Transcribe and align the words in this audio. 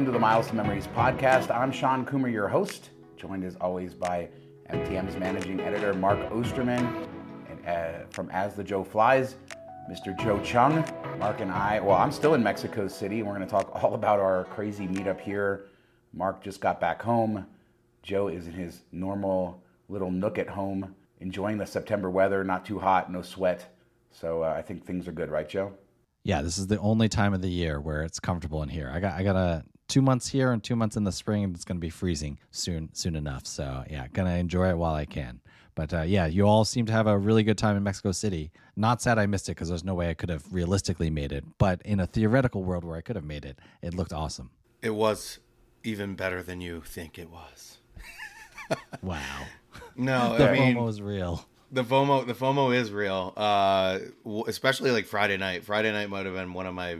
welcome 0.00 0.14
to 0.14 0.18
the 0.18 0.22
Miles 0.22 0.46
to 0.46 0.54
Memories 0.54 0.86
podcast. 0.96 1.54
I'm 1.54 1.70
Shawn 1.70 2.06
Coomer, 2.06 2.32
your 2.32 2.48
host, 2.48 2.88
joined 3.18 3.44
as 3.44 3.56
always 3.56 3.92
by 3.92 4.30
MTM's 4.70 5.14
managing 5.18 5.60
editor 5.60 5.92
Mark 5.92 6.18
Osterman, 6.32 7.06
and 7.50 7.66
uh, 7.66 8.06
from 8.08 8.30
As 8.30 8.54
the 8.54 8.64
Joe 8.64 8.82
Flies, 8.82 9.34
Mr. 9.90 10.18
Joe 10.18 10.38
Cheung. 10.38 11.18
Mark 11.18 11.40
and 11.40 11.50
I, 11.50 11.80
well, 11.80 11.98
I'm 11.98 12.12
still 12.12 12.32
in 12.32 12.42
Mexico 12.42 12.88
City, 12.88 13.22
we're 13.22 13.34
going 13.34 13.46
to 13.46 13.50
talk 13.50 13.84
all 13.84 13.92
about 13.92 14.18
our 14.18 14.44
crazy 14.44 14.88
meetup 14.88 15.20
here. 15.20 15.66
Mark 16.14 16.42
just 16.42 16.62
got 16.62 16.80
back 16.80 17.02
home. 17.02 17.44
Joe 18.02 18.28
is 18.28 18.46
in 18.46 18.54
his 18.54 18.80
normal 18.92 19.62
little 19.90 20.10
nook 20.10 20.38
at 20.38 20.48
home, 20.48 20.94
enjoying 21.18 21.58
the 21.58 21.66
September 21.66 22.08
weather, 22.08 22.42
not 22.42 22.64
too 22.64 22.78
hot, 22.78 23.12
no 23.12 23.20
sweat. 23.20 23.76
So 24.10 24.44
uh, 24.44 24.54
I 24.56 24.62
think 24.62 24.86
things 24.86 25.06
are 25.06 25.12
good, 25.12 25.30
right, 25.30 25.46
Joe? 25.46 25.74
Yeah, 26.24 26.40
this 26.40 26.56
is 26.56 26.68
the 26.68 26.78
only 26.78 27.10
time 27.10 27.34
of 27.34 27.42
the 27.42 27.50
year 27.50 27.78
where 27.78 28.02
it's 28.02 28.18
comfortable 28.18 28.62
in 28.62 28.70
here. 28.70 28.90
I 28.92 29.00
got 29.00 29.14
I 29.14 29.22
got 29.22 29.36
a 29.36 29.64
two 29.90 30.00
months 30.00 30.28
here 30.28 30.52
and 30.52 30.62
two 30.62 30.76
months 30.76 30.96
in 30.96 31.04
the 31.04 31.12
spring, 31.12 31.44
and 31.44 31.54
it's 31.54 31.64
going 31.64 31.76
to 31.76 31.80
be 31.80 31.90
freezing 31.90 32.38
soon 32.50 32.88
soon 32.94 33.16
enough. 33.16 33.46
So 33.46 33.84
yeah, 33.90 34.06
gonna 34.12 34.36
enjoy 34.36 34.70
it 34.70 34.78
while 34.78 34.94
I 34.94 35.04
can. 35.04 35.40
But 35.74 35.92
uh, 35.92 36.02
yeah, 36.02 36.26
you 36.26 36.46
all 36.46 36.64
seem 36.64 36.86
to 36.86 36.92
have 36.92 37.06
a 37.06 37.18
really 37.18 37.42
good 37.42 37.58
time 37.58 37.76
in 37.76 37.82
Mexico 37.82 38.12
City. 38.12 38.50
Not 38.76 39.02
sad 39.02 39.18
I 39.18 39.26
missed 39.26 39.48
it 39.48 39.52
because 39.52 39.68
there's 39.68 39.84
no 39.84 39.94
way 39.94 40.08
I 40.08 40.14
could 40.14 40.28
have 40.28 40.44
realistically 40.52 41.10
made 41.10 41.32
it. 41.32 41.44
But 41.58 41.82
in 41.84 42.00
a 42.00 42.06
theoretical 42.06 42.64
world 42.64 42.84
where 42.84 42.96
I 42.96 43.00
could 43.00 43.16
have 43.16 43.24
made 43.24 43.44
it, 43.44 43.58
it 43.82 43.94
looked 43.94 44.12
awesome. 44.12 44.50
It 44.82 44.90
was 44.90 45.38
even 45.84 46.14
better 46.14 46.42
than 46.42 46.60
you 46.60 46.80
think 46.82 47.18
it 47.18 47.30
was. 47.30 47.78
wow. 49.02 49.20
No, 49.96 50.38
the 50.38 50.50
I 50.50 50.52
mean, 50.52 50.76
FOMO 50.76 50.88
is 50.88 51.02
real. 51.02 51.46
The 51.72 51.84
FOMO, 51.84 52.26
the 52.26 52.34
FOMO 52.34 52.74
is 52.74 52.90
real. 52.90 53.32
Uh, 53.36 53.98
especially 54.46 54.90
like 54.90 55.06
Friday 55.06 55.36
night. 55.36 55.64
Friday 55.64 55.92
night 55.92 56.10
might 56.10 56.26
have 56.26 56.34
been 56.34 56.52
one 56.52 56.66
of 56.66 56.74
my 56.74 56.98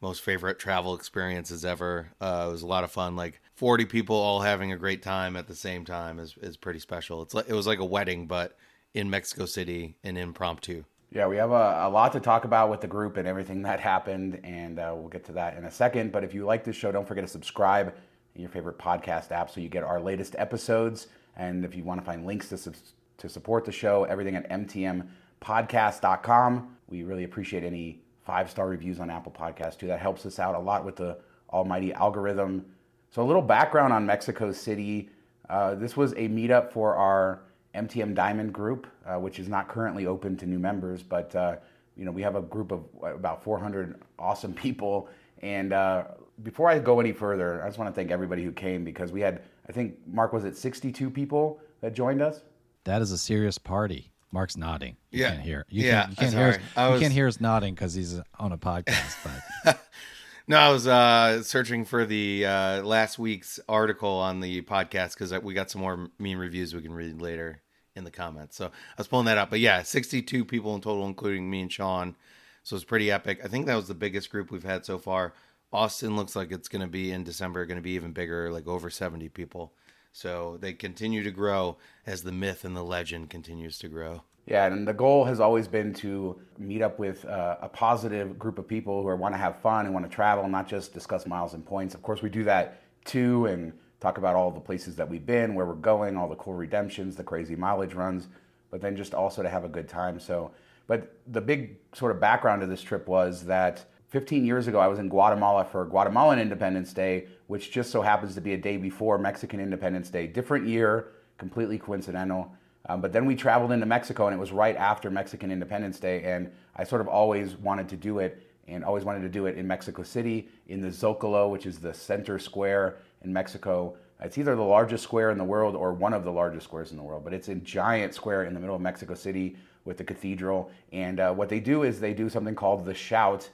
most 0.00 0.22
favorite 0.22 0.58
travel 0.58 0.94
experiences 0.94 1.64
ever. 1.64 2.10
Uh, 2.20 2.46
it 2.48 2.52
was 2.52 2.62
a 2.62 2.66
lot 2.66 2.84
of 2.84 2.90
fun. 2.90 3.16
Like 3.16 3.40
forty 3.54 3.84
people 3.84 4.16
all 4.16 4.40
having 4.40 4.72
a 4.72 4.76
great 4.76 5.02
time 5.02 5.36
at 5.36 5.46
the 5.46 5.54
same 5.54 5.84
time 5.84 6.18
is 6.18 6.36
is 6.40 6.56
pretty 6.56 6.78
special. 6.78 7.22
It's 7.22 7.34
like 7.34 7.48
it 7.48 7.54
was 7.54 7.66
like 7.66 7.78
a 7.78 7.84
wedding, 7.84 8.26
but 8.26 8.56
in 8.94 9.10
Mexico 9.10 9.46
City 9.46 9.96
and 10.02 10.18
impromptu. 10.18 10.84
Yeah, 11.12 11.26
we 11.26 11.36
have 11.36 11.50
a, 11.50 11.80
a 11.82 11.90
lot 11.90 12.12
to 12.12 12.20
talk 12.20 12.44
about 12.44 12.70
with 12.70 12.80
the 12.80 12.86
group 12.86 13.16
and 13.16 13.26
everything 13.26 13.62
that 13.62 13.80
happened, 13.80 14.40
and 14.44 14.78
uh, 14.78 14.94
we'll 14.96 15.08
get 15.08 15.24
to 15.24 15.32
that 15.32 15.56
in 15.56 15.64
a 15.64 15.70
second. 15.70 16.12
But 16.12 16.22
if 16.22 16.34
you 16.34 16.44
like 16.44 16.62
this 16.62 16.76
show, 16.76 16.92
don't 16.92 17.06
forget 17.06 17.24
to 17.24 17.30
subscribe 17.30 17.92
in 18.34 18.40
your 18.40 18.50
favorite 18.50 18.78
podcast 18.78 19.32
app 19.32 19.50
so 19.50 19.60
you 19.60 19.68
get 19.68 19.82
our 19.82 20.00
latest 20.00 20.36
episodes. 20.38 21.08
And 21.36 21.64
if 21.64 21.74
you 21.74 21.82
want 21.82 22.00
to 22.00 22.06
find 22.06 22.24
links 22.26 22.50
to 22.50 22.72
to 23.18 23.28
support 23.28 23.64
the 23.64 23.72
show, 23.72 24.04
everything 24.04 24.36
at 24.36 24.48
mtmpodcast.com. 24.48 26.76
We 26.88 27.02
really 27.02 27.24
appreciate 27.24 27.64
any 27.64 28.02
five 28.30 28.48
star 28.48 28.68
reviews 28.68 29.00
on 29.00 29.10
Apple 29.10 29.32
Podcasts 29.32 29.76
too. 29.76 29.88
That 29.88 29.98
helps 29.98 30.24
us 30.24 30.38
out 30.38 30.54
a 30.54 30.58
lot 30.60 30.84
with 30.84 30.94
the 30.94 31.18
almighty 31.52 31.92
algorithm. 31.92 32.64
So, 33.10 33.22
a 33.22 33.26
little 33.26 33.42
background 33.42 33.92
on 33.92 34.06
Mexico 34.06 34.52
City. 34.52 35.10
Uh, 35.48 35.74
this 35.74 35.96
was 35.96 36.12
a 36.12 36.28
meetup 36.28 36.70
for 36.70 36.94
our 36.94 37.40
MTM 37.74 38.14
Diamond 38.14 38.52
group, 38.52 38.86
uh, 39.04 39.18
which 39.18 39.40
is 39.40 39.48
not 39.48 39.66
currently 39.66 40.06
open 40.06 40.36
to 40.36 40.46
new 40.46 40.60
members, 40.60 41.02
but 41.02 41.34
uh, 41.34 41.56
you 41.96 42.04
know 42.04 42.12
we 42.12 42.22
have 42.22 42.36
a 42.36 42.42
group 42.42 42.70
of 42.70 42.84
about 43.02 43.42
400 43.42 44.00
awesome 44.16 44.54
people. 44.54 45.08
And 45.42 45.72
uh, 45.72 46.04
before 46.44 46.68
I 46.68 46.78
go 46.78 47.00
any 47.00 47.10
further, 47.10 47.64
I 47.64 47.66
just 47.66 47.78
want 47.78 47.92
to 47.92 48.00
thank 48.00 48.12
everybody 48.12 48.44
who 48.44 48.52
came 48.52 48.84
because 48.84 49.10
we 49.10 49.22
had, 49.22 49.42
I 49.68 49.72
think, 49.72 49.96
Mark 50.06 50.32
was 50.32 50.44
it 50.44 50.56
62 50.56 51.10
people 51.10 51.58
that 51.80 51.94
joined 51.94 52.22
us. 52.22 52.42
That 52.84 53.02
is 53.02 53.10
a 53.10 53.18
serious 53.18 53.58
party. 53.58 54.12
Mark's 54.32 54.56
nodding. 54.56 54.96
You 55.10 55.22
yeah. 55.22 55.30
can't 55.30 55.42
hear. 55.42 55.66
You 55.68 55.84
yeah. 55.84 56.02
Can't, 56.02 56.10
you 56.10 56.16
can't 56.16 56.34
hear. 56.34 56.60
Us, 56.76 56.94
you 56.94 57.00
can't 57.00 57.12
hear 57.12 57.26
us 57.26 57.40
nodding 57.40 57.74
because 57.74 57.94
he's 57.94 58.20
on 58.38 58.52
a 58.52 58.58
podcast. 58.58 59.42
But 59.64 59.80
no, 60.48 60.56
I 60.56 60.70
was 60.70 60.86
uh, 60.86 61.42
searching 61.42 61.84
for 61.84 62.04
the 62.06 62.46
uh, 62.46 62.82
last 62.82 63.18
week's 63.18 63.58
article 63.68 64.10
on 64.10 64.40
the 64.40 64.62
podcast 64.62 65.14
because 65.14 65.32
we 65.42 65.54
got 65.54 65.70
some 65.70 65.80
more 65.80 66.10
mean 66.18 66.38
reviews 66.38 66.74
we 66.74 66.82
can 66.82 66.92
read 66.92 67.20
later 67.20 67.62
in 67.96 68.04
the 68.04 68.10
comments. 68.10 68.56
So 68.56 68.66
I 68.66 68.70
was 68.98 69.08
pulling 69.08 69.26
that 69.26 69.38
up. 69.38 69.50
But 69.50 69.60
yeah, 69.60 69.82
62 69.82 70.44
people 70.44 70.74
in 70.74 70.80
total, 70.80 71.06
including 71.06 71.50
me 71.50 71.62
and 71.62 71.72
Shawn. 71.72 72.16
So 72.62 72.76
it's 72.76 72.84
pretty 72.84 73.10
epic. 73.10 73.40
I 73.42 73.48
think 73.48 73.66
that 73.66 73.74
was 73.74 73.88
the 73.88 73.94
biggest 73.94 74.30
group 74.30 74.50
we've 74.50 74.62
had 74.62 74.84
so 74.84 74.98
far. 74.98 75.34
Austin 75.72 76.16
looks 76.16 76.34
like 76.34 76.50
it's 76.50 76.68
going 76.68 76.82
to 76.82 76.88
be 76.88 77.12
in 77.12 77.24
December, 77.24 77.64
going 77.64 77.76
to 77.76 77.82
be 77.82 77.92
even 77.92 78.12
bigger, 78.12 78.50
like 78.50 78.66
over 78.66 78.90
70 78.90 79.28
people. 79.30 79.72
So 80.12 80.58
they 80.60 80.72
continue 80.72 81.22
to 81.22 81.30
grow 81.30 81.78
as 82.06 82.22
the 82.22 82.32
myth 82.32 82.64
and 82.64 82.76
the 82.76 82.82
legend 82.82 83.30
continues 83.30 83.78
to 83.78 83.88
grow. 83.88 84.22
Yeah, 84.46 84.66
and 84.66 84.86
the 84.86 84.92
goal 84.92 85.24
has 85.26 85.38
always 85.38 85.68
been 85.68 85.92
to 85.94 86.40
meet 86.58 86.82
up 86.82 86.98
with 86.98 87.24
uh, 87.24 87.58
a 87.60 87.68
positive 87.68 88.38
group 88.38 88.58
of 88.58 88.66
people 88.66 89.02
who 89.02 89.14
want 89.16 89.34
to 89.34 89.38
have 89.38 89.60
fun 89.60 89.84
and 89.84 89.94
want 89.94 90.08
to 90.08 90.14
travel, 90.14 90.48
not 90.48 90.66
just 90.66 90.92
discuss 90.92 91.26
miles 91.26 91.54
and 91.54 91.64
points. 91.64 91.94
Of 91.94 92.02
course, 92.02 92.22
we 92.22 92.30
do 92.30 92.42
that 92.44 92.82
too, 93.04 93.46
and 93.46 93.72
talk 94.00 94.18
about 94.18 94.34
all 94.34 94.50
the 94.50 94.60
places 94.60 94.96
that 94.96 95.08
we've 95.08 95.26
been, 95.26 95.54
where 95.54 95.66
we're 95.66 95.74
going, 95.74 96.16
all 96.16 96.28
the 96.28 96.34
cool 96.36 96.54
redemptions, 96.54 97.14
the 97.14 97.22
crazy 97.22 97.54
mileage 97.54 97.94
runs, 97.94 98.28
but 98.70 98.80
then 98.80 98.96
just 98.96 99.14
also 99.14 99.42
to 99.42 99.48
have 99.48 99.64
a 99.64 99.68
good 99.68 99.88
time. 99.88 100.18
So, 100.18 100.50
but 100.86 101.14
the 101.28 101.40
big 101.40 101.76
sort 101.94 102.10
of 102.10 102.20
background 102.20 102.62
of 102.62 102.68
this 102.68 102.82
trip 102.82 103.06
was 103.06 103.44
that 103.44 103.84
15 104.10 104.44
years 104.44 104.66
ago, 104.66 104.80
I 104.80 104.88
was 104.88 104.98
in 104.98 105.08
Guatemala 105.08 105.64
for 105.64 105.84
Guatemalan 105.84 106.40
Independence 106.40 106.92
Day, 106.92 107.28
which 107.46 107.70
just 107.70 107.92
so 107.92 108.02
happens 108.02 108.34
to 108.34 108.40
be 108.40 108.54
a 108.54 108.58
day 108.58 108.76
before 108.76 109.18
Mexican 109.18 109.60
Independence 109.60 110.10
Day. 110.10 110.26
Different 110.26 110.66
year, 110.66 111.12
completely 111.38 111.78
coincidental. 111.78 112.52
Um, 112.88 113.00
but 113.00 113.12
then 113.12 113.24
we 113.24 113.36
traveled 113.36 113.70
into 113.70 113.86
Mexico, 113.86 114.26
and 114.26 114.34
it 114.34 114.38
was 114.38 114.50
right 114.50 114.76
after 114.76 115.10
Mexican 115.10 115.52
Independence 115.52 116.00
Day. 116.00 116.24
And 116.24 116.50
I 116.74 116.82
sort 116.82 117.00
of 117.00 117.06
always 117.06 117.54
wanted 117.54 117.88
to 117.90 117.96
do 117.96 118.18
it, 118.18 118.50
and 118.66 118.84
always 118.84 119.04
wanted 119.04 119.20
to 119.22 119.28
do 119.28 119.46
it 119.46 119.56
in 119.56 119.64
Mexico 119.64 120.02
City, 120.02 120.48
in 120.66 120.80
the 120.80 120.88
Zocalo, 120.88 121.48
which 121.48 121.64
is 121.64 121.78
the 121.78 121.94
center 121.94 122.40
square 122.40 122.96
in 123.22 123.32
Mexico. 123.32 123.96
It's 124.20 124.38
either 124.38 124.56
the 124.56 124.62
largest 124.62 125.04
square 125.04 125.30
in 125.30 125.38
the 125.38 125.44
world 125.44 125.76
or 125.76 125.92
one 125.92 126.14
of 126.14 126.24
the 126.24 126.32
largest 126.32 126.64
squares 126.64 126.90
in 126.90 126.96
the 126.96 127.02
world, 127.02 127.22
but 127.22 127.32
it's 127.32 127.48
a 127.48 127.54
giant 127.54 128.12
square 128.12 128.44
in 128.44 128.54
the 128.54 128.60
middle 128.60 128.74
of 128.74 128.82
Mexico 128.82 129.14
City 129.14 129.56
with 129.84 129.98
the 129.98 130.04
cathedral. 130.04 130.68
And 130.92 131.20
uh, 131.20 131.32
what 131.32 131.48
they 131.48 131.60
do 131.60 131.84
is 131.84 132.00
they 132.00 132.12
do 132.12 132.28
something 132.28 132.56
called 132.56 132.84
the 132.84 132.92
Shout 132.92 133.48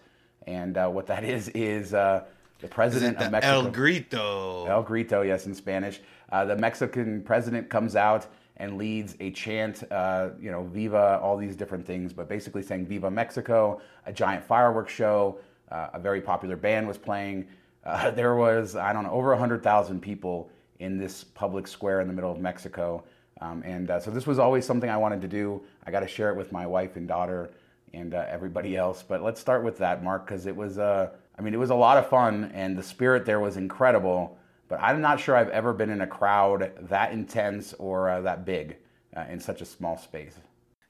and 0.47 0.77
uh, 0.77 0.89
what 0.89 1.07
that 1.07 1.25
is 1.37 1.49
is 1.51 1.95
uh, 1.95 2.25
the 2.61 2.69
president 2.69 3.19
of 3.19 3.31
Mexico. 3.31 3.55
El 3.55 3.71
Grito. 3.71 4.67
El 4.67 4.83
Grito, 4.83 5.23
yes, 5.23 5.47
in 5.47 5.55
Spanish. 5.55 6.01
Uh, 6.31 6.45
the 6.45 6.57
Mexican 6.57 7.23
president 7.23 7.69
comes 7.69 7.97
out 7.97 8.27
and 8.57 8.79
leads 8.79 9.17
a 9.21 9.31
chant, 9.33 9.85
uh, 9.91 10.31
you 10.41 10.51
know, 10.51 10.65
Viva, 10.65 11.21
all 11.23 11.37
these 11.37 11.55
different 11.57 11.87
things, 11.87 12.13
but 12.13 12.29
basically 12.29 12.63
saying 12.63 12.87
Viva 12.87 13.11
Mexico, 13.11 13.81
a 14.07 14.13
giant 14.13 14.43
fireworks 14.45 14.93
show. 14.93 15.39
Uh, 15.71 15.89
a 15.95 15.99
very 15.99 16.21
popular 16.21 16.57
band 16.57 16.87
was 16.87 16.97
playing. 16.97 17.47
Uh, 17.85 18.11
there 18.13 18.35
was, 18.37 18.77
I 18.77 18.93
don't 18.93 19.05
know, 19.05 19.11
over 19.11 19.31
100,000 19.31 20.01
people 20.01 20.51
in 20.79 20.97
this 20.97 21.25
public 21.25 21.67
square 21.67 22.01
in 22.01 22.09
the 22.09 22.15
middle 22.15 22.31
of 22.31 22.39
Mexico. 22.39 23.05
Um, 23.41 23.63
and 23.65 23.91
so 24.03 24.11
this 24.11 24.27
was 24.27 24.39
always 24.39 24.65
something 24.65 24.89
I 24.89 24.97
wanted 24.97 25.21
to 25.21 25.29
do. 25.29 25.63
I 25.87 25.91
got 25.91 26.01
to 26.01 26.09
share 26.09 26.31
it 26.31 26.37
with 26.37 26.53
my 26.53 26.67
wife 26.67 26.97
and 26.97 27.07
daughter 27.07 27.51
and 27.97 28.15
uh, 28.15 28.25
everybody 28.29 28.77
else. 28.77 29.03
But 29.03 29.23
let's 29.23 29.41
start 29.41 29.65
with 29.65 29.79
that, 29.79 30.05
Mark, 30.05 30.27
because 30.27 30.47
it 30.47 30.55
was, 30.55 30.79
uh, 30.79 31.11
I 31.39 31.43
mean, 31.43 31.55
it 31.55 31.59
was 31.59 31.71
a 31.71 31.75
lot 31.75 31.99
of 31.99 32.09
fun, 32.09 32.51
and 32.55 32.77
the 32.77 32.83
spirit 32.83 33.25
there 33.25 33.41
was 33.41 33.57
incredible. 33.57 34.39
But 34.69 34.81
I'm 34.83 35.01
not 35.01 35.21
sure 35.21 35.37
I've 35.37 35.49
ever 35.51 35.73
been 35.73 35.91
in 35.91 36.01
a 36.01 36.07
crowd 36.07 36.73
that 36.89 37.13
intense 37.13 37.73
or 37.75 38.11
uh, 38.11 38.21
that 38.23 38.45
big 38.45 38.77
uh, 39.17 39.25
in 39.31 39.41
such 39.41 39.61
a 39.61 39.65
small 39.65 39.97
space. 39.97 40.37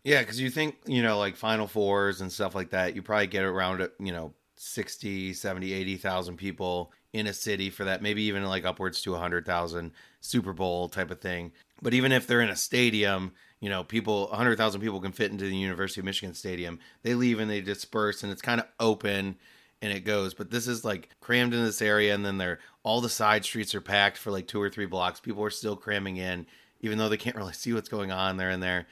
Yeah, 0.02 0.20
because 0.20 0.40
you 0.40 0.50
think, 0.50 0.76
you 0.86 1.02
know, 1.02 1.18
like 1.18 1.36
Final 1.36 1.66
Fours 1.66 2.20
and 2.20 2.30
stuff 2.30 2.54
like 2.54 2.70
that, 2.70 2.94
you 2.94 3.02
probably 3.02 3.26
get 3.26 3.44
around, 3.44 3.88
you 3.98 4.12
know, 4.12 4.32
60, 4.56 5.34
70, 5.34 5.72
80,000 5.72 6.36
people 6.36 6.92
in 7.12 7.26
a 7.26 7.32
city 7.32 7.70
for 7.70 7.84
that, 7.84 8.02
maybe 8.02 8.22
even 8.22 8.44
like 8.44 8.64
upwards 8.64 9.02
to 9.02 9.12
100,000 9.12 9.92
Super 10.20 10.52
Bowl 10.52 10.88
type 10.88 11.10
of 11.10 11.20
thing. 11.20 11.52
But 11.82 11.92
even 11.92 12.12
if 12.12 12.26
they're 12.26 12.40
in 12.40 12.50
a 12.50 12.56
stadium, 12.56 13.32
you 13.60 13.68
know, 13.68 13.84
people, 13.84 14.26
100,000 14.28 14.80
people 14.80 15.00
can 15.00 15.12
fit 15.12 15.30
into 15.30 15.44
the 15.44 15.56
University 15.56 16.00
of 16.00 16.04
Michigan 16.04 16.34
Stadium. 16.34 16.78
They 17.02 17.14
leave 17.14 17.38
and 17.38 17.50
they 17.50 17.60
disperse, 17.60 18.22
and 18.22 18.30
it's 18.30 18.42
kind 18.42 18.60
of 18.60 18.66
open 18.78 19.36
and 19.82 19.92
it 19.92 20.00
goes. 20.00 20.34
But 20.34 20.50
this 20.50 20.66
is 20.66 20.84
like 20.84 21.08
crammed 21.20 21.54
in 21.54 21.64
this 21.64 21.82
area, 21.82 22.14
and 22.14 22.24
then 22.24 22.38
they're 22.38 22.58
all 22.82 23.00
the 23.00 23.08
side 23.08 23.44
streets 23.44 23.74
are 23.74 23.80
packed 23.80 24.18
for 24.18 24.30
like 24.30 24.46
two 24.46 24.60
or 24.60 24.70
three 24.70 24.86
blocks. 24.86 25.20
People 25.20 25.44
are 25.44 25.50
still 25.50 25.76
cramming 25.76 26.16
in, 26.16 26.46
even 26.80 26.98
though 26.98 27.08
they 27.08 27.16
can't 27.16 27.36
really 27.36 27.52
see 27.52 27.72
what's 27.72 27.88
going 27.88 28.10
on 28.10 28.36
there 28.36 28.50
and 28.50 28.62
there. 28.62 28.86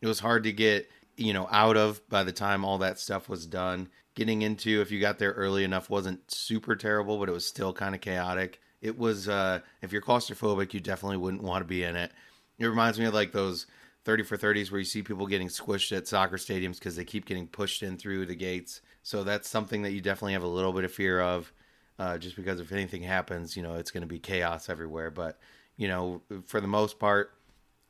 It 0.00 0.06
was 0.06 0.20
hard 0.20 0.44
to 0.44 0.52
get, 0.52 0.88
you 1.16 1.32
know, 1.32 1.48
out 1.50 1.76
of 1.76 2.06
by 2.08 2.22
the 2.22 2.32
time 2.32 2.64
all 2.64 2.78
that 2.78 2.98
stuff 2.98 3.28
was 3.28 3.46
done. 3.46 3.88
Getting 4.14 4.42
into, 4.42 4.80
if 4.80 4.90
you 4.90 5.00
got 5.00 5.18
there 5.18 5.32
early 5.32 5.64
enough, 5.64 5.90
wasn't 5.90 6.28
super 6.30 6.74
terrible, 6.74 7.18
but 7.18 7.28
it 7.28 7.32
was 7.32 7.46
still 7.46 7.72
kind 7.72 7.94
of 7.94 8.00
chaotic. 8.00 8.60
It 8.80 8.98
was, 8.98 9.28
uh, 9.28 9.60
if 9.80 9.92
you're 9.92 10.02
claustrophobic, 10.02 10.72
you 10.72 10.80
definitely 10.80 11.18
wouldn't 11.18 11.42
want 11.42 11.62
to 11.62 11.68
be 11.68 11.84
in 11.84 11.94
it. 11.94 12.12
It 12.58 12.66
reminds 12.66 12.98
me 12.98 13.04
of 13.06 13.14
like 13.14 13.30
those 13.30 13.66
30 14.08 14.22
for 14.22 14.38
30s 14.38 14.70
where 14.70 14.78
you 14.78 14.86
see 14.86 15.02
people 15.02 15.26
getting 15.26 15.48
squished 15.48 15.94
at 15.94 16.08
soccer 16.08 16.38
stadiums 16.38 16.78
because 16.78 16.96
they 16.96 17.04
keep 17.04 17.26
getting 17.26 17.46
pushed 17.46 17.82
in 17.82 17.98
through 17.98 18.24
the 18.24 18.34
gates. 18.34 18.80
So 19.02 19.22
that's 19.22 19.46
something 19.46 19.82
that 19.82 19.92
you 19.92 20.00
definitely 20.00 20.32
have 20.32 20.42
a 20.42 20.48
little 20.48 20.72
bit 20.72 20.84
of 20.84 20.90
fear 20.90 21.20
of, 21.20 21.52
uh, 21.98 22.16
just 22.16 22.34
because 22.34 22.58
if 22.58 22.72
anything 22.72 23.02
happens, 23.02 23.54
you 23.54 23.62
know, 23.62 23.74
it's 23.74 23.90
going 23.90 24.00
to 24.00 24.06
be 24.06 24.18
chaos 24.18 24.70
everywhere. 24.70 25.10
But, 25.10 25.38
you 25.76 25.88
know, 25.88 26.22
for 26.46 26.58
the 26.58 26.66
most 26.66 26.98
part, 26.98 27.34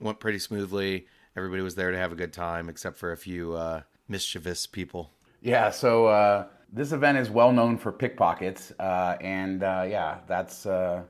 went 0.00 0.18
pretty 0.18 0.40
smoothly. 0.40 1.06
Everybody 1.36 1.62
was 1.62 1.76
there 1.76 1.92
to 1.92 1.96
have 1.96 2.10
a 2.10 2.16
good 2.16 2.32
time, 2.32 2.68
except 2.68 2.96
for 2.96 3.12
a 3.12 3.16
few 3.16 3.52
uh, 3.52 3.82
mischievous 4.08 4.66
people. 4.66 5.12
Yeah, 5.40 5.70
so 5.70 6.06
uh, 6.06 6.46
This 6.72 6.90
event 6.90 7.18
is 7.18 7.30
well 7.30 7.52
known 7.52 7.78
for 7.78 7.92
pickpockets, 7.92 8.72
uh, 8.80 9.18
and 9.20 9.62
uh, 9.62 9.86
yeah, 9.88 10.18
that's 10.26 10.66
uh, 10.66 11.04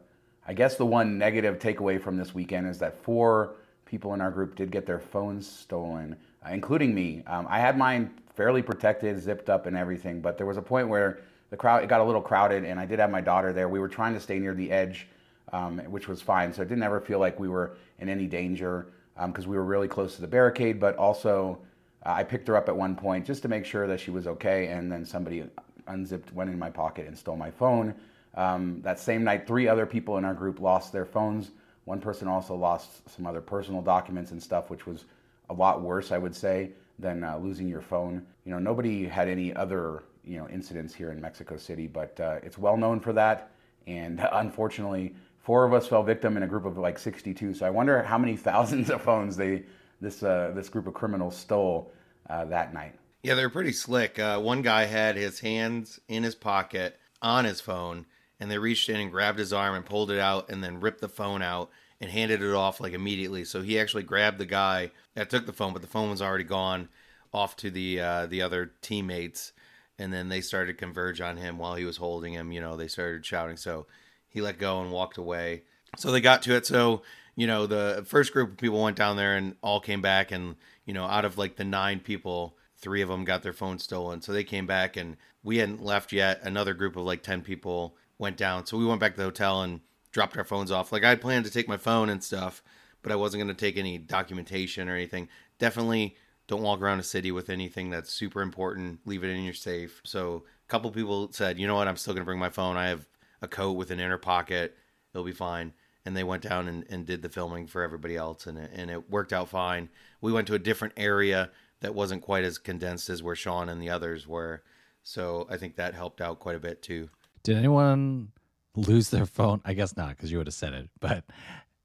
I 0.46 0.52
guess 0.52 0.76
the 0.76 0.84
one 0.84 1.16
negative 1.16 1.58
takeaway 1.58 1.98
from 1.98 2.18
this 2.18 2.34
weekend 2.34 2.66
is 2.66 2.78
that 2.80 3.02
four 3.02 3.56
people 3.88 4.12
in 4.12 4.20
our 4.20 4.30
group 4.30 4.54
did 4.54 4.70
get 4.70 4.84
their 4.86 4.98
phones 4.98 5.48
stolen, 5.48 6.14
uh, 6.46 6.50
including 6.52 6.94
me. 6.94 7.22
Um, 7.26 7.46
I 7.48 7.58
had 7.58 7.76
mine 7.76 8.10
fairly 8.36 8.62
protected, 8.62 9.20
zipped 9.20 9.48
up, 9.48 9.66
and 9.66 9.76
everything, 9.76 10.20
but 10.20 10.36
there 10.36 10.46
was 10.46 10.58
a 10.58 10.62
point 10.62 10.88
where 10.88 11.20
the 11.50 11.56
crowd 11.56 11.82
it 11.82 11.88
got 11.88 12.02
a 12.02 12.04
little 12.04 12.20
crowded, 12.20 12.64
and 12.64 12.78
I 12.78 12.84
did 12.84 12.98
have 12.98 13.10
my 13.10 13.22
daughter 13.22 13.52
there. 13.52 13.68
We 13.68 13.80
were 13.80 13.88
trying 13.88 14.12
to 14.12 14.20
stay 14.20 14.38
near 14.38 14.54
the 14.54 14.70
edge, 14.70 15.08
um, 15.52 15.78
which 15.90 16.06
was 16.06 16.20
fine, 16.20 16.52
so 16.52 16.60
it 16.60 16.68
didn't 16.68 16.84
ever 16.84 17.00
feel 17.00 17.18
like 17.18 17.40
we 17.40 17.48
were 17.48 17.76
in 17.98 18.10
any 18.10 18.26
danger 18.26 18.88
because 19.26 19.44
um, 19.46 19.50
we 19.50 19.56
were 19.56 19.64
really 19.64 19.88
close 19.88 20.14
to 20.16 20.20
the 20.20 20.28
barricade, 20.28 20.78
but 20.78 20.96
also. 20.96 21.58
Uh, 22.06 22.12
I 22.12 22.22
picked 22.22 22.46
her 22.46 22.56
up 22.56 22.68
at 22.68 22.76
one 22.76 22.94
point 22.94 23.26
just 23.26 23.42
to 23.42 23.48
make 23.48 23.64
sure 23.64 23.88
that 23.88 23.98
she 23.98 24.12
was 24.12 24.28
okay, 24.28 24.68
and 24.68 24.90
then 24.90 25.04
somebody 25.04 25.42
unzipped, 25.88 26.32
went 26.32 26.48
in 26.48 26.56
my 26.56 26.70
pocket, 26.70 27.08
and 27.08 27.18
stole 27.18 27.36
my 27.36 27.50
phone. 27.50 27.92
Um, 28.36 28.80
that 28.82 29.00
same 29.00 29.24
night, 29.24 29.48
three 29.48 29.66
other 29.66 29.84
people 29.84 30.16
in 30.16 30.24
our 30.24 30.32
group 30.32 30.60
lost 30.60 30.92
their 30.92 31.04
phones. 31.04 31.50
One 31.88 32.00
person 32.00 32.28
also 32.28 32.54
lost 32.54 33.08
some 33.08 33.26
other 33.26 33.40
personal 33.40 33.80
documents 33.80 34.30
and 34.30 34.42
stuff, 34.42 34.68
which 34.68 34.86
was 34.86 35.06
a 35.48 35.54
lot 35.54 35.80
worse, 35.80 36.12
I 36.12 36.18
would 36.18 36.36
say, 36.36 36.72
than 36.98 37.24
uh, 37.24 37.38
losing 37.38 37.66
your 37.66 37.80
phone. 37.80 38.26
You 38.44 38.52
know, 38.52 38.58
nobody 38.58 39.06
had 39.06 39.26
any 39.26 39.54
other 39.56 40.02
you 40.22 40.36
know 40.36 40.46
incidents 40.50 40.94
here 40.94 41.12
in 41.12 41.18
Mexico 41.18 41.56
City, 41.56 41.86
but 41.86 42.20
uh, 42.20 42.40
it's 42.42 42.58
well 42.58 42.76
known 42.76 43.00
for 43.00 43.14
that. 43.14 43.52
And 43.86 44.20
unfortunately, 44.32 45.14
four 45.38 45.64
of 45.64 45.72
us 45.72 45.86
fell 45.86 46.02
victim 46.02 46.36
in 46.36 46.42
a 46.42 46.46
group 46.46 46.66
of 46.66 46.76
like 46.76 46.98
62. 46.98 47.54
So 47.54 47.64
I 47.64 47.70
wonder 47.70 48.02
how 48.02 48.18
many 48.18 48.36
thousands 48.48 48.90
of 48.90 49.00
phones 49.00 49.34
they 49.34 49.62
this 49.98 50.22
uh, 50.22 50.52
this 50.54 50.68
group 50.68 50.88
of 50.88 50.92
criminals 50.92 51.38
stole 51.38 51.90
uh, 52.28 52.44
that 52.44 52.74
night. 52.74 52.96
Yeah, 53.22 53.34
they're 53.34 53.48
pretty 53.48 53.72
slick. 53.72 54.18
Uh, 54.18 54.38
one 54.40 54.60
guy 54.60 54.84
had 54.84 55.16
his 55.16 55.40
hands 55.40 56.00
in 56.06 56.22
his 56.22 56.34
pocket 56.34 57.00
on 57.22 57.46
his 57.46 57.62
phone, 57.62 58.04
and 58.40 58.50
they 58.50 58.58
reached 58.58 58.88
in 58.88 59.00
and 59.00 59.10
grabbed 59.10 59.38
his 59.38 59.52
arm 59.52 59.74
and 59.74 59.84
pulled 59.84 60.10
it 60.10 60.18
out, 60.18 60.50
and 60.50 60.62
then 60.62 60.80
ripped 60.80 61.00
the 61.00 61.08
phone 61.08 61.42
out 61.42 61.70
and 62.00 62.10
handed 62.10 62.42
it 62.42 62.54
off 62.54 62.80
like 62.80 62.92
immediately. 62.92 63.44
So 63.44 63.62
he 63.62 63.78
actually 63.78 64.04
grabbed 64.04 64.38
the 64.38 64.46
guy 64.46 64.92
that 65.14 65.30
took 65.30 65.46
the 65.46 65.52
phone, 65.52 65.72
but 65.72 65.82
the 65.82 65.88
phone 65.88 66.10
was 66.10 66.22
already 66.22 66.44
gone 66.44 66.88
off 67.32 67.56
to 67.56 67.70
the 67.70 68.00
uh, 68.00 68.26
the 68.26 68.42
other 68.42 68.72
teammates, 68.80 69.52
and 69.98 70.12
then 70.12 70.28
they 70.28 70.40
started 70.40 70.72
to 70.72 70.78
converge 70.78 71.20
on 71.20 71.36
him 71.36 71.58
while 71.58 71.74
he 71.74 71.84
was 71.84 71.96
holding 71.96 72.32
him. 72.32 72.52
You 72.52 72.60
know, 72.60 72.76
they 72.76 72.88
started 72.88 73.26
shouting, 73.26 73.56
so 73.56 73.86
he 74.28 74.40
let 74.40 74.58
go 74.58 74.80
and 74.80 74.92
walked 74.92 75.18
away. 75.18 75.62
So 75.96 76.10
they 76.10 76.20
got 76.20 76.42
to 76.42 76.54
it. 76.54 76.66
So 76.66 77.02
you 77.38 77.46
know, 77.46 77.66
the 77.66 78.04
first 78.04 78.32
group 78.32 78.50
of 78.50 78.56
people 78.56 78.82
went 78.82 78.96
down 78.96 79.16
there 79.16 79.36
and 79.36 79.54
all 79.62 79.80
came 79.80 80.02
back, 80.02 80.32
and 80.32 80.56
you 80.84 80.94
know, 80.94 81.04
out 81.04 81.24
of 81.24 81.38
like 81.38 81.56
the 81.56 81.64
nine 81.64 82.00
people, 82.00 82.56
three 82.76 83.02
of 83.02 83.08
them 83.08 83.24
got 83.24 83.42
their 83.42 83.52
phones 83.52 83.84
stolen. 83.84 84.20
So 84.22 84.32
they 84.32 84.44
came 84.44 84.66
back, 84.66 84.96
and 84.96 85.16
we 85.42 85.58
hadn't 85.58 85.84
left 85.84 86.12
yet. 86.12 86.40
Another 86.42 86.74
group 86.74 86.96
of 86.96 87.04
like 87.04 87.22
ten 87.22 87.42
people 87.42 87.96
went 88.18 88.36
down. 88.36 88.66
So 88.66 88.76
we 88.76 88.86
went 88.86 89.00
back 89.00 89.12
to 89.12 89.18
the 89.18 89.24
hotel 89.24 89.62
and 89.62 89.80
dropped 90.10 90.36
our 90.36 90.44
phones 90.44 90.70
off. 90.70 90.92
Like 90.92 91.04
I 91.04 91.14
planned 91.14 91.44
to 91.44 91.50
take 91.50 91.68
my 91.68 91.76
phone 91.76 92.08
and 92.08 92.22
stuff, 92.22 92.62
but 93.02 93.12
I 93.12 93.16
wasn't 93.16 93.42
going 93.42 93.54
to 93.54 93.60
take 93.60 93.76
any 93.76 93.98
documentation 93.98 94.88
or 94.88 94.94
anything. 94.94 95.28
Definitely 95.58 96.16
don't 96.46 96.62
walk 96.62 96.80
around 96.80 96.98
a 96.98 97.04
city 97.04 97.30
with 97.30 97.50
anything 97.50 97.90
that's 97.90 98.12
super 98.12 98.42
important. 98.42 99.00
Leave 99.04 99.22
it 99.22 99.30
in 99.30 99.44
your 99.44 99.54
safe. 99.54 100.00
So 100.04 100.44
a 100.66 100.68
couple 100.68 100.90
people 100.90 101.30
said, 101.32 101.58
you 101.58 101.66
know 101.66 101.74
what, 101.74 101.88
I'm 101.88 101.96
still 101.96 102.14
going 102.14 102.22
to 102.22 102.26
bring 102.26 102.38
my 102.38 102.48
phone. 102.48 102.76
I 102.76 102.88
have 102.88 103.06
a 103.42 103.48
coat 103.48 103.72
with 103.72 103.90
an 103.90 104.00
inner 104.00 104.18
pocket. 104.18 104.76
It'll 105.12 105.24
be 105.24 105.32
fine. 105.32 105.72
And 106.04 106.16
they 106.16 106.24
went 106.24 106.42
down 106.42 106.68
and, 106.68 106.84
and 106.88 107.04
did 107.04 107.20
the 107.20 107.28
filming 107.28 107.66
for 107.66 107.82
everybody 107.82 108.16
else, 108.16 108.46
and 108.46 108.56
it, 108.56 108.70
and 108.74 108.90
it 108.90 109.10
worked 109.10 109.32
out 109.32 109.50
fine. 109.50 109.90
We 110.22 110.32
went 110.32 110.46
to 110.46 110.54
a 110.54 110.58
different 110.58 110.94
area 110.96 111.50
that 111.80 111.94
wasn't 111.94 112.22
quite 112.22 112.44
as 112.44 112.56
condensed 112.56 113.10
as 113.10 113.22
where 113.22 113.36
Shawn 113.36 113.68
and 113.68 113.80
the 113.80 113.90
others 113.90 114.26
were. 114.26 114.62
So 115.02 115.46
I 115.50 115.58
think 115.58 115.76
that 115.76 115.94
helped 115.94 116.22
out 116.22 116.38
quite 116.38 116.56
a 116.56 116.60
bit 116.60 116.82
too. 116.82 117.10
Did 117.42 117.56
anyone 117.56 118.28
lose 118.76 119.10
their 119.10 119.26
phone? 119.26 119.60
I 119.64 119.74
guess 119.74 119.96
not, 119.96 120.10
because 120.10 120.30
you 120.30 120.38
would 120.38 120.46
have 120.46 120.54
said 120.54 120.72
it. 120.72 120.88
But 121.00 121.24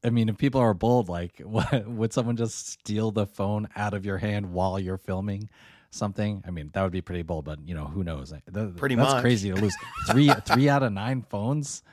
I 0.04 0.10
mean, 0.10 0.30
if 0.30 0.38
people 0.38 0.62
are 0.62 0.74
bold, 0.74 1.10
like, 1.10 1.40
what, 1.44 1.88
would 1.88 2.14
someone 2.14 2.36
just 2.36 2.68
steal 2.70 3.12
the 3.12 3.26
phone 3.26 3.68
out 3.76 3.94
of 3.94 4.06
your 4.06 4.18
hand 4.18 4.54
while 4.54 4.80
you're 4.80 4.98
filming 4.98 5.50
something? 5.92 6.44
I 6.48 6.52
mean, 6.52 6.72
that 6.74 6.84
would 6.84 6.92
be 6.92 7.02
pretty 7.02 7.24
bold. 7.24 7.46
But 7.46 7.60
you 7.68 7.76
know, 7.76 7.86
who 7.86 8.04
knows? 8.04 8.34
That, 8.52 8.76
Pretty 8.78 8.96
that's 8.96 9.14
much. 9.14 9.22
crazy 9.22 9.50
to 9.52 9.56
lose 9.56 9.76
three 10.10 10.32
three 10.46 10.70
out 10.70 10.84
of 10.84 10.92
nine 10.94 11.26
phones 11.30 11.84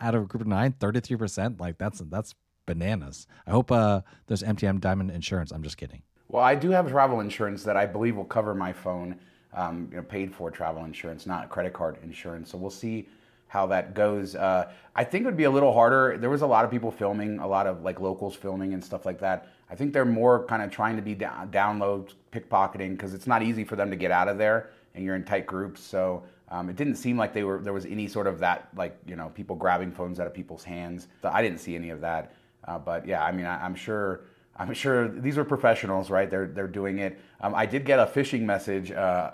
out 0.00 0.14
of 0.14 0.22
a 0.24 0.26
group 0.26 0.40
of 0.40 0.46
nine, 0.48 0.72
33 0.72 1.16
percent. 1.16 1.60
Like 1.60 1.78
that's 1.78 2.00
that's 2.06 2.34
bananas. 2.66 3.26
I 3.46 3.50
hope 3.50 3.70
uh, 3.70 4.00
there's 4.26 4.42
MTM 4.42 4.80
Diamond 4.80 5.10
Insurance. 5.10 5.52
I'm 5.52 5.62
just 5.62 5.76
kidding. 5.76 6.02
Well, 6.28 6.42
I 6.42 6.54
do 6.54 6.70
have 6.70 6.88
travel 6.90 7.20
insurance 7.20 7.62
that 7.64 7.76
I 7.76 7.86
believe 7.86 8.16
will 8.16 8.24
cover 8.24 8.54
my 8.54 8.72
phone, 8.72 9.20
um, 9.54 9.88
you 9.90 9.96
know, 9.96 10.02
paid 10.02 10.34
for 10.34 10.50
travel 10.50 10.84
insurance, 10.84 11.26
not 11.26 11.48
credit 11.48 11.72
card 11.72 11.96
insurance. 12.02 12.50
So 12.50 12.58
we'll 12.58 12.70
see 12.70 13.08
how 13.54 13.66
that 13.66 13.94
goes. 13.94 14.34
Uh, 14.34 14.70
I 14.96 15.04
think 15.04 15.22
it 15.22 15.26
would 15.26 15.36
be 15.36 15.44
a 15.44 15.50
little 15.50 15.72
harder. 15.72 16.18
There 16.18 16.28
was 16.28 16.42
a 16.42 16.46
lot 16.46 16.64
of 16.64 16.70
people 16.72 16.90
filming, 16.90 17.38
a 17.38 17.46
lot 17.46 17.68
of 17.68 17.82
like 17.82 18.00
locals 18.00 18.34
filming 18.34 18.74
and 18.74 18.84
stuff 18.84 19.06
like 19.06 19.20
that. 19.20 19.48
I 19.70 19.76
think 19.76 19.92
they're 19.92 20.04
more 20.04 20.44
kind 20.46 20.60
of 20.60 20.70
trying 20.70 20.96
to 20.96 21.02
be 21.02 21.14
down, 21.14 21.50
download 21.50 22.14
pickpocketing 22.32 22.90
because 22.90 23.14
it's 23.14 23.26
not 23.28 23.42
easy 23.42 23.64
for 23.64 23.76
them 23.76 23.90
to 23.90 23.96
get 23.96 24.10
out 24.10 24.28
of 24.28 24.38
there, 24.38 24.70
and 24.94 25.04
you're 25.04 25.14
in 25.14 25.24
tight 25.24 25.46
groups. 25.46 25.80
So 25.80 26.24
um, 26.48 26.68
it 26.68 26.76
didn't 26.76 26.96
seem 26.96 27.16
like 27.16 27.32
they 27.32 27.44
were 27.44 27.60
there 27.60 27.72
was 27.72 27.86
any 27.86 28.08
sort 28.08 28.26
of 28.26 28.38
that 28.40 28.68
like 28.76 28.96
you 29.06 29.16
know 29.16 29.28
people 29.30 29.56
grabbing 29.56 29.92
phones 29.92 30.18
out 30.20 30.26
of 30.26 30.34
people's 30.34 30.64
hands. 30.64 31.06
So 31.22 31.30
I 31.32 31.40
didn't 31.40 31.58
see 31.58 31.76
any 31.76 31.90
of 31.90 32.00
that. 32.00 32.34
Uh, 32.66 32.78
but 32.78 33.06
yeah, 33.06 33.24
I 33.24 33.32
mean, 33.32 33.46
I, 33.46 33.64
I'm 33.64 33.74
sure. 33.74 34.22
I'm 34.56 34.72
sure 34.72 35.08
these 35.08 35.36
are 35.36 35.42
professionals, 35.42 36.10
right? 36.10 36.30
They're 36.30 36.46
they're 36.46 36.68
doing 36.68 37.00
it. 37.00 37.20
Um, 37.40 37.56
I 37.56 37.66
did 37.66 37.84
get 37.84 37.98
a 37.98 38.06
phishing 38.06 38.42
message. 38.42 38.92
Uh, 38.92 39.32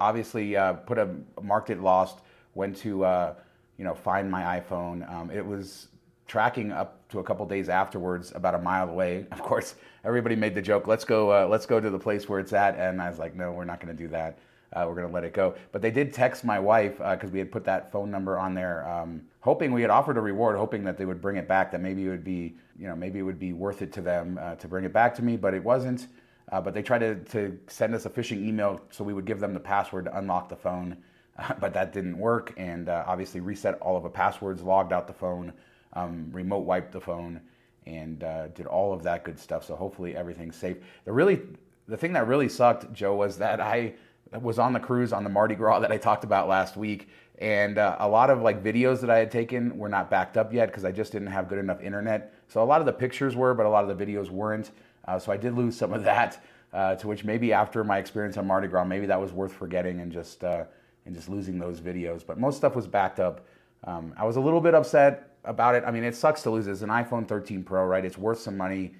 obviously, 0.00 0.56
uh, 0.56 0.74
put 0.74 0.98
a 0.98 1.08
marked 1.42 1.70
it 1.70 1.80
lost. 1.80 2.18
Went 2.54 2.76
to 2.78 3.04
uh, 3.04 3.34
you 3.78 3.84
know 3.84 3.94
find 3.94 4.30
my 4.30 4.60
iPhone. 4.60 5.10
Um, 5.12 5.30
it 5.30 5.44
was 5.44 5.88
tracking 6.26 6.72
up 6.72 7.08
to 7.08 7.20
a 7.20 7.22
couple 7.22 7.46
days 7.46 7.68
afterwards, 7.68 8.32
about 8.34 8.54
a 8.54 8.58
mile 8.58 8.88
away. 8.88 9.26
Of 9.32 9.42
course, 9.42 9.76
everybody 10.04 10.36
made 10.36 10.54
the 10.54 10.62
joke, 10.62 10.86
"Let's 10.86 11.04
go, 11.04 11.30
uh, 11.30 11.46
let's 11.48 11.66
go 11.66 11.80
to 11.80 11.90
the 11.90 11.98
place 11.98 12.28
where 12.28 12.40
it's 12.40 12.52
at." 12.52 12.76
And 12.76 13.00
I 13.00 13.08
was 13.08 13.18
like, 13.18 13.34
"No, 13.34 13.52
we're 13.52 13.64
not 13.64 13.80
going 13.80 13.96
to 13.96 14.02
do 14.02 14.08
that. 14.08 14.38
Uh, 14.72 14.84
we're 14.88 14.94
going 14.94 15.06
to 15.06 15.12
let 15.12 15.24
it 15.24 15.32
go." 15.32 15.54
But 15.72 15.82
they 15.82 15.90
did 15.90 16.12
text 16.12 16.44
my 16.44 16.58
wife 16.58 16.98
because 16.98 17.30
we 17.30 17.38
had 17.38 17.52
put 17.52 17.64
that 17.64 17.92
phone 17.92 18.10
number 18.10 18.38
on 18.38 18.54
there, 18.54 18.88
um, 18.88 19.22
hoping 19.40 19.72
we 19.72 19.82
had 19.82 19.90
offered 19.90 20.16
a 20.16 20.20
reward, 20.20 20.56
hoping 20.56 20.84
that 20.84 20.96
they 20.98 21.04
would 21.04 21.20
bring 21.20 21.36
it 21.36 21.46
back. 21.46 21.70
That 21.70 21.80
maybe 21.80 22.06
it 22.06 22.08
would 22.08 22.24
be, 22.24 22.56
you 22.78 22.88
know, 22.88 22.96
maybe 22.96 23.18
it 23.18 23.22
would 23.22 23.38
be 23.38 23.52
worth 23.52 23.82
it 23.82 23.92
to 23.92 24.00
them 24.00 24.38
uh, 24.40 24.56
to 24.56 24.68
bring 24.68 24.84
it 24.84 24.92
back 24.92 25.14
to 25.16 25.22
me. 25.22 25.36
But 25.36 25.54
it 25.54 25.62
wasn't. 25.62 26.08
Uh, 26.52 26.60
but 26.60 26.74
they 26.74 26.82
tried 26.82 27.00
to, 27.00 27.16
to 27.16 27.58
send 27.66 27.94
us 27.94 28.06
a 28.06 28.10
phishing 28.10 28.46
email 28.46 28.80
so 28.90 29.02
we 29.02 29.12
would 29.12 29.24
give 29.24 29.40
them 29.40 29.52
the 29.52 29.60
password 29.60 30.04
to 30.04 30.16
unlock 30.16 30.48
the 30.48 30.56
phone. 30.56 30.96
but 31.60 31.72
that 31.74 31.92
didn't 31.92 32.18
work, 32.18 32.54
and 32.56 32.88
uh, 32.88 33.04
obviously 33.06 33.40
reset 33.40 33.74
all 33.80 33.96
of 33.96 34.02
the 34.02 34.08
passwords, 34.08 34.62
logged 34.62 34.92
out 34.92 35.06
the 35.06 35.12
phone, 35.12 35.52
um, 35.92 36.28
remote 36.32 36.64
wiped 36.64 36.92
the 36.92 37.00
phone, 37.00 37.40
and 37.86 38.24
uh, 38.24 38.48
did 38.48 38.66
all 38.66 38.92
of 38.92 39.02
that 39.02 39.24
good 39.24 39.38
stuff. 39.38 39.64
So 39.64 39.76
hopefully 39.76 40.16
everything's 40.16 40.56
safe. 40.56 40.76
The 41.04 41.12
really, 41.12 41.40
the 41.88 41.96
thing 41.96 42.12
that 42.14 42.26
really 42.26 42.48
sucked, 42.48 42.92
Joe, 42.92 43.14
was 43.14 43.38
that 43.38 43.60
I 43.60 43.94
was 44.40 44.58
on 44.58 44.72
the 44.72 44.80
cruise 44.80 45.12
on 45.12 45.24
the 45.24 45.30
Mardi 45.30 45.54
Gras 45.54 45.78
that 45.80 45.92
I 45.92 45.98
talked 45.98 46.24
about 46.24 46.48
last 46.48 46.76
week, 46.76 47.08
and 47.38 47.78
uh, 47.78 47.96
a 47.98 48.08
lot 48.08 48.30
of 48.30 48.40
like 48.40 48.62
videos 48.62 49.00
that 49.00 49.10
I 49.10 49.18
had 49.18 49.30
taken 49.30 49.76
were 49.76 49.88
not 49.88 50.10
backed 50.10 50.36
up 50.36 50.52
yet 50.52 50.66
because 50.68 50.84
I 50.84 50.92
just 50.92 51.12
didn't 51.12 51.28
have 51.28 51.48
good 51.48 51.58
enough 51.58 51.82
internet. 51.82 52.32
So 52.48 52.62
a 52.62 52.64
lot 52.64 52.80
of 52.80 52.86
the 52.86 52.92
pictures 52.92 53.36
were, 53.36 53.52
but 53.54 53.66
a 53.66 53.68
lot 53.68 53.88
of 53.88 53.96
the 53.96 54.04
videos 54.04 54.30
weren't. 54.30 54.70
Uh, 55.06 55.18
so 55.18 55.32
I 55.32 55.36
did 55.36 55.54
lose 55.54 55.76
some 55.76 55.92
of 55.92 56.04
that. 56.04 56.42
Uh, 56.72 56.94
to 56.96 57.06
which 57.08 57.24
maybe 57.24 57.52
after 57.52 57.82
my 57.84 57.96
experience 57.98 58.36
on 58.36 58.46
Mardi 58.46 58.68
Gras, 58.68 58.84
maybe 58.84 59.06
that 59.06 59.20
was 59.20 59.32
worth 59.32 59.52
forgetting 59.52 60.00
and 60.00 60.12
just 60.12 60.44
uh, 60.44 60.64
and 61.06 61.14
just 61.14 61.28
losing 61.28 61.58
those 61.58 61.80
videos. 61.80 62.26
But 62.26 62.38
most 62.38 62.56
stuff 62.56 62.74
was 62.74 62.86
backed 62.86 63.20
up. 63.20 63.46
Um, 63.84 64.12
I 64.18 64.24
was 64.24 64.36
a 64.36 64.40
little 64.40 64.60
bit 64.60 64.74
upset 64.74 65.30
about 65.44 65.74
it. 65.74 65.84
I 65.86 65.90
mean, 65.90 66.04
it 66.04 66.14
sucks 66.14 66.42
to 66.42 66.50
lose. 66.50 66.66
It's 66.66 66.82
an 66.82 66.90
iPhone 66.90 67.26
13 67.26 67.62
Pro, 67.62 67.86
right? 67.86 68.04
It's 68.04 68.18
worth 68.18 68.40
some 68.40 68.56
money. 68.56 68.94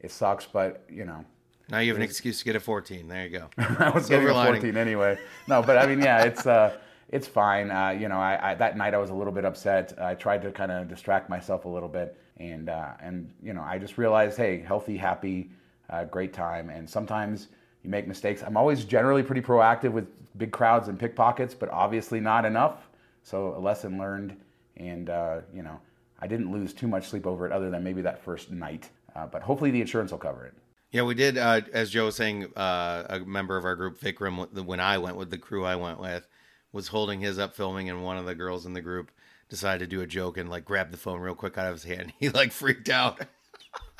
It 0.00 0.10
sucks, 0.10 0.44
but 0.44 0.84
you 0.90 1.04
know, 1.04 1.24
Now 1.70 1.78
you 1.78 1.88
have 1.90 1.96
an 1.96 2.02
excuse 2.02 2.38
to 2.40 2.44
get 2.44 2.54
a 2.54 2.60
14. 2.60 3.08
There 3.08 3.26
you 3.26 3.38
go. 3.38 3.48
I 3.58 3.90
was 3.90 4.06
Silver 4.06 4.24
getting 4.24 4.28
a 4.28 4.34
lining. 4.34 4.60
14 4.60 4.76
anyway. 4.76 5.18
No, 5.48 5.62
but 5.62 5.78
I 5.78 5.86
mean, 5.86 6.00
yeah, 6.00 6.22
it's 6.24 6.46
uh, 6.46 6.76
it's 7.08 7.26
fine. 7.26 7.70
Uh, 7.70 7.90
you 7.90 8.08
know, 8.08 8.18
I, 8.18 8.52
I 8.52 8.54
that 8.56 8.76
night 8.76 8.94
I 8.94 8.98
was 8.98 9.10
a 9.10 9.14
little 9.14 9.32
bit 9.32 9.44
upset. 9.44 9.94
I 10.00 10.14
tried 10.14 10.42
to 10.42 10.52
kind 10.52 10.70
of 10.70 10.86
distract 10.88 11.30
myself 11.30 11.64
a 11.64 11.68
little 11.68 11.88
bit, 11.88 12.16
and 12.38 12.68
uh, 12.68 12.92
and 13.00 13.32
you 13.42 13.52
know, 13.52 13.62
I 13.62 13.78
just 13.78 13.98
realized, 13.98 14.36
hey, 14.36 14.60
healthy, 14.60 14.96
happy, 14.96 15.50
uh, 15.90 16.04
great 16.04 16.32
time. 16.32 16.70
And 16.70 16.88
sometimes 16.88 17.48
you 17.82 17.90
make 17.90 18.06
mistakes. 18.06 18.42
I'm 18.42 18.56
always 18.56 18.84
generally 18.84 19.22
pretty 19.22 19.40
proactive 19.40 19.92
with 19.92 20.06
big 20.38 20.52
crowds 20.52 20.88
and 20.88 20.98
pickpockets, 20.98 21.54
but 21.54 21.68
obviously 21.70 22.20
not 22.20 22.44
enough. 22.44 22.88
So 23.22 23.54
a 23.56 23.60
lesson 23.60 23.98
learned, 23.98 24.36
and 24.76 25.10
uh, 25.10 25.40
you 25.54 25.62
know, 25.62 25.80
I 26.20 26.26
didn't 26.26 26.52
lose 26.52 26.72
too 26.72 26.88
much 26.88 27.08
sleep 27.08 27.26
over 27.26 27.46
it, 27.46 27.52
other 27.52 27.70
than 27.70 27.82
maybe 27.82 28.02
that 28.02 28.22
first 28.22 28.50
night. 28.50 28.90
Uh, 29.14 29.26
but 29.26 29.42
hopefully 29.42 29.70
the 29.70 29.80
insurance 29.80 30.10
will 30.10 30.18
cover 30.18 30.44
it. 30.44 30.54
Yeah, 30.92 31.02
we 31.02 31.14
did. 31.14 31.36
Uh, 31.36 31.62
as 31.72 31.90
Joe 31.90 32.06
was 32.06 32.16
saying, 32.16 32.46
uh, 32.56 33.04
a 33.08 33.20
member 33.20 33.56
of 33.56 33.64
our 33.64 33.74
group, 33.74 33.98
Vikram, 33.98 34.64
when 34.64 34.80
I 34.80 34.98
went 34.98 35.16
with 35.16 35.30
the 35.30 35.38
crew 35.38 35.64
I 35.64 35.74
went 35.76 35.98
with, 35.98 36.28
was 36.72 36.88
holding 36.88 37.20
his 37.20 37.38
up 37.38 37.54
filming, 37.54 37.90
and 37.90 38.04
one 38.04 38.18
of 38.18 38.26
the 38.26 38.34
girls 38.34 38.66
in 38.66 38.72
the 38.72 38.80
group 38.80 39.10
decided 39.48 39.88
to 39.90 39.96
do 39.96 40.02
a 40.02 40.06
joke 40.06 40.36
and 40.36 40.48
like 40.48 40.64
grab 40.64 40.90
the 40.90 40.96
phone 40.96 41.20
real 41.20 41.34
quick 41.34 41.56
out 41.58 41.66
of 41.66 41.74
his 41.74 41.84
hand. 41.84 42.12
He 42.20 42.28
like 42.28 42.52
freaked 42.52 42.88
out. 42.88 43.20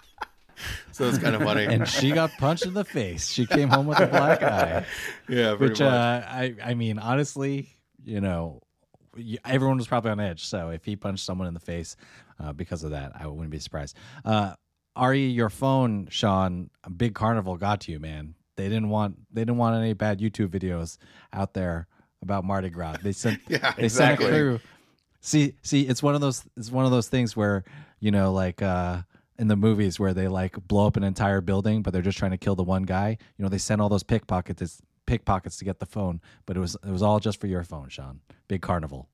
so 0.92 1.08
it's 1.08 1.18
kind 1.18 1.36
of 1.36 1.42
funny. 1.42 1.64
And 1.64 1.86
she 1.88 2.10
got 2.12 2.30
punched 2.38 2.66
in 2.66 2.74
the 2.74 2.84
face. 2.84 3.30
She 3.30 3.46
came 3.46 3.68
home 3.68 3.86
with 3.86 4.00
a 4.00 4.06
black 4.06 4.42
eye. 4.42 4.86
yeah, 5.28 5.52
Which 5.54 5.80
uh, 5.80 6.22
I 6.26 6.54
I 6.62 6.74
mean, 6.74 6.98
honestly, 6.98 7.76
you 8.04 8.20
know, 8.20 8.60
everyone 9.44 9.76
was 9.76 9.86
probably 9.86 10.10
on 10.10 10.20
edge. 10.20 10.44
So 10.44 10.70
if 10.70 10.84
he 10.84 10.96
punched 10.96 11.24
someone 11.24 11.48
in 11.48 11.54
the 11.54 11.60
face 11.60 11.96
uh, 12.40 12.52
because 12.52 12.84
of 12.84 12.90
that, 12.90 13.12
I 13.14 13.26
wouldn't 13.26 13.50
be 13.50 13.58
surprised. 13.58 13.96
Uh, 14.24 14.54
Ari, 14.94 15.26
your 15.26 15.50
phone, 15.50 16.08
Shawn, 16.10 16.70
Big 16.96 17.14
Carnival 17.14 17.56
got 17.56 17.82
to 17.82 17.92
you, 17.92 18.00
man. 18.00 18.34
They 18.56 18.64
didn't 18.64 18.88
want 18.88 19.18
they 19.30 19.42
didn't 19.42 19.58
want 19.58 19.76
any 19.76 19.92
bad 19.92 20.18
YouTube 20.18 20.48
videos 20.48 20.96
out 21.32 21.52
there 21.52 21.86
about 22.22 22.44
Mardi 22.44 22.70
Gras. 22.70 22.96
They 23.02 23.12
sent 23.12 23.40
yeah, 23.48 23.74
they 23.76 23.84
exactly. 23.84 24.24
sent 24.24 24.36
a 24.36 24.38
crew. 24.38 24.60
See, 25.26 25.54
see, 25.62 25.88
it's 25.88 26.04
one 26.04 26.14
of 26.14 26.20
those 26.20 26.44
it's 26.56 26.70
one 26.70 26.84
of 26.84 26.92
those 26.92 27.08
things 27.08 27.36
where 27.36 27.64
you 27.98 28.12
know, 28.12 28.32
like 28.32 28.62
uh, 28.62 29.02
in 29.40 29.48
the 29.48 29.56
movies 29.56 29.98
where 29.98 30.14
they 30.14 30.28
like 30.28 30.56
blow 30.68 30.86
up 30.86 30.96
an 30.96 31.02
entire 31.02 31.40
building, 31.40 31.82
but 31.82 31.92
they're 31.92 32.00
just 32.00 32.16
trying 32.16 32.30
to 32.30 32.36
kill 32.36 32.54
the 32.54 32.62
one 32.62 32.84
guy. 32.84 33.18
You 33.36 33.42
know, 33.42 33.48
they 33.48 33.58
sent 33.58 33.80
all 33.80 33.88
those 33.88 34.04
pickpockets 34.04 34.80
pickpockets 35.04 35.56
to 35.56 35.64
get 35.64 35.80
the 35.80 35.86
phone, 35.86 36.20
but 36.46 36.56
it 36.56 36.60
was 36.60 36.76
it 36.76 36.92
was 36.92 37.02
all 37.02 37.18
just 37.18 37.40
for 37.40 37.48
your 37.48 37.64
phone, 37.64 37.88
Shawn. 37.88 38.20
Big 38.46 38.62
carnival. 38.62 39.08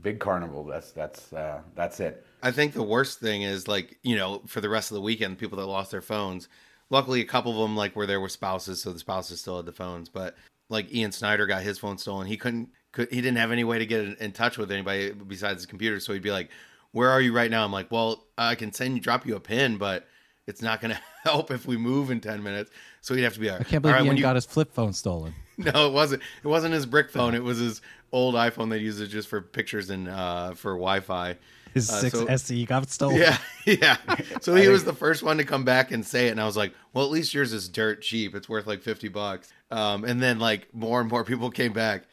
Big 0.00 0.20
carnival. 0.20 0.62
That's 0.62 0.92
that's 0.92 1.32
uh, 1.32 1.62
that's 1.74 1.98
it. 1.98 2.24
I 2.44 2.52
think 2.52 2.72
the 2.72 2.84
worst 2.84 3.18
thing 3.18 3.42
is 3.42 3.66
like 3.66 3.98
you 4.04 4.14
know 4.14 4.42
for 4.46 4.60
the 4.60 4.68
rest 4.68 4.92
of 4.92 4.94
the 4.94 5.02
weekend, 5.02 5.38
people 5.38 5.58
that 5.58 5.66
lost 5.66 5.90
their 5.90 6.00
phones. 6.00 6.48
Luckily, 6.90 7.22
a 7.22 7.24
couple 7.24 7.50
of 7.50 7.58
them 7.58 7.76
like 7.76 7.96
were 7.96 8.06
there 8.06 8.20
with 8.20 8.30
spouses, 8.30 8.80
so 8.80 8.92
the 8.92 9.00
spouses 9.00 9.40
still 9.40 9.56
had 9.56 9.66
the 9.66 9.72
phones. 9.72 10.08
But 10.08 10.36
like 10.68 10.94
Ian 10.94 11.10
Snyder 11.10 11.46
got 11.46 11.64
his 11.64 11.80
phone 11.80 11.98
stolen. 11.98 12.28
He 12.28 12.36
couldn't. 12.36 12.68
Could, 12.92 13.10
he 13.10 13.20
didn't 13.20 13.36
have 13.38 13.52
any 13.52 13.64
way 13.64 13.78
to 13.78 13.86
get 13.86 14.00
in, 14.00 14.16
in 14.20 14.32
touch 14.32 14.58
with 14.58 14.70
anybody 14.72 15.12
besides 15.12 15.60
his 15.60 15.66
computer. 15.66 16.00
So 16.00 16.12
he'd 16.12 16.22
be 16.22 16.32
like, 16.32 16.50
"Where 16.92 17.10
are 17.10 17.20
you 17.20 17.32
right 17.32 17.50
now?" 17.50 17.64
I'm 17.64 17.72
like, 17.72 17.90
"Well, 17.90 18.24
I 18.36 18.54
can 18.56 18.72
send 18.72 18.94
you, 18.96 19.00
drop 19.00 19.26
you 19.26 19.36
a 19.36 19.40
pin, 19.40 19.76
but 19.78 20.08
it's 20.46 20.60
not 20.62 20.80
going 20.80 20.94
to 20.94 21.00
help 21.24 21.50
if 21.50 21.66
we 21.66 21.76
move 21.76 22.10
in 22.10 22.20
ten 22.20 22.42
minutes." 22.42 22.70
So 23.00 23.14
he'd 23.14 23.22
have 23.22 23.34
to 23.34 23.40
be. 23.40 23.50
like, 23.50 23.60
I 23.60 23.64
can't 23.64 23.82
believe 23.82 23.96
right, 23.96 24.16
you, 24.16 24.22
got 24.22 24.34
his 24.36 24.44
flip 24.46 24.72
phone 24.72 24.92
stolen. 24.92 25.34
No, 25.60 25.88
it 25.88 25.92
wasn't. 25.92 26.22
It 26.42 26.48
wasn't 26.48 26.72
his 26.72 26.86
brick 26.86 27.10
phone. 27.10 27.34
It 27.34 27.44
was 27.44 27.58
his 27.58 27.82
old 28.12 28.34
iPhone 28.34 28.70
that 28.70 28.80
uses 28.80 29.02
it 29.02 29.08
just 29.08 29.28
for 29.28 29.42
pictures 29.42 29.90
and 29.90 30.08
uh, 30.08 30.54
for 30.54 30.72
Wi-Fi. 30.72 31.36
His 31.74 31.90
Uh, 31.90 32.00
six 32.00 32.18
so- 32.18 32.26
SE 32.28 32.64
got 32.64 32.88
stolen. 32.90 33.16
Yeah, 33.18 33.36
yeah. 33.66 33.96
So 34.40 34.54
he 34.54 34.68
was 34.68 34.84
the 34.84 34.94
first 34.94 35.22
one 35.22 35.36
to 35.36 35.44
come 35.44 35.64
back 35.64 35.92
and 35.92 36.02
say 36.04 36.28
it, 36.28 36.30
and 36.30 36.40
I 36.40 36.46
was 36.46 36.56
like, 36.56 36.72
"Well, 36.94 37.04
at 37.04 37.10
least 37.10 37.34
yours 37.34 37.52
is 37.52 37.68
dirt 37.68 38.00
cheap. 38.00 38.34
It's 38.34 38.48
worth 38.48 38.66
like 38.66 38.80
fifty 38.80 39.08
bucks." 39.08 39.52
Um, 39.70 40.04
and 40.04 40.22
then 40.22 40.38
like 40.38 40.74
more 40.74 40.98
and 41.00 41.10
more 41.10 41.24
people 41.24 41.50
came 41.50 41.74
back, 41.74 42.04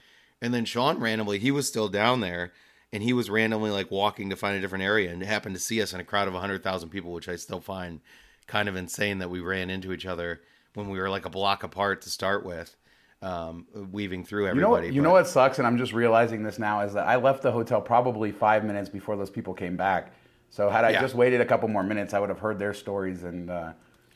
and 0.42 0.54
then 0.54 0.66
Shawn 0.66 1.00
randomly 1.00 1.40
he 1.40 1.52
was 1.52 1.68
still 1.68 1.88
down 1.88 2.22
there, 2.22 2.52
and 2.94 3.04
he 3.04 3.14
was 3.14 3.30
randomly 3.30 3.72
like 3.72 3.92
walking 3.92 4.30
to 4.30 4.36
find 4.36 4.56
a 4.58 4.62
different 4.62 4.84
area, 4.84 5.12
and 5.12 5.22
happened 5.24 5.56
to 5.56 5.62
see 5.62 5.82
us 5.82 5.94
in 5.94 6.00
a 6.00 6.04
crowd 6.04 6.28
of 6.28 6.34
hundred 6.34 6.64
thousand 6.64 6.90
people, 6.90 7.12
which 7.12 7.28
I 7.30 7.36
still 7.36 7.62
find 7.62 8.00
kind 8.48 8.70
of 8.70 8.76
insane 8.76 9.20
that 9.20 9.30
we 9.30 9.40
ran 9.40 9.70
into 9.70 9.92
each 9.92 10.06
other 10.06 10.42
when 10.74 10.90
we 10.90 11.00
were 11.00 11.10
like 11.10 11.26
a 11.26 11.30
block 11.30 11.64
apart 11.64 12.02
to 12.04 12.10
start 12.10 12.46
with, 12.46 12.76
um, 13.22 13.66
weaving 13.92 14.24
through 14.24 14.48
You 14.48 14.54
know, 14.56 14.76
everybody. 14.76 14.96
you 14.96 15.02
know 15.02 15.12
what 15.12 15.28
sucks, 15.28 15.58
and 15.58 15.68
I'm 15.68 15.78
just 15.78 15.92
realizing 15.92 16.44
this 16.44 16.60
now 16.60 16.82
is 16.82 16.94
that 16.94 17.08
I 17.08 17.16
left 17.18 17.42
the 17.42 17.52
hotel 17.52 17.82
probably 17.82 18.32
five 18.32 18.64
minutes 18.64 18.90
before 18.90 19.18
those 19.18 19.30
people 19.30 19.54
came 19.54 19.76
back. 19.76 20.14
So 20.50 20.70
had 20.70 20.86
I 20.86 20.92
Yeah. 20.92 21.02
just 21.02 21.14
waited 21.16 21.42
a 21.42 21.46
couple 21.46 21.68
more 21.68 21.84
minutes, 21.84 22.14
I 22.14 22.20
would 22.20 22.30
have 22.30 22.40
heard 22.40 22.60
their 22.60 22.74
stories 22.74 23.24
and. 23.24 23.50
Uh, 23.50 23.72